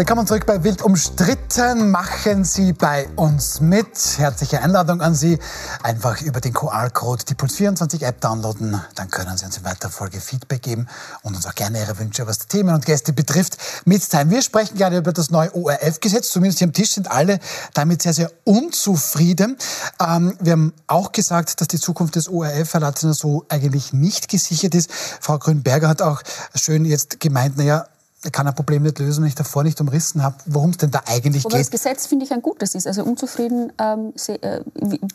Willkommen 0.00 0.26
zurück 0.26 0.46
bei 0.46 0.64
Wild 0.64 0.80
umstritten. 0.80 1.90
Machen 1.90 2.42
Sie 2.42 2.72
bei 2.72 3.06
uns 3.16 3.60
mit. 3.60 4.16
Herzliche 4.16 4.62
Einladung 4.62 5.02
an 5.02 5.14
Sie. 5.14 5.38
Einfach 5.82 6.22
über 6.22 6.40
den 6.40 6.54
QR-Code 6.54 7.24
die 7.28 7.34
Puls24-App 7.34 8.18
downloaden. 8.18 8.80
Dann 8.94 9.10
können 9.10 9.36
Sie 9.36 9.44
uns 9.44 9.58
in 9.58 9.64
weiterer 9.66 9.90
Folge 9.90 10.22
Feedback 10.22 10.62
geben 10.62 10.88
und 11.20 11.36
uns 11.36 11.44
auch 11.46 11.54
gerne 11.54 11.80
Ihre 11.80 11.98
Wünsche, 11.98 12.26
was 12.26 12.38
die 12.38 12.46
Themen 12.46 12.74
und 12.74 12.86
Gäste 12.86 13.12
betrifft, 13.12 13.58
mitteilen. 13.84 14.30
Wir 14.30 14.40
sprechen 14.40 14.78
gerade 14.78 14.96
über 14.96 15.12
das 15.12 15.28
neue 15.28 15.54
ORF-Gesetz. 15.54 16.30
Zumindest 16.30 16.60
hier 16.60 16.68
am 16.68 16.72
Tisch 16.72 16.92
sind 16.92 17.10
alle 17.10 17.38
damit 17.74 18.00
sehr, 18.00 18.14
sehr 18.14 18.32
unzufrieden. 18.44 19.58
Ähm, 20.00 20.34
wir 20.40 20.52
haben 20.52 20.72
auch 20.86 21.12
gesagt, 21.12 21.60
dass 21.60 21.68
die 21.68 21.78
Zukunft 21.78 22.16
des 22.16 22.26
ORF, 22.26 22.72
Herr 22.72 22.80
Latziner, 22.80 23.12
so 23.12 23.44
eigentlich 23.50 23.92
nicht 23.92 24.30
gesichert 24.30 24.74
ist. 24.74 24.90
Frau 25.20 25.36
Grünberger 25.36 25.88
hat 25.88 26.00
auch 26.00 26.22
schön 26.54 26.86
jetzt 26.86 27.20
gemeint, 27.20 27.58
naja, 27.58 27.84
kann 28.28 28.46
ein 28.46 28.54
Problem 28.54 28.82
nicht 28.82 28.98
lösen, 28.98 29.22
wenn 29.22 29.28
ich 29.28 29.34
davor 29.34 29.62
nicht 29.62 29.80
umrissen 29.80 30.22
habe, 30.22 30.36
worum 30.44 30.70
es 30.70 30.76
denn 30.76 30.90
da 30.90 31.00
eigentlich 31.06 31.46
Aber 31.46 31.56
geht. 31.56 31.62
das 31.62 31.70
Gesetz 31.70 32.06
finde 32.06 32.26
ich 32.26 32.32
ein 32.32 32.42
gutes 32.42 32.74
ist. 32.74 32.86
Also 32.86 33.02
unzufrieden. 33.02 33.72
Ähm, 33.78 34.12
äh, 34.26 34.60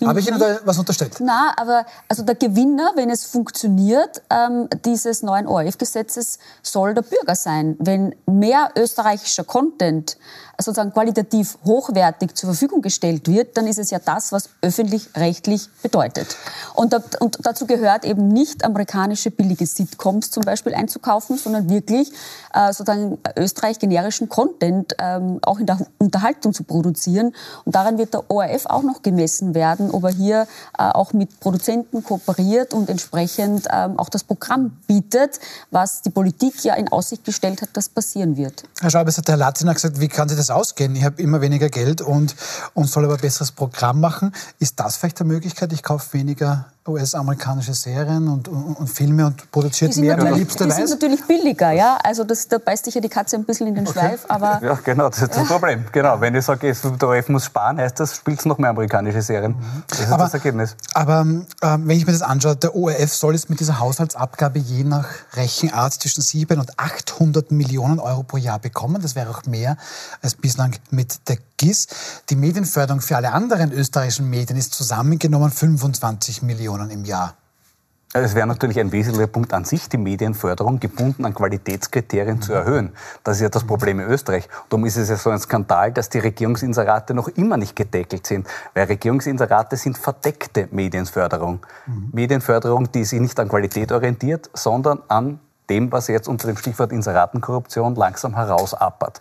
habe 0.03 0.19
ich 0.19 0.27
Ihnen 0.27 0.39
da 0.39 0.57
was 0.65 0.79
unterstellt? 0.79 1.17
Na, 1.19 1.53
aber 1.55 1.85
also 2.09 2.23
der 2.23 2.33
Gewinner, 2.33 2.93
wenn 2.95 3.11
es 3.11 3.25
funktioniert, 3.25 4.23
ähm, 4.31 4.67
dieses 4.83 5.21
neuen 5.21 5.45
ORF-Gesetzes 5.45 6.39
soll 6.63 6.95
der 6.95 7.03
Bürger 7.03 7.35
sein. 7.35 7.75
Wenn 7.79 8.15
mehr 8.25 8.71
österreichischer 8.75 9.43
Content 9.43 10.17
sozusagen 10.59 10.91
qualitativ 10.91 11.57
hochwertig 11.65 12.33
zur 12.35 12.49
Verfügung 12.51 12.81
gestellt 12.81 13.27
wird, 13.27 13.57
dann 13.57 13.67
ist 13.67 13.77
es 13.77 13.89
ja 13.91 13.99
das, 13.99 14.31
was 14.31 14.49
öffentlich-rechtlich 14.61 15.69
bedeutet. 15.81 16.37
Und, 16.73 16.93
da, 16.93 17.01
und, 17.19 17.37
dazu 17.41 17.65
gehört 17.67 18.05
eben 18.05 18.29
nicht 18.29 18.63
amerikanische 18.63 19.31
billige 19.31 19.65
Sitcoms 19.65 20.31
zum 20.31 20.43
Beispiel 20.43 20.73
einzukaufen, 20.73 21.37
sondern 21.37 21.69
wirklich 21.69 22.11
äh, 22.53 22.67
sozusagen 22.67 22.94
Österreich 23.35 23.79
generischen 23.79 24.29
Content 24.29 24.93
ähm, 24.99 25.39
auch 25.43 25.59
in 25.59 25.65
der 25.65 25.79
Unterhaltung 25.97 26.53
zu 26.53 26.63
produzieren. 26.63 27.33
Und 27.63 27.75
daran 27.75 27.97
wird 27.97 28.13
der 28.13 28.29
ORF 28.29 28.65
auch 28.65 28.83
noch 28.83 29.01
gemessen 29.01 29.53
werden, 29.53 29.91
ob 29.91 30.03
er 30.03 30.11
hier 30.11 30.47
äh, 30.77 30.83
auch 30.83 31.13
mit 31.13 31.39
Produzenten 31.39 32.03
kooperiert 32.03 32.73
und 32.73 32.89
entsprechend 32.89 33.67
ähm, 33.71 33.97
auch 33.99 34.09
das 34.09 34.23
Programm 34.23 34.77
bietet, 34.87 35.39
was 35.71 36.01
die 36.01 36.09
Politik 36.09 36.63
ja 36.63 36.75
in 36.75 36.87
Aussicht 36.89 37.25
gestellt 37.25 37.61
hat, 37.61 37.69
dass 37.73 37.89
passieren 37.89 38.37
wird. 38.37 38.63
Herr 38.79 38.89
Schauber, 38.89 39.09
es 39.09 39.17
hat 39.17 39.27
Herr 39.27 39.37
Latziner 39.37 39.73
gesagt, 39.73 39.99
wie 39.99 40.07
kann 40.07 40.29
sich 40.29 40.37
das 40.37 40.49
ausgehen? 40.49 40.95
Ich 40.95 41.03
habe 41.03 41.21
immer 41.21 41.41
weniger 41.41 41.69
Geld 41.69 42.01
und, 42.01 42.35
und 42.73 42.89
soll 42.89 43.05
aber 43.05 43.15
ein 43.15 43.21
besseres 43.21 43.51
Programm 43.51 43.99
machen. 43.99 44.31
Ist 44.59 44.79
das 44.79 44.97
vielleicht 44.97 45.19
eine 45.21 45.31
Möglichkeit? 45.31 45.71
Ich 45.73 45.83
kaufe 45.83 46.13
weniger 46.13 46.65
US-amerikanische 46.87 47.73
Serien 47.73 48.27
und, 48.27 48.47
und, 48.47 48.75
und, 48.75 48.87
Filme 48.87 49.25
und 49.25 49.51
produziert 49.51 49.95
mehr, 49.97 50.17
wie 50.23 50.39
liebster 50.39 50.65
Die 50.65 50.71
sind 50.71 50.89
natürlich 50.89 51.23
billiger, 51.25 51.71
ja. 51.71 51.97
Also 52.03 52.23
das, 52.23 52.47
da 52.47 52.59
beißt 52.59 52.85
sich 52.85 52.93
ja 52.93 53.01
die 53.01 53.09
Katze 53.09 53.37
ein 53.37 53.43
bisschen 53.43 53.67
in 53.67 53.75
den 53.75 53.87
okay. 53.87 53.99
Schweif, 53.99 54.25
aber... 54.27 54.59
Ja, 54.61 54.77
genau, 54.83 55.09
das 55.09 55.23
ist 55.23 55.35
das 55.35 55.47
Problem. 55.47 55.85
Genau, 55.91 56.21
wenn 56.21 56.35
ich 56.35 56.45
sage, 56.45 56.71
der 56.73 57.07
ORF 57.07 57.29
muss 57.29 57.45
sparen, 57.45 57.79
heißt 57.79 57.99
das, 57.99 58.15
spielt 58.15 58.39
es 58.39 58.45
noch 58.45 58.59
mehr 58.59 58.69
amerikanische 58.69 59.23
Serien. 59.23 59.53
Mhm. 59.53 59.83
Das 59.87 59.99
ist 59.99 60.11
aber, 60.11 60.25
das 60.25 60.35
Ergebnis. 60.35 60.75
Aber 60.93 61.21
ähm, 61.21 61.47
wenn 61.61 61.97
ich 61.97 62.05
mir 62.05 62.13
das 62.13 62.21
anschaue, 62.21 62.55
der 62.55 62.75
ORF 62.75 63.15
soll 63.15 63.33
jetzt 63.33 63.49
mit 63.49 63.59
dieser 63.59 63.79
Haushaltsabgabe 63.79 64.59
je 64.59 64.83
nach 64.83 65.07
Rechenart 65.33 65.93
zwischen 65.93 66.21
700 66.21 66.69
und 66.69 66.79
800 66.79 67.51
Millionen 67.51 67.99
Euro 67.99 68.21
pro 68.21 68.37
Jahr 68.37 68.59
bekommen. 68.59 69.01
Das 69.01 69.15
wäre 69.15 69.31
auch 69.31 69.43
mehr 69.45 69.77
als 70.21 70.35
bislang 70.35 70.75
mit 70.91 71.27
der 71.29 71.37
GIS. 71.57 71.87
Die 72.29 72.35
Medienförderung 72.35 73.01
für 73.01 73.15
alle 73.15 73.31
anderen 73.31 73.71
österreichischen 73.71 74.29
Medien 74.29 74.57
ist 74.57 74.73
zusammengenommen 74.73 75.51
25 75.51 76.41
Millionen 76.41 76.74
im 76.91 77.05
Jahr. 77.05 77.35
Es 78.13 78.33
wäre 78.33 78.47
natürlich 78.47 78.79
ein 78.79 78.93
wesentlicher 78.93 79.27
Punkt 79.27 79.53
an 79.53 79.65
sich, 79.65 79.89
die 79.89 79.97
Medienförderung 79.97 80.79
gebunden 80.79 81.25
an 81.25 81.33
Qualitätskriterien 81.33 82.41
zu 82.41 82.53
erhöhen. 82.53 82.93
Das 83.25 83.37
ist 83.37 83.41
ja 83.41 83.49
das 83.49 83.65
Problem 83.65 83.99
in 83.99 84.07
Österreich. 84.07 84.47
Darum 84.69 84.85
ist 84.85 84.95
es 84.95 85.09
ja 85.09 85.17
so 85.17 85.31
ein 85.31 85.39
Skandal, 85.39 85.91
dass 85.91 86.07
die 86.07 86.19
Regierungsinserate 86.19 87.13
noch 87.13 87.27
immer 87.27 87.57
nicht 87.57 87.75
gedeckelt 87.75 88.25
sind. 88.25 88.47
Weil 88.73 88.85
Regierungsinserate 88.85 89.75
sind 89.75 89.97
verdeckte 89.97 90.69
Medienförderung. 90.71 91.65
Mhm. 91.87 92.09
Medienförderung, 92.13 92.89
die 92.89 93.03
sich 93.03 93.19
nicht 93.19 93.37
an 93.37 93.49
Qualität 93.49 93.91
orientiert, 93.91 94.49
sondern 94.53 94.99
an 95.09 95.41
dem, 95.69 95.91
was 95.91 96.07
jetzt 96.07 96.29
unter 96.29 96.47
dem 96.47 96.55
Stichwort 96.55 96.93
Inseratenkorruption 96.93 97.95
langsam 97.95 98.35
herausappert. 98.35 99.19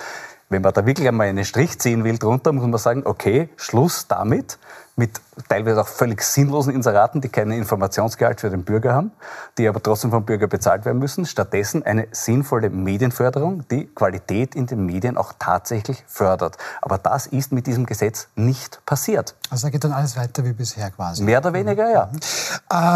Wenn 0.51 0.62
man 0.62 0.73
da 0.73 0.87
wirklich 0.87 1.09
einmal 1.09 1.27
einen 1.27 1.45
Strich 1.45 1.81
ziehen 1.81 2.05
will 2.05 2.19
drunter, 2.19 2.53
muss 2.53 2.64
man 2.64 2.79
sagen, 2.79 3.03
okay, 3.07 3.49
Schluss 3.57 4.07
damit 4.07 4.59
mit 4.96 5.20
teilweise 5.48 5.80
auch 5.80 5.88
völlig 5.88 6.22
sinnlosen 6.22 6.72
Inseraten, 6.72 7.20
die 7.20 7.28
keinen 7.28 7.52
Informationsgehalt 7.52 8.40
für 8.40 8.50
den 8.50 8.64
Bürger 8.64 8.94
haben, 8.94 9.11
die 9.59 9.66
aber 9.66 9.83
trotzdem 9.83 10.11
vom 10.11 10.24
Bürger 10.24 10.46
bezahlt 10.46 10.85
werden 10.85 10.98
müssen. 10.98 11.26
Stattdessen 11.26 11.83
eine 11.83 12.07
sinnvolle 12.12 12.70
Medienförderung, 12.70 13.66
die 13.68 13.87
Qualität 13.87 14.54
in 14.54 14.66
den 14.66 14.87
Medien 14.87 15.16
auch 15.16 15.33
tatsächlich 15.38 16.04
fördert. 16.07 16.59
Aber 16.80 16.98
das 16.98 17.26
ist 17.26 17.50
mit 17.50 17.66
diesem 17.66 17.87
Gesetz 17.87 18.28
nicht 18.37 18.85
passiert. 18.87 19.35
Also 19.50 19.66
da 19.66 19.70
geht 19.70 19.83
dann 19.83 19.92
alles 19.92 20.16
weiter 20.16 20.44
wie 20.44 20.52
bisher 20.52 20.90
quasi. 20.90 21.24
Mehr 21.24 21.38
oder 21.40 21.52
weniger, 21.52 21.90
ja. 21.90 22.11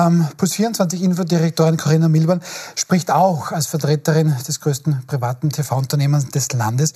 Ähm, 0.07 0.29
Puls 0.37 0.55
24 0.55 1.03
Infodirektorin 1.03 1.77
Corinna 1.77 2.09
Milborn 2.09 2.41
spricht 2.77 3.11
auch 3.11 3.51
als 3.51 3.67
Vertreterin 3.67 4.37
des 4.47 4.61
größten 4.61 5.05
privaten 5.07 5.51
TV-Unternehmens 5.51 6.29
des 6.29 6.53
Landes 6.53 6.93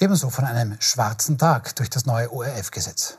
ebenso 0.00 0.28
von 0.30 0.44
einem 0.44 0.76
schwarzen 0.80 1.38
Tag 1.38 1.76
durch 1.76 1.88
das 1.88 2.04
neue 2.04 2.32
ORF-Gesetz. 2.32 3.16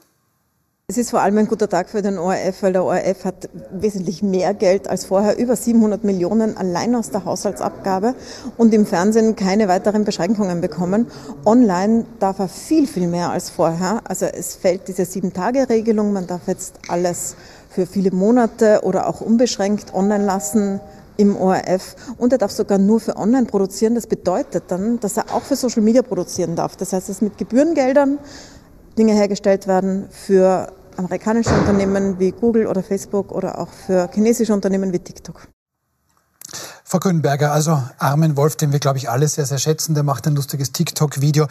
Es 0.92 0.98
ist 0.98 1.12
vor 1.12 1.22
allem 1.22 1.38
ein 1.38 1.48
guter 1.48 1.70
Tag 1.70 1.88
für 1.88 2.02
den 2.02 2.18
ORF, 2.18 2.64
weil 2.64 2.74
der 2.74 2.84
ORF 2.84 3.24
hat 3.24 3.48
wesentlich 3.72 4.24
mehr 4.24 4.54
Geld 4.54 4.90
als 4.90 5.06
vorher, 5.06 5.40
über 5.40 5.56
700 5.56 6.04
Millionen 6.04 6.58
allein 6.58 6.96
aus 6.96 7.12
der 7.12 7.24
Haushaltsabgabe 7.24 8.14
und 8.58 8.74
im 8.74 8.86
Fernsehen 8.86 9.38
keine 9.38 9.70
weiteren 9.70 10.04
Beschränkungen 10.04 10.60
bekommen. 10.60 11.08
Online 11.46 12.04
darf 12.20 12.40
er 12.40 12.50
viel, 12.50 12.88
viel 12.88 13.08
mehr 13.08 13.30
als 13.30 13.50
vorher. 13.50 14.02
Also 14.04 14.26
es 14.26 14.56
fällt 14.56 14.90
diese 14.90 15.06
Sieben-Tage-Regelung, 15.06 16.12
man 16.12 16.28
darf 16.28 16.42
jetzt 16.48 16.74
alles 16.90 17.38
für 17.70 17.86
viele 17.86 18.12
Monate 18.12 18.82
oder 18.84 19.08
auch 19.08 19.22
unbeschränkt 19.22 19.94
online 19.94 20.26
lassen 20.26 20.82
im 21.16 21.38
ORF 21.38 21.96
und 22.18 22.34
er 22.34 22.38
darf 22.38 22.52
sogar 22.52 22.80
nur 22.80 23.00
für 23.00 23.16
online 23.16 23.46
produzieren. 23.46 23.96
Das 23.96 24.08
bedeutet 24.08 24.66
dann, 24.68 25.00
dass 25.00 25.16
er 25.16 25.34
auch 25.34 25.44
für 25.44 25.56
Social 25.56 25.84
Media 25.84 26.02
produzieren 26.02 26.58
darf. 26.58 26.76
Das 26.76 26.92
heißt, 26.92 27.08
dass 27.08 27.22
mit 27.22 27.38
Gebührengeldern 27.38 28.20
Dinge 28.98 29.14
hergestellt 29.14 29.68
werden 29.68 30.10
für 30.12 30.68
amerikanische 30.98 31.54
Unternehmen 31.54 32.20
wie 32.20 32.32
Google 32.32 32.68
oder 32.68 32.84
Facebook 32.84 33.32
oder 33.32 33.60
auch 33.60 33.70
für 33.70 34.10
chinesische 34.14 34.54
Unternehmen 34.54 34.94
wie 34.94 35.00
TikTok. 35.00 35.48
Frau 36.84 37.00
Grünberger, 37.00 37.54
also 37.54 37.82
Armin 38.00 38.36
Wolf, 38.36 38.58
den 38.58 38.74
wir, 38.74 38.80
glaube 38.80 38.98
ich, 38.98 39.10
alle 39.10 39.28
sehr, 39.28 39.46
sehr 39.46 39.60
schätzen, 39.60 39.94
der 39.94 40.04
macht 40.04 40.28
ein 40.28 40.36
lustiges 40.36 40.74
TikTok-Video. 40.74 41.48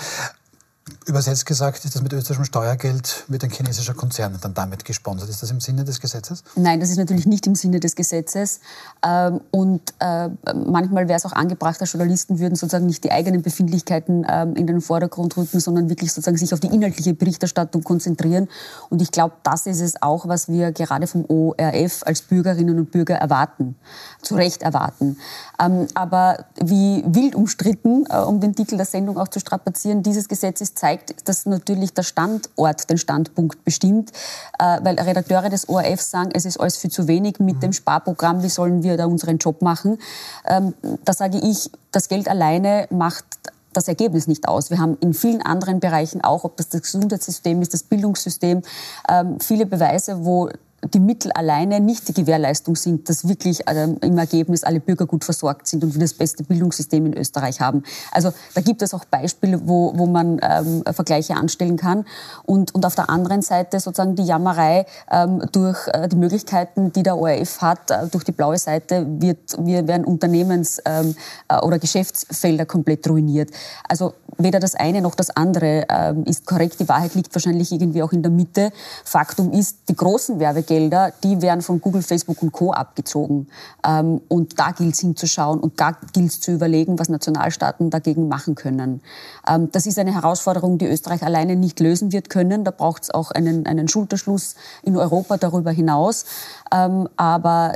Übersetzt 1.10 1.44
gesagt, 1.44 1.84
ist 1.84 1.96
das 1.96 2.02
mit 2.02 2.12
österreichischem 2.12 2.44
Steuergeld 2.44 3.24
wird 3.26 3.42
ein 3.42 3.50
chinesischer 3.50 3.94
Konzern 3.94 4.38
dann 4.40 4.54
damit 4.54 4.84
gesponsert. 4.84 5.28
Ist 5.28 5.42
das 5.42 5.50
im 5.50 5.60
Sinne 5.60 5.84
des 5.84 6.00
Gesetzes? 6.00 6.44
Nein, 6.54 6.78
das 6.78 6.90
ist 6.90 6.98
natürlich 6.98 7.26
nicht 7.26 7.48
im 7.48 7.56
Sinne 7.56 7.80
des 7.80 7.96
Gesetzes. 7.96 8.60
Ähm, 9.04 9.40
und 9.50 9.82
äh, 9.98 10.28
manchmal 10.54 11.08
wäre 11.08 11.16
es 11.16 11.26
auch 11.26 11.32
angebracht, 11.32 11.80
dass 11.80 11.92
Journalisten 11.92 12.38
würden 12.38 12.54
sozusagen 12.54 12.86
nicht 12.86 13.02
die 13.02 13.10
eigenen 13.10 13.42
Befindlichkeiten 13.42 14.24
ähm, 14.28 14.54
in 14.54 14.68
den 14.68 14.80
Vordergrund 14.80 15.36
rücken, 15.36 15.58
sondern 15.58 15.88
wirklich 15.88 16.12
sozusagen 16.12 16.36
sich 16.36 16.54
auf 16.54 16.60
die 16.60 16.68
inhaltliche 16.68 17.12
Berichterstattung 17.12 17.82
konzentrieren. 17.82 18.48
Und 18.88 19.02
ich 19.02 19.10
glaube, 19.10 19.34
das 19.42 19.66
ist 19.66 19.80
es 19.80 20.00
auch, 20.02 20.28
was 20.28 20.48
wir 20.48 20.70
gerade 20.70 21.08
vom 21.08 21.24
ORF 21.28 22.04
als 22.06 22.22
Bürgerinnen 22.22 22.78
und 22.78 22.92
Bürger 22.92 23.16
erwarten, 23.16 23.74
zu 24.22 24.36
Recht 24.36 24.62
erwarten. 24.62 25.16
Ähm, 25.60 25.88
aber 25.94 26.44
wie 26.62 27.02
wild 27.04 27.34
umstritten, 27.34 28.06
äh, 28.08 28.18
um 28.18 28.40
den 28.40 28.54
Titel 28.54 28.76
der 28.76 28.86
Sendung 28.86 29.18
auch 29.18 29.28
zu 29.28 29.40
strapazieren, 29.40 30.04
dieses 30.04 30.28
Gesetz 30.28 30.60
ist 30.60 30.78
zeigt, 30.78 30.99
dass 31.24 31.46
natürlich 31.46 31.94
der 31.94 32.02
Standort 32.02 32.88
den 32.90 32.98
Standpunkt 32.98 33.64
bestimmt, 33.64 34.10
äh, 34.58 34.78
weil 34.82 34.98
Redakteure 34.98 35.48
des 35.48 35.68
ORF 35.68 36.00
sagen, 36.00 36.30
es 36.34 36.44
ist 36.44 36.58
alles 36.58 36.76
viel 36.76 36.90
zu 36.90 37.08
wenig 37.08 37.38
mit 37.38 37.62
dem 37.62 37.72
Sparprogramm, 37.72 38.42
wie 38.42 38.48
sollen 38.48 38.82
wir 38.82 38.96
da 38.96 39.06
unseren 39.06 39.38
Job 39.38 39.62
machen? 39.62 39.98
Ähm, 40.46 40.74
da 41.04 41.12
sage 41.12 41.38
ich, 41.38 41.70
das 41.92 42.08
Geld 42.08 42.28
alleine 42.28 42.86
macht 42.90 43.24
das 43.72 43.88
Ergebnis 43.88 44.26
nicht 44.26 44.48
aus. 44.48 44.70
Wir 44.70 44.78
haben 44.78 44.96
in 45.00 45.14
vielen 45.14 45.42
anderen 45.42 45.80
Bereichen 45.80 46.22
auch, 46.22 46.44
ob 46.44 46.56
das 46.56 46.68
das 46.70 46.82
Gesundheitssystem 46.82 47.62
ist, 47.62 47.72
das 47.72 47.84
Bildungssystem, 47.84 48.62
ähm, 49.08 49.38
viele 49.40 49.66
Beweise, 49.66 50.24
wo 50.24 50.48
die 50.94 51.00
Mittel 51.00 51.30
alleine 51.32 51.80
nicht 51.80 52.08
die 52.08 52.14
Gewährleistung 52.14 52.74
sind, 52.74 53.08
dass 53.08 53.28
wirklich 53.28 53.60
ähm, 53.66 53.98
im 54.00 54.16
Ergebnis 54.16 54.64
alle 54.64 54.80
Bürger 54.80 55.06
gut 55.06 55.24
versorgt 55.24 55.66
sind 55.66 55.84
und 55.84 55.94
wir 55.94 56.00
das 56.00 56.14
beste 56.14 56.42
Bildungssystem 56.42 57.06
in 57.06 57.16
Österreich 57.16 57.60
haben. 57.60 57.82
Also 58.12 58.32
da 58.54 58.60
gibt 58.60 58.80
es 58.82 58.94
auch 58.94 59.04
Beispiele, 59.04 59.68
wo, 59.68 59.92
wo 59.96 60.06
man 60.06 60.40
ähm, 60.42 60.82
Vergleiche 60.90 61.34
anstellen 61.34 61.76
kann. 61.76 62.06
Und, 62.44 62.74
und 62.74 62.86
auf 62.86 62.94
der 62.94 63.10
anderen 63.10 63.42
Seite 63.42 63.78
sozusagen 63.78 64.16
die 64.16 64.22
Jammerei 64.22 64.86
ähm, 65.10 65.42
durch 65.52 65.86
äh, 65.88 66.08
die 66.08 66.16
Möglichkeiten, 66.16 66.92
die 66.92 67.02
der 67.02 67.18
ORF 67.18 67.60
hat, 67.60 67.90
äh, 67.90 68.06
durch 68.08 68.24
die 68.24 68.32
blaue 68.32 68.58
Seite 68.58 69.06
wird, 69.20 69.56
wir 69.58 69.86
werden 69.86 70.04
Unternehmens- 70.04 70.80
ähm, 70.86 71.14
äh, 71.48 71.58
oder 71.58 71.78
Geschäftsfelder 71.78 72.64
komplett 72.64 73.08
ruiniert. 73.08 73.50
Also 73.86 74.14
weder 74.38 74.60
das 74.60 74.74
eine 74.74 75.02
noch 75.02 75.14
das 75.14 75.30
andere 75.30 75.86
ähm, 75.88 76.24
ist 76.24 76.46
korrekt. 76.46 76.80
Die 76.80 76.88
Wahrheit 76.88 77.14
liegt 77.14 77.34
wahrscheinlich 77.34 77.72
irgendwie 77.72 78.02
auch 78.02 78.12
in 78.12 78.22
der 78.22 78.30
Mitte. 78.30 78.72
Faktum 79.04 79.52
ist, 79.52 79.88
die 79.88 79.96
großen 79.96 80.40
Werbegelder, 80.70 81.12
die 81.22 81.42
werden 81.42 81.60
von 81.60 81.80
Google, 81.80 82.02
Facebook 82.02 82.42
und 82.42 82.52
Co. 82.52 82.72
abgezogen. 82.72 83.48
Ähm, 83.86 84.20
und 84.28 84.58
da 84.58 84.70
gilt 84.70 84.94
es 84.94 85.00
hinzuschauen 85.00 85.58
und 85.60 85.80
da 85.80 85.96
gilt 86.12 86.30
es 86.30 86.40
zu 86.40 86.52
überlegen, 86.52 86.98
was 86.98 87.08
Nationalstaaten 87.08 87.90
dagegen 87.90 88.28
machen 88.28 88.54
können. 88.54 89.02
Ähm, 89.46 89.70
das 89.72 89.86
ist 89.86 89.98
eine 89.98 90.14
Herausforderung, 90.14 90.78
die 90.78 90.86
Österreich 90.86 91.22
alleine 91.22 91.56
nicht 91.56 91.80
lösen 91.80 92.12
wird 92.12 92.30
können. 92.30 92.64
Da 92.64 92.70
braucht 92.70 93.04
es 93.04 93.10
auch 93.10 93.30
einen, 93.32 93.66
einen 93.66 93.88
Schulterschluss 93.88 94.54
in 94.82 94.96
Europa 94.96 95.36
darüber 95.36 95.72
hinaus. 95.72 96.24
Ähm, 96.72 97.08
aber 97.16 97.72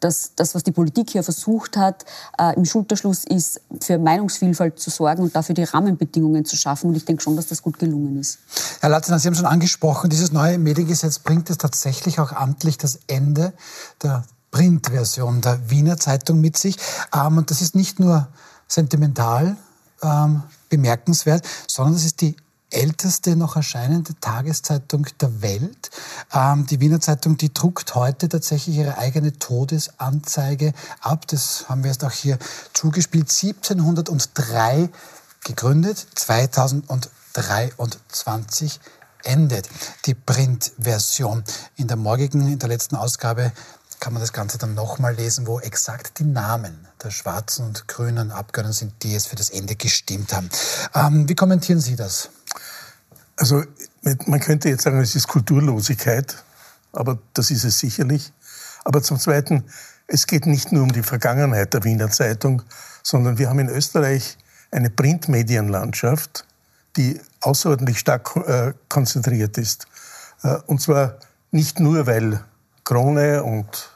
das, 0.00 0.32
das, 0.36 0.54
was 0.54 0.62
die 0.62 0.72
Politik 0.72 1.10
hier 1.10 1.22
versucht 1.22 1.76
hat, 1.76 2.04
äh, 2.38 2.54
im 2.54 2.64
Schulterschluss 2.64 3.24
ist, 3.24 3.60
für 3.80 3.98
Meinungsvielfalt 3.98 4.78
zu 4.78 4.90
sorgen 4.90 5.22
und 5.22 5.34
dafür 5.34 5.54
die 5.54 5.64
Rahmenbedingungen 5.64 6.44
zu 6.44 6.56
schaffen. 6.56 6.88
Und 6.88 6.96
ich 6.96 7.04
denke 7.04 7.22
schon, 7.22 7.36
dass 7.36 7.46
das 7.46 7.62
gut 7.62 7.78
gelungen 7.78 8.18
ist. 8.20 8.38
Herr 8.80 8.90
Latzner, 8.90 9.18
Sie 9.18 9.28
haben 9.28 9.34
schon 9.34 9.46
angesprochen, 9.46 10.10
dieses 10.10 10.32
neue 10.32 10.58
Mediengesetz 10.58 11.18
bringt 11.18 11.50
es 11.50 11.58
tatsächlich 11.58 12.20
auch 12.20 12.32
amtlich 12.32 12.78
das 12.78 13.00
Ende 13.06 13.52
der 14.02 14.24
Printversion 14.50 15.40
der 15.40 15.70
Wiener 15.70 15.98
Zeitung 15.98 16.40
mit 16.40 16.56
sich. 16.56 16.76
Ähm, 17.14 17.38
und 17.38 17.50
das 17.50 17.60
ist 17.60 17.74
nicht 17.74 18.00
nur 18.00 18.28
sentimental 18.68 19.56
ähm, 20.02 20.42
bemerkenswert, 20.68 21.46
sondern 21.68 21.94
es 21.94 22.04
ist 22.04 22.20
die 22.20 22.36
älteste 22.70 23.36
noch 23.36 23.56
erscheinende 23.56 24.14
Tageszeitung 24.20 25.06
der 25.20 25.42
Welt. 25.42 25.90
Ähm, 26.32 26.66
die 26.66 26.80
Wiener 26.80 27.00
Zeitung, 27.00 27.36
die 27.36 27.54
druckt 27.54 27.94
heute 27.94 28.28
tatsächlich 28.28 28.76
ihre 28.76 28.98
eigene 28.98 29.38
Todesanzeige 29.38 30.72
ab. 31.00 31.28
Das 31.28 31.68
haben 31.68 31.84
wir 31.84 31.90
jetzt 31.90 32.04
auch 32.04 32.12
hier 32.12 32.38
zugespielt. 32.72 33.30
1703 33.30 34.88
gegründet, 35.44 36.06
2023 36.14 38.80
endet 39.22 39.68
die 40.06 40.14
Printversion. 40.14 41.44
In 41.76 41.88
der 41.88 41.96
morgigen, 41.96 42.52
in 42.52 42.58
der 42.58 42.68
letzten 42.68 42.96
Ausgabe 42.96 43.52
kann 44.00 44.12
man 44.12 44.20
das 44.20 44.32
Ganze 44.32 44.58
dann 44.58 44.74
nochmal 44.74 45.14
lesen, 45.14 45.46
wo 45.46 45.60
exakt 45.60 46.18
die 46.18 46.24
Namen 46.24 46.86
der 47.02 47.10
schwarzen 47.10 47.66
und 47.66 47.88
grünen 47.88 48.30
Abgeordneten 48.30 48.76
sind, 48.76 49.02
die 49.02 49.14
es 49.14 49.26
für 49.26 49.36
das 49.36 49.50
Ende 49.50 49.76
gestimmt 49.76 50.34
haben. 50.34 50.50
Ähm, 50.94 51.28
wie 51.28 51.34
kommentieren 51.34 51.80
Sie 51.80 51.96
das? 51.96 52.30
Also 53.36 53.62
man 54.26 54.40
könnte 54.40 54.68
jetzt 54.68 54.82
sagen, 54.82 55.00
es 55.00 55.14
ist 55.14 55.28
Kulturlosigkeit, 55.28 56.42
aber 56.92 57.18
das 57.34 57.50
ist 57.50 57.64
es 57.64 57.78
sicherlich. 57.78 58.32
Aber 58.84 59.02
zum 59.02 59.18
Zweiten, 59.18 59.64
es 60.06 60.26
geht 60.26 60.46
nicht 60.46 60.72
nur 60.72 60.82
um 60.82 60.92
die 60.92 61.02
Vergangenheit 61.02 61.74
der 61.74 61.84
Wiener 61.84 62.10
Zeitung, 62.10 62.62
sondern 63.02 63.38
wir 63.38 63.48
haben 63.48 63.58
in 63.58 63.68
Österreich 63.68 64.38
eine 64.70 64.90
Printmedienlandschaft, 64.90 66.46
die 66.96 67.20
außerordentlich 67.40 67.98
stark 67.98 68.34
äh, 68.36 68.72
konzentriert 68.88 69.58
ist. 69.58 69.86
Äh, 70.42 70.56
und 70.66 70.80
zwar 70.80 71.18
nicht 71.50 71.80
nur, 71.80 72.06
weil 72.06 72.40
Krone 72.84 73.42
und 73.42 73.90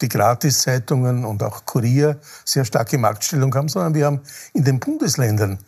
die 0.00 0.08
Gratiszeitungen 0.08 1.24
und 1.24 1.42
auch 1.42 1.64
Kurier 1.64 2.20
sehr 2.44 2.64
starke 2.64 2.98
Marktstellung 2.98 3.54
haben, 3.54 3.68
sondern 3.68 3.94
wir 3.94 4.06
haben 4.06 4.20
in 4.52 4.64
den 4.64 4.80
Bundesländern 4.80 5.58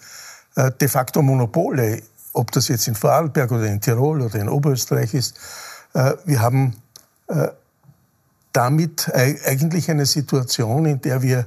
äh, 0.57 0.71
de 0.73 0.89
facto 0.89 1.23
Monopole 1.23 2.03
ob 2.35 2.53
das 2.53 2.69
jetzt 2.69 2.87
in 2.89 2.95
Vorarlberg 2.95 3.51
oder 3.51 3.67
in 3.67 3.81
Tirol 3.81 4.21
oder 4.21 4.39
in 4.39 4.49
Oberösterreich 4.49 5.15
ist, 5.15 5.39
äh, 5.95 6.15
wir 6.25 6.41
haben 6.41 6.77
äh, 7.29 7.49
damit 8.53 9.11
eigentlich 9.15 9.91
eine 9.91 10.07
Situation, 10.07 10.85
in 10.87 11.01
der 11.01 11.23
wir 11.23 11.47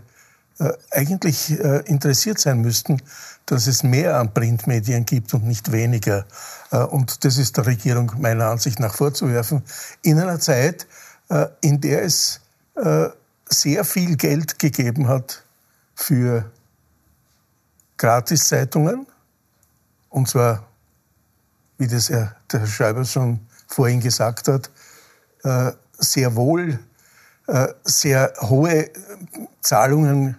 äh, 0.60 0.72
eigentlich 0.92 1.52
interessiert 1.86 2.40
sein 2.40 2.60
müssten, 2.60 3.02
dass 3.46 3.68
es 3.68 3.84
mehr 3.84 4.20
an 4.20 4.34
Printmedien 4.34 5.06
gibt 5.06 5.34
und 5.34 5.46
nicht 5.46 5.72
weniger. 5.72 6.26
Und 6.72 7.24
das 7.24 7.38
ist 7.38 7.56
der 7.56 7.66
Regierung 7.66 8.12
meiner 8.18 8.48
Ansicht 8.48 8.82
nach 8.82 8.94
vorzuwerfen, 8.94 9.64
in 10.02 10.20
einer 10.20 10.40
Zeit, 10.40 10.86
in 11.62 11.80
der 11.80 12.04
es 12.04 12.42
sehr 13.48 13.86
viel 13.86 14.18
Geld 14.18 14.60
gegeben 14.60 15.08
hat 15.08 15.44
für 15.96 16.52
Gratiszeitungen, 17.96 19.08
und 20.10 20.28
zwar 20.28 20.68
wie 21.78 21.88
das 21.88 22.08
der 22.08 22.36
Herr 22.52 22.68
Schreiber 22.68 23.06
schon 23.06 23.40
vorhin 23.68 24.00
gesagt 24.00 24.48
hat, 24.48 24.70
äh, 25.44 25.72
sehr 26.00 26.36
wohl 26.36 26.80
äh, 27.48 27.70
sehr 27.86 28.34
hohe 28.42 28.90
Zahlungen 29.62 30.36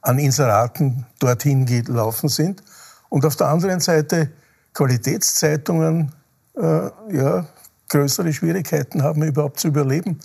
an 0.00 0.18
Inseraten 0.18 1.04
dorthin 1.18 1.66
gelaufen 1.66 2.30
sind. 2.30 2.62
Und 3.10 3.26
auf 3.26 3.36
der 3.36 3.48
anderen 3.48 3.80
Seite 3.80 4.30
Qualitätszeitungen 4.72 6.14
äh, 6.56 6.90
ja, 7.10 7.46
größere 7.90 8.32
Schwierigkeiten 8.32 9.02
haben, 9.02 9.22
überhaupt 9.22 9.60
zu 9.60 9.68
überleben. 9.68 10.20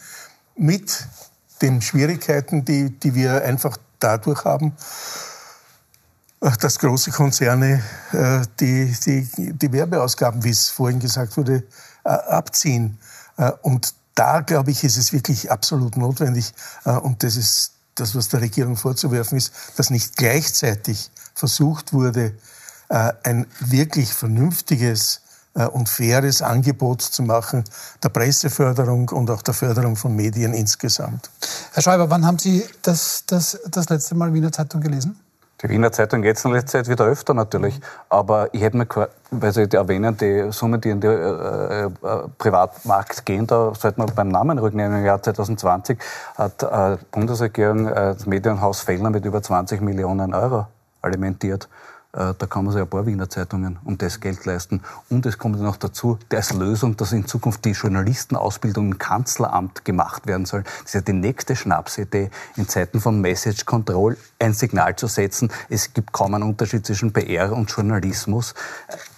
Mit 0.56 1.08
den 1.62 1.82
Schwierigkeiten, 1.82 2.64
die, 2.64 2.90
die 2.92 3.16
wir 3.16 3.44
einfach 3.44 3.78
dadurch 4.00 4.46
haben, 4.46 4.74
dass 6.60 6.78
große 6.80 7.12
Konzerne 7.12 7.82
äh, 8.12 8.42
die, 8.60 8.94
die, 9.06 9.54
die 9.54 9.72
Werbeausgaben, 9.72 10.44
wie 10.44 10.50
es 10.50 10.70
vorhin 10.70 11.00
gesagt 11.00 11.38
wurde, 11.38 11.64
äh, 12.04 12.10
abziehen. 12.10 12.98
Äh, 13.38 13.52
und 13.62 13.94
da, 14.16 14.42
glaube 14.42 14.72
ich, 14.72 14.84
ist 14.84 14.98
es 14.98 15.14
wirklich 15.14 15.50
absolut 15.50 15.98
notwendig, 15.98 16.54
und 16.84 17.24
das 17.24 17.36
ist 17.36 17.72
das, 17.96 18.14
was 18.14 18.30
der 18.30 18.42
Regierung 18.42 18.78
vorzuwerfen 18.78 19.40
ist, 19.40 19.52
dass 19.76 19.90
nicht 19.90 20.18
gleichzeitig 20.18 21.10
versucht 21.34 21.94
wurde, 21.94 22.36
ein 22.90 23.48
wirklich 23.60 24.14
vernünftiges 24.14 25.22
und 25.56 25.90
faires 25.90 26.44
Angebot 26.44 27.02
zu 27.02 27.24
machen, 27.24 27.64
der 28.04 28.10
Presseförderung 28.10 29.10
und 29.10 29.32
auch 29.32 29.42
der 29.42 29.56
Förderung 29.56 29.96
von 29.96 30.16
Medien 30.16 30.54
insgesamt. 30.54 31.32
Herr 31.72 31.82
Schreiber, 31.82 32.08
wann 32.12 32.24
haben 32.24 32.38
Sie 32.38 32.64
das, 32.84 33.24
das, 33.26 33.60
das 33.68 33.90
letzte 33.90 34.14
Mal 34.14 34.32
Wiener 34.32 34.52
Zeitung 34.52 34.80
gelesen? 34.80 35.20
Die 35.64 35.70
Wiener 35.70 35.94
Zeitung 35.94 36.24
jetzt 36.24 36.44
in 36.44 36.52
letzter 36.52 36.80
Zeit 36.80 36.90
wieder 36.90 37.06
öfter 37.06 37.34
natürlich. 37.34 37.80
Aber 38.10 38.54
ich 38.54 38.62
hätte 38.62 38.76
mir, 38.76 38.86
weil 39.32 39.54
Sie 39.54 39.62
erwähnen, 39.72 40.18
die 40.18 40.52
Summen, 40.52 40.82
die 40.82 40.90
in 40.90 41.00
den 41.00 41.12
äh, 41.12 41.86
äh, 41.86 41.90
Privatmarkt 42.38 43.26
gehen, 43.26 43.48
da 43.48 43.74
sollte 43.74 43.98
man 43.98 44.14
beim 44.14 44.28
Namen 44.28 44.60
rücknehmen. 44.60 45.00
Im 45.00 45.06
Jahr 45.06 45.24
2020 45.24 45.98
hat 46.36 46.64
äh, 46.64 46.98
die 46.98 47.06
Bundesregierung 47.12 47.88
äh, 47.88 47.94
das 47.94 48.26
Medienhaus 48.26 48.82
Fellner 48.82 49.10
mit 49.10 49.24
über 49.24 49.42
20 49.42 49.80
Millionen 49.80 50.34
Euro 50.34 50.68
alimentiert. 51.02 51.70
Äh, 52.16 52.34
da 52.38 52.46
kann 52.46 52.64
man 52.64 52.74
sich 52.74 52.82
ein 52.82 52.88
paar 52.88 53.06
Wiener 53.08 53.28
Zeitungen 53.28 53.80
um 53.84 53.98
das 53.98 54.20
Geld 54.20 54.46
leisten. 54.46 54.82
Und 55.10 55.26
es 55.26 55.38
kommt 55.38 55.60
noch 55.60 55.78
dazu, 55.78 56.20
als 56.32 56.54
Lösung, 56.54 56.96
dass 56.96 57.12
in 57.12 57.26
Zukunft 57.26 57.66
die 57.66 57.72
Journalistenausbildung 57.72 58.92
im 58.92 58.98
Kanzleramt 59.00 59.84
gemacht 59.84 60.28
werden 60.28 60.46
soll. 60.46 60.64
Das 60.64 60.86
ist 60.86 60.94
ja 60.94 61.02
die 61.02 61.14
nächste 61.14 61.56
Schnapsidee, 61.56 62.30
in 62.56 62.68
Zeiten 62.68 63.02
von 63.02 63.20
Message 63.20 63.66
Control 63.66 64.16
ein 64.38 64.54
Signal 64.54 64.96
zu 64.96 65.08
setzen. 65.08 65.52
Es 65.70 65.94
gibt 65.94 66.12
kaum 66.14 66.36
einen 66.36 66.44
Unterschied 66.44 66.86
zwischen 66.86 67.14
PR 67.14 67.52
und 67.52 67.72
Journalismus. 67.72 68.54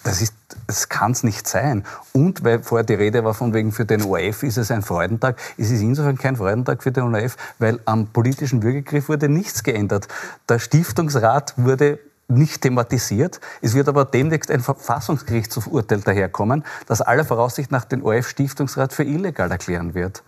Das 0.02 0.22
ist 0.22 0.34
das 0.68 0.88
kann 0.88 1.12
es 1.12 1.22
nicht 1.22 1.48
sein. 1.48 1.84
Und 2.12 2.44
weil 2.44 2.62
vorher 2.62 2.84
die 2.84 2.94
Rede 2.94 3.24
war 3.24 3.34
von 3.34 3.52
wegen 3.52 3.72
für 3.72 3.84
den 3.84 4.02
ORF 4.02 4.44
ist 4.44 4.56
es 4.58 4.70
ein 4.70 4.82
Freudentag, 4.82 5.36
es 5.58 5.70
ist 5.70 5.80
insofern 5.80 6.16
kein 6.16 6.36
Freudentag 6.36 6.82
für 6.82 6.92
den 6.92 7.02
ORF, 7.02 7.36
weil 7.58 7.80
am 7.84 8.06
politischen 8.06 8.62
Würgegriff 8.62 9.08
wurde 9.08 9.28
nichts 9.28 9.64
geändert. 9.64 10.08
Der 10.48 10.60
Stiftungsrat 10.60 11.54
wurde 11.56 11.98
nicht 12.28 12.62
thematisiert. 12.62 13.40
Es 13.62 13.74
wird 13.74 13.88
aber 13.88 14.04
demnächst 14.04 14.50
ein 14.50 14.60
Verfassungsgerichtsurteil 14.60 16.00
daherkommen, 16.00 16.64
das 16.86 17.00
aller 17.00 17.24
Voraussicht 17.24 17.70
nach 17.70 17.84
den 17.84 18.02
ORF-Stiftungsrat 18.02 18.92
für 18.92 19.04
illegal 19.04 19.50
erklären 19.50 19.94
wird. 19.94 20.22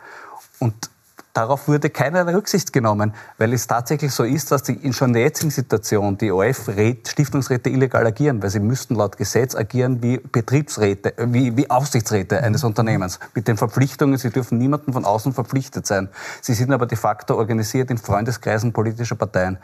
Und 0.59 0.91
darauf 1.33 1.69
wurde 1.69 1.91
keinerlei 1.91 2.35
Rücksicht 2.35 2.73
genommen, 2.73 3.15
weil 3.37 3.53
es 3.53 3.67
tatsächlich 3.67 4.13
so 4.13 4.25
ist, 4.25 4.51
dass 4.51 4.65
die 4.65 4.75
in 4.75 4.93
schon 4.93 5.13
der 5.13 5.23
jetzigen 5.23 5.51
Situation 5.51 6.19
die 6.19 6.33
OF-Stiftungsräte 6.33 7.71
illegal 7.71 8.07
agieren, 8.07 8.43
weil 8.43 8.51
sie 8.51 8.61
müssten 8.61 8.95
laut 8.97 9.17
Gesetz 9.17 9.55
agieren 9.55 10.03
wie 10.03 10.19
Betriebsräte, 10.19 11.17
äh, 11.17 11.27
wie, 11.29 11.57
wie 11.57 11.71
Aufsichtsräte 11.71 12.43
eines 12.43 12.65
Unternehmens 12.65 13.21
mit 13.35 13.47
den 13.47 13.57
Verpflichtungen, 13.57 14.19
sie 14.19 14.31
dürfen 14.31 14.59
niemanden 14.59 14.93
von 14.93 15.05
außen 15.05 15.33
verpflichtet 15.33 15.87
sein. 15.87 16.09
Sie 16.41 16.55
sind 16.55 16.73
aber 16.73 16.87
de 16.87 16.99
facto 16.99 17.37
organisiert 17.37 17.91
in 17.91 17.99
Freundeskreisen 17.99 18.73
politischer 18.73 19.17
Parteien. 19.17 19.59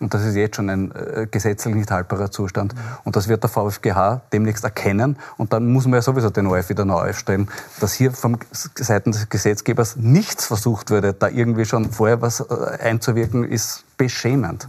Und 0.00 0.14
das 0.14 0.24
ist 0.24 0.36
jetzt 0.36 0.56
schon 0.56 0.70
ein 0.70 0.92
äh, 0.92 1.26
gesetzlich 1.30 1.74
nicht 1.74 1.90
haltbarer 1.90 2.30
Zustand. 2.30 2.74
Und 3.04 3.16
das 3.16 3.28
wird 3.28 3.42
der 3.42 3.50
VfGH 3.50 4.22
demnächst 4.32 4.64
erkennen. 4.64 5.16
Und 5.36 5.52
dann 5.52 5.66
muss 5.66 5.84
man 5.84 5.94
ja 5.94 6.02
sowieso 6.02 6.30
den 6.30 6.46
ORF 6.46 6.68
wieder 6.68 6.84
neu 6.84 7.10
aufstellen. 7.10 7.48
Dass 7.80 7.94
hier 7.94 8.12
vom 8.12 8.38
Seiten 8.52 9.12
des 9.12 9.28
Gesetzgebers 9.28 9.96
nichts 9.96 10.46
versucht 10.46 10.90
wurde, 10.90 11.14
da 11.14 11.28
irgendwie 11.28 11.64
schon 11.64 11.90
vorher 11.90 12.22
was 12.22 12.40
äh, 12.40 12.44
einzuwirken, 12.80 13.44
ist 13.44 13.84
beschämend. 13.96 14.68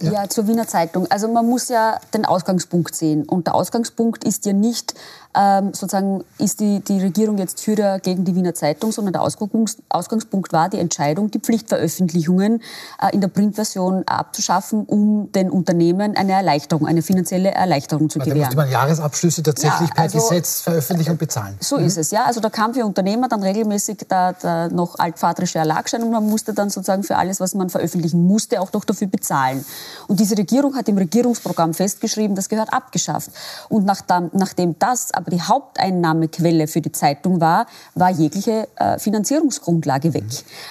Ja. 0.00 0.12
ja. 0.12 0.28
zur 0.28 0.46
Wiener 0.46 0.66
Zeitung. 0.66 1.06
Also 1.10 1.28
man 1.28 1.46
muss 1.46 1.68
ja 1.68 2.00
den 2.14 2.24
Ausgangspunkt 2.24 2.94
sehen. 2.94 3.24
Und 3.24 3.46
der 3.46 3.54
Ausgangspunkt 3.54 4.24
ist 4.24 4.46
ja 4.46 4.52
nicht, 4.52 4.94
ähm, 5.36 5.74
sozusagen, 5.74 6.24
ist 6.38 6.60
die, 6.60 6.80
die 6.80 7.00
Regierung 7.00 7.38
jetzt 7.38 7.60
für 7.60 7.76
oder 7.76 8.00
gegen 8.00 8.24
die 8.24 8.34
Wiener 8.34 8.54
Zeitung, 8.54 8.90
sondern 8.90 9.12
der 9.12 9.22
Ausgangspunkt 9.22 10.52
war 10.52 10.68
die 10.68 10.78
Entscheidung, 10.78 11.30
die 11.30 11.38
Pflichtveröffentlichungen 11.38 12.62
äh, 13.00 13.14
in 13.14 13.20
der 13.20 13.28
Printversion 13.28 14.04
abzuschaffen, 14.06 14.84
um 14.86 15.30
den 15.32 15.50
Unternehmen 15.50 16.16
eine 16.16 16.32
Erleichterung, 16.32 16.86
eine 16.86 17.02
finanzielle 17.02 17.50
Erleichterung 17.50 18.10
zu 18.10 18.18
gewähren. 18.18 18.38
Da 18.38 18.44
musste 18.46 18.56
man 18.56 18.70
Jahresabschlüsse 18.70 19.42
tatsächlich 19.42 19.90
ja, 19.90 20.02
also, 20.02 20.18
per 20.18 20.28
Gesetz 20.28 20.60
veröffentlichen 20.60 21.12
und 21.12 21.18
bezahlen. 21.18 21.56
So 21.60 21.78
mhm. 21.78 21.84
ist 21.84 21.98
es, 21.98 22.10
ja. 22.10 22.24
Also 22.24 22.40
da 22.40 22.50
kam 22.50 22.74
für 22.74 22.84
Unternehmer 22.84 23.28
dann 23.28 23.42
regelmäßig 23.42 23.98
der, 24.10 24.32
der 24.32 24.70
noch 24.70 24.98
altvaterische 24.98 25.58
Erlagschein 25.58 26.02
und 26.02 26.10
man 26.10 26.26
musste 26.26 26.54
dann 26.54 26.70
sozusagen 26.70 27.02
für 27.02 27.16
alles, 27.16 27.40
was 27.40 27.54
man 27.54 27.70
veröffentlichen 27.70 28.26
musste, 28.26 28.60
auch 28.60 28.72
noch 28.72 28.84
dafür 28.84 29.06
bezahlen. 29.06 29.64
Und 30.08 30.18
diese 30.18 30.36
Regierung 30.36 30.74
hat 30.76 30.88
im 30.88 30.98
Regierungsprogramm 30.98 31.74
festgeschrieben, 31.74 32.34
das 32.36 32.48
gehört 32.48 32.72
abgeschafft. 32.72 33.30
Und 33.68 33.84
nachdem, 33.84 34.30
nachdem 34.32 34.78
das 34.78 35.12
aber 35.26 35.34
die 35.34 35.42
Haupteinnahmequelle 35.42 36.68
für 36.68 36.80
die 36.80 36.92
Zeitung 36.92 37.40
war, 37.40 37.66
war 37.94 38.10
jegliche 38.10 38.68
äh, 38.76 38.98
Finanzierungsgrundlage 38.98 40.14
weg. 40.14 40.24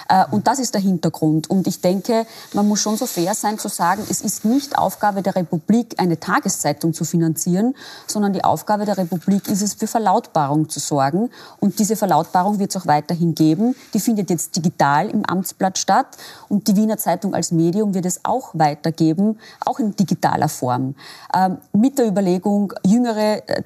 Äh, 0.08 0.24
und 0.30 0.46
das 0.46 0.58
ist 0.58 0.72
der 0.72 0.80
Hintergrund. 0.80 1.50
Und 1.50 1.66
ich 1.66 1.82
denke, 1.82 2.26
man 2.54 2.66
muss 2.66 2.80
schon 2.80 2.96
so 2.96 3.04
fair 3.06 3.34
sein 3.34 3.58
zu 3.58 3.68
sagen, 3.68 4.02
es 4.08 4.22
ist 4.22 4.46
nicht 4.46 4.78
Aufgabe 4.78 5.20
der 5.22 5.36
Republik, 5.36 5.94
eine 5.98 6.18
Tageszeitung 6.18 6.94
zu 6.94 7.04
finanzieren, 7.04 7.74
sondern 8.06 8.32
die 8.32 8.44
Aufgabe 8.44 8.86
der 8.86 8.96
Republik 8.96 9.48
ist 9.48 9.60
es, 9.60 9.74
für 9.74 9.86
Verlautbarung 9.86 10.70
zu 10.70 10.80
sorgen. 10.80 11.30
Und 11.60 11.78
diese 11.78 11.96
Verlautbarung 11.96 12.58
wird 12.58 12.74
es 12.74 12.80
auch 12.80 12.86
weiterhin 12.86 13.34
geben. 13.34 13.74
Die 13.92 14.00
findet 14.00 14.30
jetzt 14.30 14.56
digital 14.56 15.10
im 15.10 15.24
Amtsblatt 15.26 15.76
statt. 15.76 16.06
Und 16.48 16.68
die 16.68 16.76
Wiener 16.76 16.96
Zeitung 16.96 17.34
als 17.34 17.52
Medium 17.52 17.92
wird 17.92 18.06
es 18.06 18.24
auch 18.24 18.50
weitergeben, 18.54 19.38
auch 19.60 19.78
in 19.78 19.94
digitaler 19.94 20.48
Form. 20.48 20.94
Ähm, 21.34 21.58
mit 21.74 21.98
der 21.98 22.06
Überlegung, 22.06 22.72
jüngere 22.86 23.46
äh, 23.48 23.62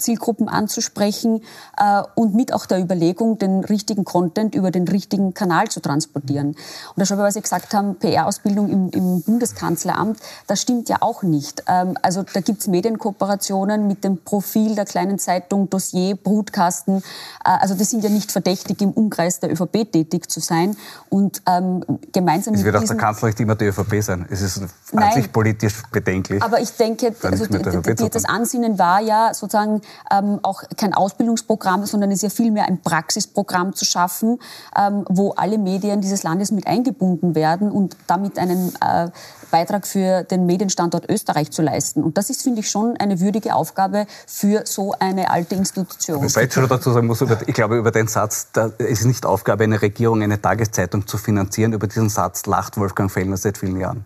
Anzusprechen 0.80 1.42
äh, 1.76 2.02
und 2.14 2.34
mit 2.34 2.52
auch 2.54 2.66
der 2.66 2.80
Überlegung, 2.80 3.38
den 3.38 3.64
richtigen 3.64 4.04
Content 4.04 4.54
über 4.54 4.70
den 4.70 4.88
richtigen 4.88 5.34
Kanal 5.34 5.68
zu 5.68 5.80
transportieren. 5.80 6.48
Und 6.48 6.56
da 6.96 7.04
schon, 7.04 7.18
weil 7.18 7.32
Sie 7.32 7.42
gesagt 7.42 7.74
haben, 7.74 7.96
PR-Ausbildung 7.96 8.70
im, 8.70 8.90
im, 8.90 9.22
Bundeskanzleramt, 9.22 10.18
das 10.46 10.62
stimmt 10.62 10.88
ja 10.88 10.96
auch 11.00 11.22
nicht. 11.22 11.64
Ähm, 11.66 11.96
also 12.02 12.22
da 12.22 12.40
gibt 12.40 12.62
es 12.62 12.68
Medienkooperationen 12.68 13.86
mit 13.86 14.04
dem 14.04 14.18
Profil 14.24 14.74
der 14.74 14.86
kleinen 14.86 15.18
Zeitung, 15.18 15.68
Dossier, 15.68 16.16
Brutkasten. 16.16 16.98
Äh, 16.98 17.50
also 17.60 17.74
die 17.74 17.84
sind 17.84 18.02
ja 18.02 18.10
nicht 18.10 18.32
verdächtig, 18.32 18.80
im 18.80 18.92
Umkreis 18.92 19.40
der 19.40 19.52
ÖVP 19.52 19.92
tätig 19.92 20.30
zu 20.30 20.40
sein. 20.40 20.76
Und 21.10 21.42
ähm, 21.46 21.84
gemeinsam 22.12 22.54
es 22.54 22.64
wird 22.64 22.76
auch 22.76 22.84
der 22.84 22.96
Kanzler 22.96 23.28
nicht 23.28 23.40
immer 23.40 23.54
die 23.54 23.66
ÖVP 23.66 24.02
sein. 24.02 24.26
Es 24.30 24.40
ist 24.40 24.62
an 24.94 25.12
sich 25.12 25.30
politisch 25.30 25.82
bedenklich. 25.92 26.42
Aber 26.42 26.60
ich 26.60 26.70
denke, 26.72 27.14
also 27.22 27.46
die, 27.46 27.94
die, 27.94 28.10
das 28.10 28.24
Ansinnen 28.24 28.78
war 28.78 29.00
ja 29.00 29.34
sozusagen 29.34 29.82
ähm, 30.10 30.40
auch 30.42 30.59
kein 30.76 30.94
Ausbildungsprogramm, 30.94 31.86
sondern 31.86 32.10
es 32.10 32.16
ist 32.16 32.22
ja 32.22 32.30
vielmehr 32.30 32.66
ein 32.66 32.82
Praxisprogramm 32.82 33.74
zu 33.74 33.84
schaffen, 33.84 34.38
ähm, 34.76 35.04
wo 35.08 35.32
alle 35.32 35.58
Medien 35.58 36.00
dieses 36.00 36.22
Landes 36.22 36.50
mit 36.50 36.66
eingebunden 36.66 37.34
werden 37.34 37.70
und 37.70 37.96
damit 38.06 38.38
einen 38.38 38.72
äh, 38.80 39.10
Beitrag 39.50 39.86
für 39.86 40.22
den 40.24 40.46
Medienstandort 40.46 41.08
Österreich 41.08 41.50
zu 41.50 41.62
leisten. 41.62 42.02
Und 42.02 42.16
das 42.18 42.30
ist, 42.30 42.42
finde 42.42 42.60
ich, 42.60 42.70
schon 42.70 42.96
eine 42.98 43.20
würdige 43.20 43.54
Aufgabe 43.54 44.06
für 44.26 44.62
so 44.64 44.94
eine 44.98 45.30
alte 45.30 45.54
Institution. 45.54 46.22
Wobei 46.22 46.44
ich 46.44 46.52
schon 46.52 46.68
dazu 46.68 46.92
sagen 46.92 47.06
muss, 47.06 47.20
ich 47.20 47.54
glaube, 47.54 47.76
über 47.76 47.90
den 47.90 48.06
Satz, 48.06 48.48
es 48.78 49.00
ist 49.00 49.04
nicht 49.04 49.26
Aufgabe 49.26 49.64
einer 49.64 49.82
Regierung, 49.82 50.22
eine 50.22 50.40
Tageszeitung 50.40 51.06
zu 51.06 51.18
finanzieren. 51.18 51.72
Über 51.72 51.86
diesen 51.86 52.08
Satz 52.08 52.46
lacht 52.46 52.76
Wolfgang 52.76 53.10
Fellner 53.10 53.36
seit 53.36 53.58
vielen 53.58 53.78
Jahren. 53.78 54.04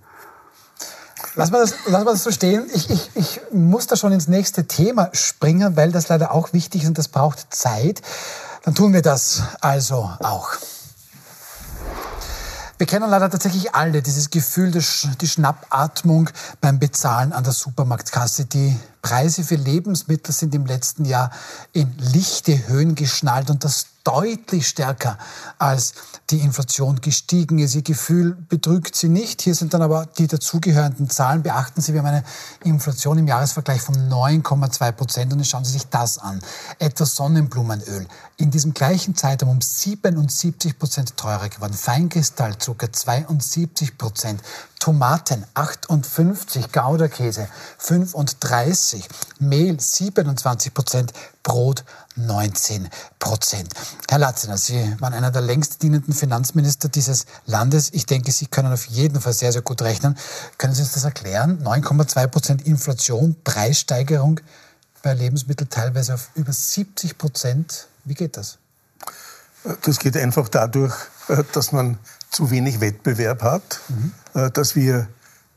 Lass 1.37 1.51
mal 1.51 1.61
das, 1.61 1.75
lass 1.87 2.05
mal 2.05 2.13
das 2.13 2.23
so 2.23 2.31
stehen. 2.31 2.67
Ich, 2.73 2.91
ich, 2.91 3.11
ich 3.15 3.41
muss 3.51 3.89
da 3.89 3.97
schon 3.97 4.13
ins 4.13 4.29
nächste 4.29 4.67
Thema 4.67 5.11
springen, 5.13 5.77
weil 5.77 5.91
das 5.91 6.09
leider 6.09 6.33
auch 6.33 6.53
wichtig 6.53 6.83
ist 6.83 6.89
und 6.89 6.99
das 6.99 7.09
braucht 7.09 7.53
Zeit. 7.53 8.03
Dann 8.63 8.75
tun 8.75 8.93
wir 8.93 9.03
das 9.03 9.43
also 9.61 10.11
auch. 10.21 10.51
Wir 12.79 12.87
kennen 12.87 13.09
leider 13.09 13.31
tatsächlich 13.31 13.75
alle 13.75 14.03
dieses 14.03 14.31
Gefühl, 14.31 14.71
die 14.73 15.29
Schnappatmung 15.29 16.31
beim 16.61 16.79
Bezahlen 16.79 17.33
an 17.33 17.45
der 17.45 17.53
Supermarktkasse. 17.53 18.47
Die 18.47 18.77
Preise 19.01 19.45
für 19.45 19.55
Lebensmittel 19.55 20.33
sind 20.35 20.55
im 20.55 20.67
letzten 20.67 21.05
Jahr 21.05 21.31
in 21.73 21.97
lichte 21.99 22.69
Höhen 22.69 22.95
geschnallt 22.95 23.51
und 23.51 23.65
das 23.65 23.87
deutlich 24.05 24.69
stärker 24.69 25.19
als 25.59 25.95
die 26.31 26.41
Inflation 26.41 27.01
gestiegen 27.01 27.59
ist. 27.59 27.75
Ihr 27.75 27.83
Gefühl 27.83 28.37
betrügt 28.49 28.95
Sie 28.95 29.09
nicht. 29.09 29.43
Hier 29.43 29.55
sind 29.55 29.75
dann 29.75 29.83
aber 29.83 30.07
die 30.07 30.27
dazugehörenden 30.27 31.11
Zahlen. 31.11 31.43
Beachten 31.43 31.81
Sie, 31.81 31.93
wir 31.93 32.01
haben 32.01 32.09
eine 32.09 32.25
Inflation 32.63 33.19
im 33.19 33.27
Jahresvergleich 33.27 33.83
von 33.83 33.95
9,2 33.95 34.93
Prozent. 34.93 35.33
Und 35.33 35.41
jetzt 35.41 35.49
schauen 35.49 35.65
Sie 35.65 35.73
sich 35.73 35.89
das 35.89 36.19
an. 36.19 36.41
Etwas 36.79 37.17
Sonnenblumenöl. 37.17 38.07
In 38.37 38.51
diesem 38.51 38.75
gleichen 38.75 39.17
Zeitraum 39.17 39.51
um 39.51 39.61
77 39.61 40.79
Prozent 40.79 41.17
teurer 41.17 41.49
geworden. 41.49 41.75
Feinkristallzucker 41.75 42.93
72 42.93 43.99
Prozent. 43.99 44.41
Tomaten 44.85 45.47
58, 45.55 46.71
Gouderkäse 46.71 47.49
35, 47.79 49.09
Mehl 49.39 49.81
27 49.81 50.75
Prozent, 50.75 51.15
Brot 51.43 51.85
19 52.17 52.89
Prozent. 53.19 53.73
Herr 54.09 54.19
Latzener, 54.19 54.57
Sie 54.57 54.97
waren 55.01 55.15
einer 55.15 55.31
der 55.31 55.43
längst 55.43 55.83
dienenden 55.83 56.13
Finanzminister 56.13 56.89
dieses 56.89 57.27
Landes. 57.47 57.91
Ich 57.93 58.07
denke, 58.07 58.33
Sie 58.33 58.47
können 58.47 58.73
auf 58.73 58.87
jeden 58.87 59.21
Fall 59.21 59.33
sehr, 59.33 59.53
sehr 59.53 59.63
gut 59.63 59.83
rechnen. 59.83 60.17
Können 60.59 60.75
Sie 60.75 60.83
uns 60.83 60.93
das 60.93 61.05
erklären? 61.05 61.63
9,2 61.65 62.27
Prozent 62.29 62.67
Inflation, 62.67 63.37
Preissteigerung 63.45 64.41
bei 65.03 65.13
Lebensmitteln 65.13 65.69
teilweise 65.69 66.15
auf 66.15 66.31
über 66.35 66.53
70 66.53 67.19
Prozent. 67.19 67.89
Wie 68.05 68.15
geht 68.15 68.37
das? 68.37 68.59
Das 69.83 69.99
geht 69.99 70.17
einfach 70.17 70.49
dadurch, 70.49 70.95
dass 71.53 71.73
man 71.73 71.99
zu 72.31 72.51
wenig 72.51 72.81
Wettbewerb 72.81 73.43
hat, 73.43 73.81
mhm. 73.89 74.53
dass 74.53 74.77
wir 74.77 75.09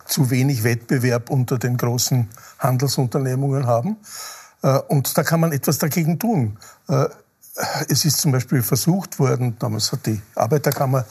zu 0.06 0.30
wenig 0.30 0.64
Wettbewerb 0.64 1.30
unter 1.30 1.58
den 1.58 1.78
großen 1.78 2.30
Handelsunternehmungen 2.60 3.68
haben. 3.68 3.98
Äh, 4.62 4.80
und 4.88 5.18
da 5.18 5.24
kann 5.24 5.40
man 5.40 5.52
etwas 5.52 5.78
dagegen 5.78 6.20
tun. 6.20 6.58
Äh, 6.88 7.06
es 7.90 8.06
ist 8.06 8.20
zum 8.20 8.32
Beispiel 8.32 8.62
versucht 8.62 9.20
worden, 9.20 9.58
damals 9.58 9.92
hat 9.92 10.06
die 10.06 10.22
Arbeiterkammer 10.36 11.06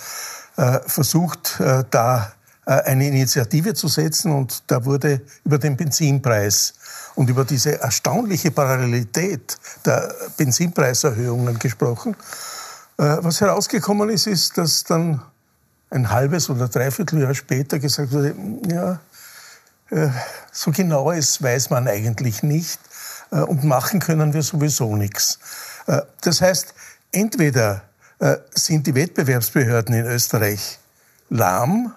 versucht, 0.86 1.60
da 1.90 2.32
eine 2.64 3.08
Initiative 3.08 3.74
zu 3.74 3.88
setzen 3.88 4.30
und 4.30 4.62
da 4.68 4.84
wurde 4.84 5.22
über 5.44 5.58
den 5.58 5.76
Benzinpreis 5.76 6.74
und 7.16 7.28
über 7.28 7.44
diese 7.44 7.80
erstaunliche 7.80 8.52
Parallelität 8.52 9.58
der 9.84 10.14
Benzinpreiserhöhungen 10.36 11.58
gesprochen. 11.58 12.16
Was 12.96 13.40
herausgekommen 13.40 14.08
ist, 14.08 14.28
ist, 14.28 14.56
dass 14.56 14.84
dann 14.84 15.20
ein 15.90 16.08
halbes 16.08 16.48
oder 16.48 16.68
dreiviertel 16.68 17.22
Jahr 17.22 17.34
später 17.34 17.80
gesagt 17.80 18.12
wurde, 18.12 18.34
ja, 18.70 19.00
äh, 19.90 20.08
so 20.52 20.72
genau 20.72 21.10
ist, 21.10 21.42
weiß 21.42 21.70
man 21.70 21.86
eigentlich 21.86 22.42
nicht 22.42 22.80
äh, 22.80 22.85
und 23.30 23.64
machen 23.64 24.00
können 24.00 24.32
wir 24.32 24.42
sowieso 24.42 24.96
nichts. 24.96 25.38
Äh, 25.86 26.02
das 26.20 26.40
heißt, 26.40 26.74
entweder 27.12 27.82
sind 28.54 28.86
die 28.86 28.94
Wettbewerbsbehörden 28.94 29.94
in 29.94 30.06
Österreich 30.06 30.78
lahm, 31.28 31.92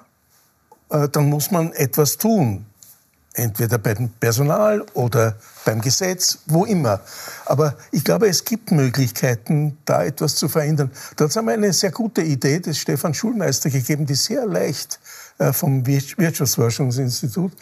dann 0.89 1.29
muss 1.29 1.49
man 1.49 1.71
etwas 1.71 2.17
tun. 2.17 2.65
entweder 3.39 3.77
beim 3.77 4.09
Personal 4.19 4.81
oder 4.93 5.35
beim 5.65 5.81
Gesetz, 5.81 6.39
wo 6.47 6.65
immer. 6.65 6.99
Aber 7.45 7.75
ich 7.91 8.03
glaube, 8.03 8.27
es 8.27 8.43
gibt 8.43 8.71
Möglichkeiten, 8.71 9.77
da 9.85 10.03
etwas 10.03 10.35
zu 10.35 10.49
verändern. 10.49 10.91
Dazu 11.15 11.39
haben 11.39 11.47
wir 11.47 11.53
eine 11.53 11.73
sehr 11.73 11.91
gute 11.91 12.21
Idee 12.21 12.59
des 12.59 12.77
Stefan 12.77 13.13
Schulmeister 13.13 13.69
gegeben, 13.69 14.05
die 14.05 14.15
sehr 14.15 14.45
leicht 14.45 14.99
äh, 15.37 15.53
vom 15.53 15.85
Wirtschaftsforschungsinstitut, 15.85 17.53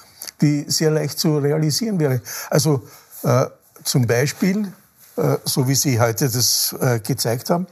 die 0.41 0.65
sehr 0.67 0.91
leicht 0.91 1.19
zu 1.19 1.37
realisieren 1.37 1.99
wäre. 1.99 2.21
Also 2.49 2.87
äh, 3.23 3.45
zum 3.87 4.05
Beispiel, 4.05 4.71
äh, 5.15 5.37
so 5.45 5.67
wie 5.67 5.75
Sie 5.75 5.99
heute 5.99 6.29
das 6.29 6.75
äh, 6.79 6.99
gezeigt 6.99 7.49
haben, 7.49 7.67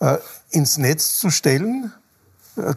äh, 0.00 0.18
ins 0.50 0.78
Netz 0.78 1.18
zu 1.18 1.30
stellen, 1.30 1.92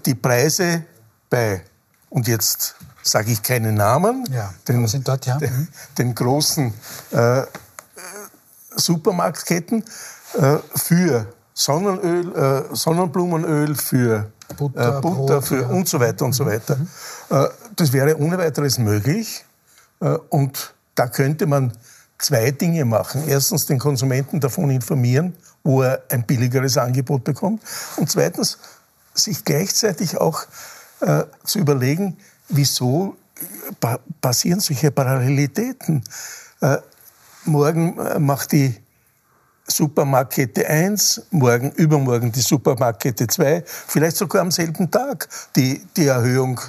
die 0.08 0.16
Preise 0.16 0.84
bei, 1.30 1.64
und 2.10 2.28
jetzt 2.28 2.76
sage 3.04 3.32
ich 3.32 3.44
keine 3.44 3.72
Namen, 3.72 4.26
Ja, 4.32 4.52
den, 4.68 4.88
sind 4.88 5.08
dort, 5.08 5.28
ja. 5.28 5.38
den, 5.38 5.54
Mhm. 5.54 5.68
den 6.00 6.16
großen 6.16 6.74
Supermarktketten 8.76 9.84
für 10.76 11.28
Sonnenöl, 11.54 12.66
Sonnenblumenöl, 12.72 13.76
für 13.76 14.32
Butter, 14.58 15.00
Butter 15.02 15.02
Brot, 15.02 15.46
für 15.46 15.62
ja. 15.62 15.68
und 15.68 15.88
so 15.88 16.00
weiter 16.00 16.26
und 16.26 16.34
so 16.34 16.44
weiter. 16.48 16.78
Äh, 17.30 17.48
das 17.76 17.94
wäre 17.94 18.18
ohne 18.18 18.40
weiteres 18.40 18.80
möglich. 18.80 19.46
Und 20.30 20.74
da 20.96 21.08
könnte 21.08 21.46
man 21.46 21.74
zwei 22.18 22.52
Dinge 22.52 22.86
machen. 22.86 23.28
Erstens 23.28 23.66
den 23.66 23.80
Konsumenten 23.80 24.40
davon 24.40 24.70
informieren, 24.70 25.36
wo 25.64 25.82
er 25.82 26.04
ein 26.10 26.26
billigeres 26.26 26.78
Angebot 26.78 27.24
bekommt. 27.24 27.62
Und 27.98 28.10
zweitens 28.10 28.58
sich 29.14 29.44
gleichzeitig 29.44 30.18
auch 30.18 30.44
äh, 31.02 31.24
zu 31.44 31.60
überlegen, 31.60 32.18
wieso 32.50 33.16
pa 33.80 34.00
passieren 34.22 34.60
solche 34.60 34.92
Parallelitäten. 34.92 36.04
Äh, 36.62 36.78
morgen 37.46 37.98
äh, 38.00 38.20
macht 38.20 38.52
die 38.52 38.76
Supermarktkette 39.68 40.68
1, 40.68 41.24
morgen, 41.32 41.72
übermorgen 41.72 42.32
die 42.32 42.42
Supermarktkette 42.42 43.28
2, 43.28 43.64
vielleicht 43.66 44.16
sogar 44.16 44.42
am 44.42 44.52
selben 44.52 44.90
Tag 44.90 45.28
die, 45.56 45.86
die 45.98 46.08
Erhöhung 46.08 46.60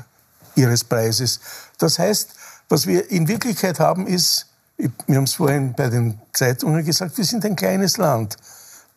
ihres 0.56 0.82
Preises. 0.82 1.40
Das 1.78 1.98
heißt, 1.98 2.34
was 2.68 2.86
wir 2.86 3.10
in 3.10 3.28
Wirklichkeit 3.28 3.78
haben, 3.78 4.06
ist, 4.06 4.47
wir 4.78 5.16
haben 5.16 5.24
es 5.24 5.34
vorhin 5.34 5.74
bei 5.74 5.88
den 5.88 6.20
Zeitungen 6.32 6.84
gesagt, 6.84 7.18
wir 7.18 7.24
sind 7.24 7.44
ein 7.44 7.56
kleines 7.56 7.96
Land. 7.96 8.36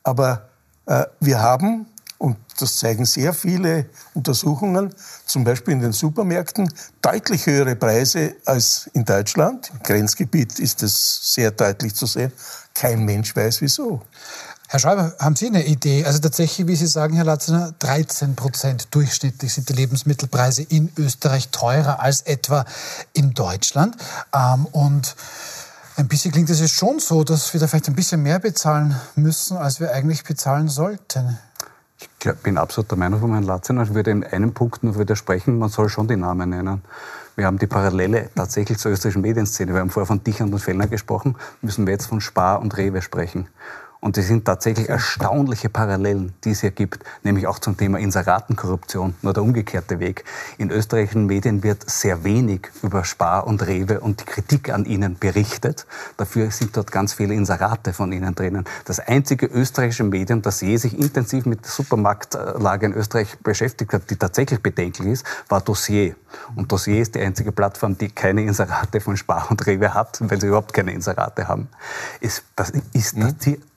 Aber 0.04 0.50
äh, 0.86 1.06
wir 1.20 1.40
haben, 1.40 1.88
und 2.20 2.38
das 2.60 2.78
zeigen 2.78 3.06
sehr 3.06 3.34
viele 3.34 3.88
Untersuchungen, 4.14 4.94
zum 5.26 5.44
Beispiel 5.44 5.74
in 5.74 5.80
den 5.80 5.92
Supermärkten, 5.92 6.72
deutlich 7.02 7.48
höhere 7.48 7.76
Preise 7.76 8.36
als 8.46 8.90
in 8.94 9.06
Deutschland. 9.06 9.72
Im 9.74 9.84
Grenzgebiet 9.84 10.60
ist 10.60 10.84
das 10.84 11.34
sehr 11.34 11.50
deutlich 11.52 11.96
zu 11.96 12.06
sehen. 12.06 12.32
Kein 12.76 13.04
Mensch 13.04 13.36
weiß 13.36 13.62
wieso. 13.62 14.02
Herr 14.68 14.80
Schreiber, 14.80 15.14
haben 15.20 15.36
Sie 15.36 15.48
eine 15.48 15.66
Idee? 15.66 16.06
Also 16.06 16.20
tatsächlich, 16.20 16.66
wie 16.66 16.78
Sie 16.78 16.88
sagen, 16.88 17.16
Herr 17.16 17.26
Latzener, 17.26 17.74
13 17.80 18.38
Prozent 18.38 18.88
durchschnittlich 18.92 19.54
sind 19.54 19.68
die 19.68 19.74
Lebensmittelpreise 19.74 20.62
in 20.62 20.90
Österreich 20.96 21.50
teurer 21.50 22.00
als 22.00 22.22
etwa 22.22 22.64
in 23.12 23.34
Deutschland. 23.34 23.98
Ähm, 24.34 24.66
und 24.68 25.18
ein 25.98 26.08
bisschen 26.08 26.32
klingt 26.32 26.50
es 26.50 26.60
jetzt 26.60 26.74
schon 26.74 27.00
so, 27.00 27.24
dass 27.24 27.54
wir 27.54 27.60
da 27.60 27.68
vielleicht 27.68 27.88
ein 27.88 27.96
bisschen 27.96 28.24
mehr 28.24 28.40
bezahlen 28.40 28.96
müssen, 29.16 29.58
als 29.58 29.80
wir 29.80 29.92
eigentlich 29.92 30.24
bezahlen 30.24 30.68
sollten. 30.68 31.38
Ich 31.98 32.34
bin 32.44 32.58
absolut 32.58 32.90
der 32.90 32.98
Meinung 32.98 33.20
von 33.20 33.32
Herrn 33.32 33.44
Latzener. 33.44 33.84
Ich 33.84 33.94
würde 33.94 34.12
in 34.12 34.24
einem 34.24 34.54
Punkt 34.54 34.84
nur 34.84 34.98
widersprechen, 34.98 35.60
man 35.60 35.70
soll 35.70 35.90
schon 35.90 36.08
die 36.08 36.16
Namen 36.16 36.50
nennen. 36.50 36.82
Wir 37.36 37.46
haben 37.46 37.58
die 37.58 37.68
Parallele 37.68 38.30
tatsächlich 38.36 38.78
zur 38.78 38.92
österreichischen 38.92 39.22
Medienszene. 39.22 39.74
Wir 39.74 39.80
haben 39.80 39.90
vorher 39.90 40.08
von 40.08 40.24
Dichern 40.24 40.52
und 40.52 40.60
Fellner 40.60 40.88
gesprochen, 40.88 41.36
müssen 41.62 41.86
wir 41.86 41.94
jetzt 41.94 42.08
von 42.08 42.22
Spar 42.22 42.60
und 42.60 42.76
Rewe 42.78 43.02
sprechen. 43.02 43.48
Und 44.04 44.18
es 44.18 44.28
sind 44.28 44.46
tatsächlich 44.46 44.90
erstaunliche 44.90 45.70
Parallelen, 45.70 46.34
die 46.44 46.52
es 46.52 46.62
hier 46.62 46.72
gibt, 46.72 47.04
nämlich 47.22 47.46
auch 47.46 47.60
zum 47.60 47.78
Thema 47.78 48.00
Inseratenkorruption, 48.00 49.14
nur 49.22 49.34
der 49.34 49.44
umgekehrte 49.44 50.00
Weg. 50.00 50.26
In 50.58 50.72
österreichischen 50.72 51.28
Medien 51.28 51.62
wird 51.62 51.88
sehr 51.88 52.24
wenig 52.24 52.72
über 52.82 53.04
Spar 53.04 53.46
und 53.46 53.66
Rewe 53.66 54.00
und 54.00 54.22
die 54.22 54.26
Kritik 54.26 54.74
an 54.74 54.86
ihnen 54.86 55.20
berichtet. 55.20 55.86
Dafür 56.18 56.50
sind 56.50 56.76
dort 56.76 56.92
ganz 56.92 57.14
viele 57.14 57.36
Inserate 57.36 57.94
von 57.94 58.12
ihnen 58.12 58.34
drinnen. 58.34 58.66
Das 58.86 59.00
einzige 59.00 59.46
österreichische 59.46 60.04
Medium, 60.04 60.42
das 60.42 60.62
je 60.62 60.78
sich 60.78 60.98
intensiv 60.98 61.46
mit 61.46 61.64
der 61.64 61.72
Supermarktlage 61.72 62.88
in 62.88 62.94
Österreich 62.94 63.38
beschäftigt 63.44 63.94
hat, 63.94 64.10
die 64.10 64.16
tatsächlich 64.16 64.64
bedenklich 64.64 65.10
ist, 65.10 65.26
war 65.48 65.62
Dossier. 65.62 66.16
Und 66.56 66.72
Dossier 66.72 67.04
ist 67.04 67.14
die 67.14 67.20
einzige 67.20 67.52
Plattform, 67.52 67.96
die 67.96 68.10
keine 68.10 68.42
Inserate 68.42 69.00
von 69.00 69.16
Spar 69.16 69.52
und 69.52 69.64
Rewe 69.68 69.94
hat, 69.94 70.20
weil 70.22 70.42
sie 70.42 70.48
überhaupt 70.48 70.74
keine 70.74 70.92
Inserate 70.92 71.48
haben. 71.48 71.68
Es, 72.20 72.42
das 72.56 72.72
ist 72.94 73.16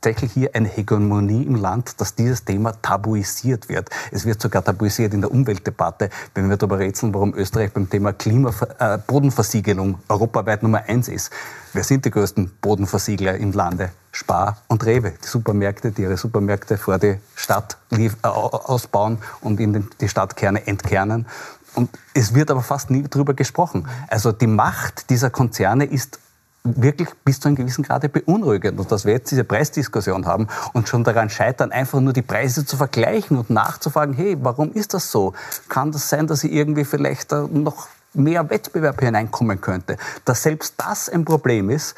tatsächlich 0.05 0.33
hier 0.33 0.51
eine 0.53 0.69
Hegemonie 0.69 1.45
im 1.45 1.55
Land, 1.55 1.99
dass 1.99 2.15
dieses 2.15 2.45
Thema 2.45 2.73
tabuisiert 2.83 3.71
wird. 3.71 3.89
Es 4.13 4.27
wird 4.27 4.43
sogar 4.43 4.63
tabuisiert 4.63 5.15
in 5.15 5.23
der 5.23 5.31
Umweltdebatte, 5.31 6.11
wenn 6.35 6.51
wir 6.51 6.59
darüber 6.59 6.79
rätseln, 6.79 7.15
warum 7.15 7.33
Österreich 7.35 7.73
beim 7.73 7.89
Thema 7.89 8.13
Klima, 8.13 8.53
äh, 8.79 8.99
Bodenversiegelung 8.99 9.99
europaweit 10.11 10.63
Nummer 10.63 10.83
eins 10.87 11.09
ist. 11.09 11.33
Wer 11.73 11.85
sind 11.85 12.05
die 12.05 12.11
größten 12.11 12.51
Bodenversiegler 12.61 13.37
im 13.37 13.53
Lande? 13.53 13.93
Spar 14.13 14.59
und 14.69 14.85
Rewe, 14.85 15.13
die 15.13 15.27
Supermärkte, 15.27 15.91
die 15.91 16.03
ihre 16.03 16.19
Supermärkte 16.19 16.77
vor 16.77 16.99
die 16.99 17.17
Stadt 17.35 17.79
äh, 17.91 18.11
ausbauen 18.23 19.17
und 19.41 19.59
in 19.59 19.73
den, 19.73 19.89
die 20.03 20.09
Stadtkerne 20.11 20.67
entkernen. 20.67 21.27
Und 21.75 21.89
es 22.13 22.35
wird 22.35 22.51
aber 22.51 22.63
fast 22.63 22.91
nie 22.91 23.05
darüber 23.09 23.33
gesprochen. 23.33 23.89
Also 24.09 24.33
die 24.33 24.47
Macht 24.47 25.09
dieser 25.09 25.31
Konzerne 25.31 25.87
ist 25.87 26.21
wirklich 26.65 27.11
bis 27.25 27.41
zu 27.41 27.49
einem 27.49 27.57
gewissen 27.57 27.85
Grade 27.85 28.09
beunruhigend. 28.09 28.81
Und 28.81 28.91
dass 28.91 29.05
wir 29.05 29.13
jetzt 29.13 29.31
diese 29.31 29.45
Preisdiskussion 29.45 30.27
haben 30.27 30.49
und 30.73 30.89
schon 30.89 31.05
daran 31.05 31.29
scheitern, 31.29 31.73
einfach 31.73 32.01
nur 32.01 32.15
die 32.15 32.23
Preise 32.23 32.65
zu 32.65 32.77
vergleichen 32.77 33.37
und 33.37 33.51
nachzufragen, 33.51 34.15
hey, 34.15 34.37
warum 34.41 34.73
ist 34.73 34.95
das 34.95 35.11
so? 35.11 35.35
Kann 35.69 35.93
das 35.93 36.09
sein, 36.09 36.27
dass 36.27 36.43
ich 36.43 36.53
irgendwie 36.53 36.85
vielleicht 36.85 37.33
noch 37.33 37.89
mehr 38.15 38.49
Wettbewerb 38.49 39.01
hineinkommen 39.01 39.61
könnte? 39.61 39.99
Dass 40.25 40.43
selbst 40.43 40.75
das 40.79 41.11
ein 41.11 41.27
Problem 41.27 41.69
ist, 41.69 41.95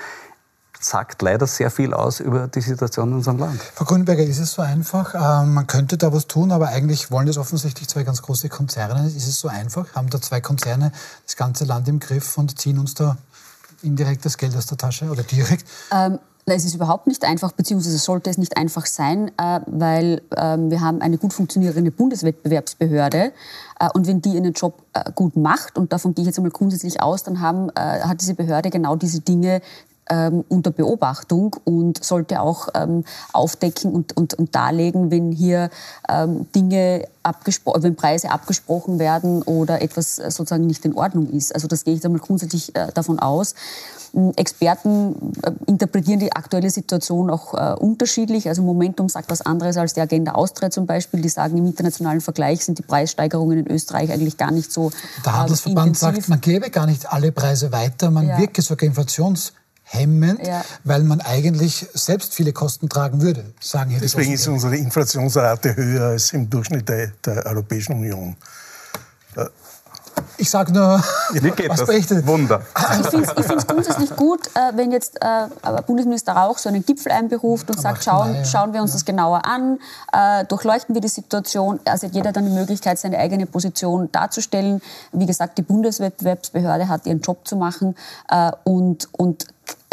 sagt 0.80 1.22
leider 1.22 1.46
sehr 1.46 1.70
viel 1.70 1.94
aus 1.94 2.20
über 2.20 2.48
die 2.48 2.60
Situation 2.60 3.08
in 3.10 3.14
unserem 3.16 3.38
Land. 3.38 3.60
Frau 3.74 3.84
Grünberger, 3.84 4.22
ist 4.22 4.38
es 4.38 4.52
so 4.52 4.62
einfach? 4.62 5.14
Ähm, 5.14 5.54
man 5.54 5.66
könnte 5.66 5.96
da 5.96 6.12
was 6.12 6.26
tun, 6.26 6.52
aber 6.52 6.68
eigentlich 6.68 7.10
wollen 7.10 7.26
das 7.26 7.38
offensichtlich 7.38 7.88
zwei 7.88 8.02
ganz 8.04 8.22
große 8.22 8.48
Konzerne. 8.48 9.06
Ist 9.06 9.16
es 9.28 9.40
so 9.40 9.48
einfach? 9.48 9.94
Haben 9.94 10.10
da 10.10 10.20
zwei 10.20 10.40
Konzerne 10.40 10.92
das 11.24 11.36
ganze 11.36 11.64
Land 11.64 11.88
im 11.88 12.00
Griff 12.00 12.36
und 12.36 12.58
ziehen 12.58 12.78
uns 12.78 12.94
da 12.94 13.16
indirekt 13.83 14.24
das 14.24 14.39
Geld 14.39 14.57
aus 14.57 14.66
der 14.66 14.79
Tasche 14.79 15.11
oder 15.11 15.22
direkt? 15.22 15.64
Ähm, 15.93 16.18
es 16.49 16.64
ist 16.64 16.77
überhaupt 16.77 17.09
nicht 17.09 17.24
einfach, 17.24 17.51
beziehungsweise 17.53 17.99
sollte 17.99 18.31
es 18.31 18.39
nicht 18.39 18.57
einfach 18.57 18.87
sein, 18.87 19.33
äh, 19.37 19.61
weil 19.66 20.22
ähm, 20.37 20.70
wir 20.70 20.81
haben 20.81 21.01
eine 21.01 21.18
gut 21.18 21.33
funktionierende 21.33 21.91
Bundeswettbewerbsbehörde 21.91 23.33
äh, 23.81 23.89
und 23.95 24.07
wenn 24.07 24.22
die 24.22 24.35
ihren 24.35 24.53
Job 24.53 24.85
äh, 24.93 25.11
gut 25.12 25.37
macht, 25.37 25.77
und 25.77 25.93
davon 25.93 26.14
gehe 26.14 26.22
ich 26.22 26.27
jetzt 26.27 26.39
einmal 26.39 26.53
grundsätzlich 26.53 27.03
aus, 27.03 27.24
dann 27.24 27.41
haben, 27.41 27.70
äh, 27.70 28.01
hat 28.03 28.20
diese 28.20 28.35
Behörde 28.35 28.70
genau 28.70 28.95
diese 28.95 29.20
Dinge 29.20 29.61
ähm, 30.11 30.44
unter 30.48 30.70
Beobachtung 30.70 31.57
und 31.64 32.02
sollte 32.04 32.40
auch 32.40 32.68
ähm, 32.74 33.04
aufdecken 33.32 33.92
und, 33.92 34.16
und, 34.16 34.34
und 34.34 34.54
darlegen, 34.54 35.11
wenn 35.11 35.32
hier 35.32 35.70
ähm, 36.09 36.46
Dinge 36.54 37.07
abgespro- 37.24 37.82
wenn 37.82 37.96
Preise 37.96 38.30
abgesprochen 38.30 38.98
werden 39.00 39.42
oder 39.42 39.82
etwas 39.82 40.18
äh, 40.18 40.30
sozusagen 40.30 40.66
nicht 40.66 40.84
in 40.84 40.94
Ordnung 40.94 41.28
ist. 41.30 41.54
Also 41.54 41.66
das 41.66 41.82
gehe 41.84 41.94
ich 41.94 42.04
einmal 42.04 42.20
grundsätzlich 42.20 42.74
äh, 42.76 42.92
davon 42.94 43.18
aus. 43.18 43.54
Ähm, 44.14 44.32
Experten 44.36 45.32
äh, 45.42 45.50
interpretieren 45.66 46.20
die 46.20 46.32
aktuelle 46.32 46.70
Situation 46.70 47.28
auch 47.30 47.54
äh, 47.54 47.74
unterschiedlich. 47.78 48.48
Also 48.48 48.62
Momentum 48.62 49.09
sagt 49.09 49.28
was 49.28 49.40
anderes 49.42 49.76
als 49.76 49.94
die 49.94 50.00
Agenda 50.00 50.32
Austria 50.32 50.70
zum 50.70 50.86
Beispiel. 50.86 51.20
Die 51.20 51.28
sagen, 51.28 51.59
im 51.59 51.66
internationalen 51.66 52.20
Vergleich 52.20 52.64
sind 52.64 52.78
die 52.78 52.82
Preissteigerungen 52.82 53.59
in 53.59 53.66
Österreich 53.70 54.12
eigentlich 54.12 54.36
gar 54.36 54.52
nicht 54.52 54.72
so 54.72 54.90
Der 55.24 55.32
ähm, 55.32 55.38
Handelsverband 55.40 55.86
intensiv. 55.88 56.14
sagt, 56.14 56.28
man 56.28 56.40
gebe 56.40 56.70
gar 56.70 56.86
nicht 56.86 57.12
alle 57.12 57.32
Preise 57.32 57.72
weiter, 57.72 58.11
man 58.12 58.28
Ja. 58.28 58.38
wirke 58.38 58.62
sogar 58.62 58.86
inflationshemmend, 59.93 60.47
Ja. 60.47 60.64
weil 60.84 61.03
man 61.05 61.20
eigentlich 61.20 61.87
selbst 61.95 62.34
viele 62.34 62.53
Kosten 62.53 62.89
tragen 62.89 63.20
würde, 63.20 63.45
sagen 63.61 63.91
hier 63.91 63.99
die 63.99 64.05
Deswegen 64.07 64.32
ist 64.32 64.47
unsere 64.49 64.76
Inflationsrate 64.76 65.76
höher 65.76 66.09
als 66.09 66.32
im 66.32 66.49
Durchschnitt 66.51 66.89
der, 66.89 67.09
der 67.24 67.47
Europäischen 67.47 67.93
Union. 67.93 68.37
Ich 70.39 70.49
sage 70.49 70.72
nur, 70.72 71.03
Wie 71.32 71.51
geht 71.51 71.68
was 71.68 71.80
das? 71.80 71.89
berichtet. 71.89 72.26
Wunder. 72.26 72.62
Ich 73.01 73.09
finde 73.09 73.30
es 73.57 73.66
grundsätzlich 73.66 74.16
gut, 74.16 74.47
äh, 74.55 74.72
wenn 74.74 74.91
jetzt 74.91 75.18
äh, 75.20 75.49
Bundesminister 75.87 76.32
Rauch 76.32 76.57
so 76.57 76.70
einen 76.70 76.84
Gipfel 76.87 77.12
einberuft 77.12 77.68
und 77.70 77.78
sagt, 77.78 77.99
8. 77.99 78.05
schauen, 78.05 78.45
schauen 78.47 78.72
wir 78.72 78.80
uns 78.80 78.93
das 78.93 79.05
genauer 79.05 79.45
an, 79.45 79.78
äh, 80.12 80.45
durchleuchten 80.47 80.95
wir 80.95 81.03
die 81.03 81.09
Situation. 81.09 81.80
Also 81.84 82.07
hat 82.07 82.14
jeder 82.14 82.32
dann 82.32 82.47
die 82.47 82.51
Möglichkeit, 82.53 82.99
seine 82.99 83.18
eigene 83.18 83.45
Position 83.45 84.11
darzustellen. 84.11 84.80
Wie 85.12 85.26
gesagt, 85.26 85.59
die 85.59 85.62
Bundeswettbewerbsbehörde 85.62 86.89
hat 86.89 87.05
ihren 87.07 87.20
Job 87.20 87.47
zu 87.47 87.57
machen 87.57 87.95
und, 88.64 89.09
und 89.12 89.47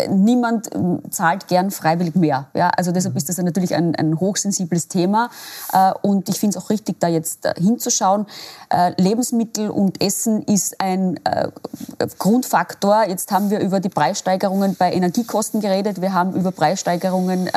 niemand 0.09 0.69
zahlt 1.11 1.47
gern 1.47 1.71
freiwillig 1.71 2.15
mehr. 2.15 2.47
Ja, 2.53 2.69
also 2.69 2.91
deshalb 2.91 3.15
ist 3.15 3.29
das 3.29 3.37
natürlich 3.37 3.75
ein, 3.75 3.95
ein 3.95 4.19
hochsensibles 4.19 4.87
Thema. 4.87 5.29
Und 6.01 6.29
ich 6.29 6.39
finde 6.39 6.57
es 6.57 6.63
auch 6.63 6.69
richtig, 6.69 6.99
da 6.99 7.07
jetzt 7.07 7.47
hinzuschauen. 7.57 8.25
Lebensmittel 8.97 9.69
und 9.69 10.01
Essen 10.01 10.41
ist 10.43 10.79
ein 10.81 11.19
Grundfaktor. 12.17 13.05
Jetzt 13.07 13.31
haben 13.31 13.49
wir 13.49 13.59
über 13.59 13.79
die 13.79 13.89
Preissteigerungen 13.89 14.75
bei 14.75 14.93
Energiekosten 14.93 15.61
geredet. 15.61 16.01
Wir 16.01 16.13
haben 16.13 16.33
über 16.33 16.51
Preissteigerungen 16.51 17.49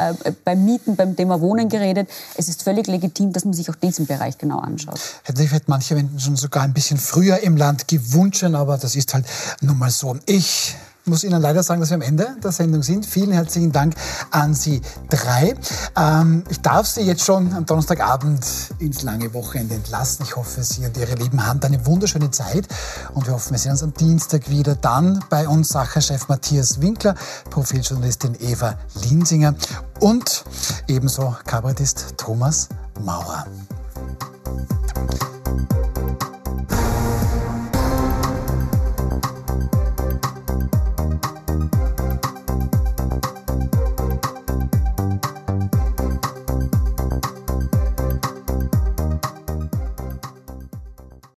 beim 0.45 0.65
Mieten, 0.65 0.97
beim 0.97 1.17
Thema 1.17 1.41
Wohnen 1.41 1.69
geredet. 1.69 2.09
Es 2.37 2.49
ist 2.49 2.63
völlig 2.63 2.87
legitim, 2.87 3.33
dass 3.33 3.45
man 3.45 3.55
sich 3.55 3.71
auch 3.71 3.77
diesen 3.77 4.07
Bereich 4.07 4.37
genau 4.37 4.59
anschaut. 4.59 5.01
Hätten 5.23 5.39
sich 5.39 5.49
vielleicht 5.49 5.69
manche 5.69 5.95
Menschen 5.95 6.37
sogar 6.37 6.63
ein 6.65 6.75
bisschen 6.75 6.99
früher 6.99 7.39
im 7.39 7.57
Land 7.57 7.89
gewünscht, 7.89 8.45
aber 8.45 8.77
das 8.77 8.95
ist 8.95 9.15
halt 9.15 9.25
nun 9.63 9.79
mal 9.79 9.91
so. 9.91 10.17
Ich 10.27 10.77
muss 11.07 11.25
Ihnen 11.25 11.41
leider 11.41 11.63
sagen, 11.63 11.81
dass 11.81 11.91
wir 11.91 11.95
am 11.95 12.03
Ende 12.03 12.37
der 12.43 12.53
Sendung 12.53 12.83
sind. 12.83 13.07
Vielen 13.07 13.31
herzlichen 13.31 13.71
Dank 13.71 13.95
an 14.31 14.55
Sie 14.55 14.81
drei. 15.09 15.55
Ähm, 15.97 16.45
ich 16.49 16.61
darf 16.61 16.87
Sie 16.87 17.03
jetzt 17.03 17.25
schon 17.25 17.53
am 17.53 17.65
Donnerstagabend 17.65 18.45
ins 18.79 19.03
lange 19.03 19.33
Wochenende 19.33 19.77
entlassen. 19.77 20.25
Ich 20.25 20.37
hoffe, 20.37 20.63
Sie 20.65 20.85
und 20.85 20.97
Ihre 20.97 21.15
lieben 21.15 21.47
Hand 21.47 21.65
eine 21.65 21.87
wunderschöne 21.87 22.31
Zeit. 22.31 22.67
Und 23.15 23.27
wir 23.27 23.35
hoffen, 23.35 23.53
wir 23.53 23.59
sehen 23.59 23.73
uns 23.73 23.83
am 23.83 23.95
Dienstag 23.95 24.51
wieder. 24.51 24.75
Dann 24.75 25.25
bei 25.31 25.47
uns 25.47 25.69
Sacherchef 25.69 26.29
Matthias 26.29 26.81
Winkler, 26.81 27.15
Profiljournalistin 27.51 28.37
Eva 28.41 28.77
Linsinger 29.09 29.55
und 30.01 30.45
ebenso 30.89 31.37
Kabarettist 31.45 32.15
Thomas 32.17 32.69
Maurer. 33.01 33.47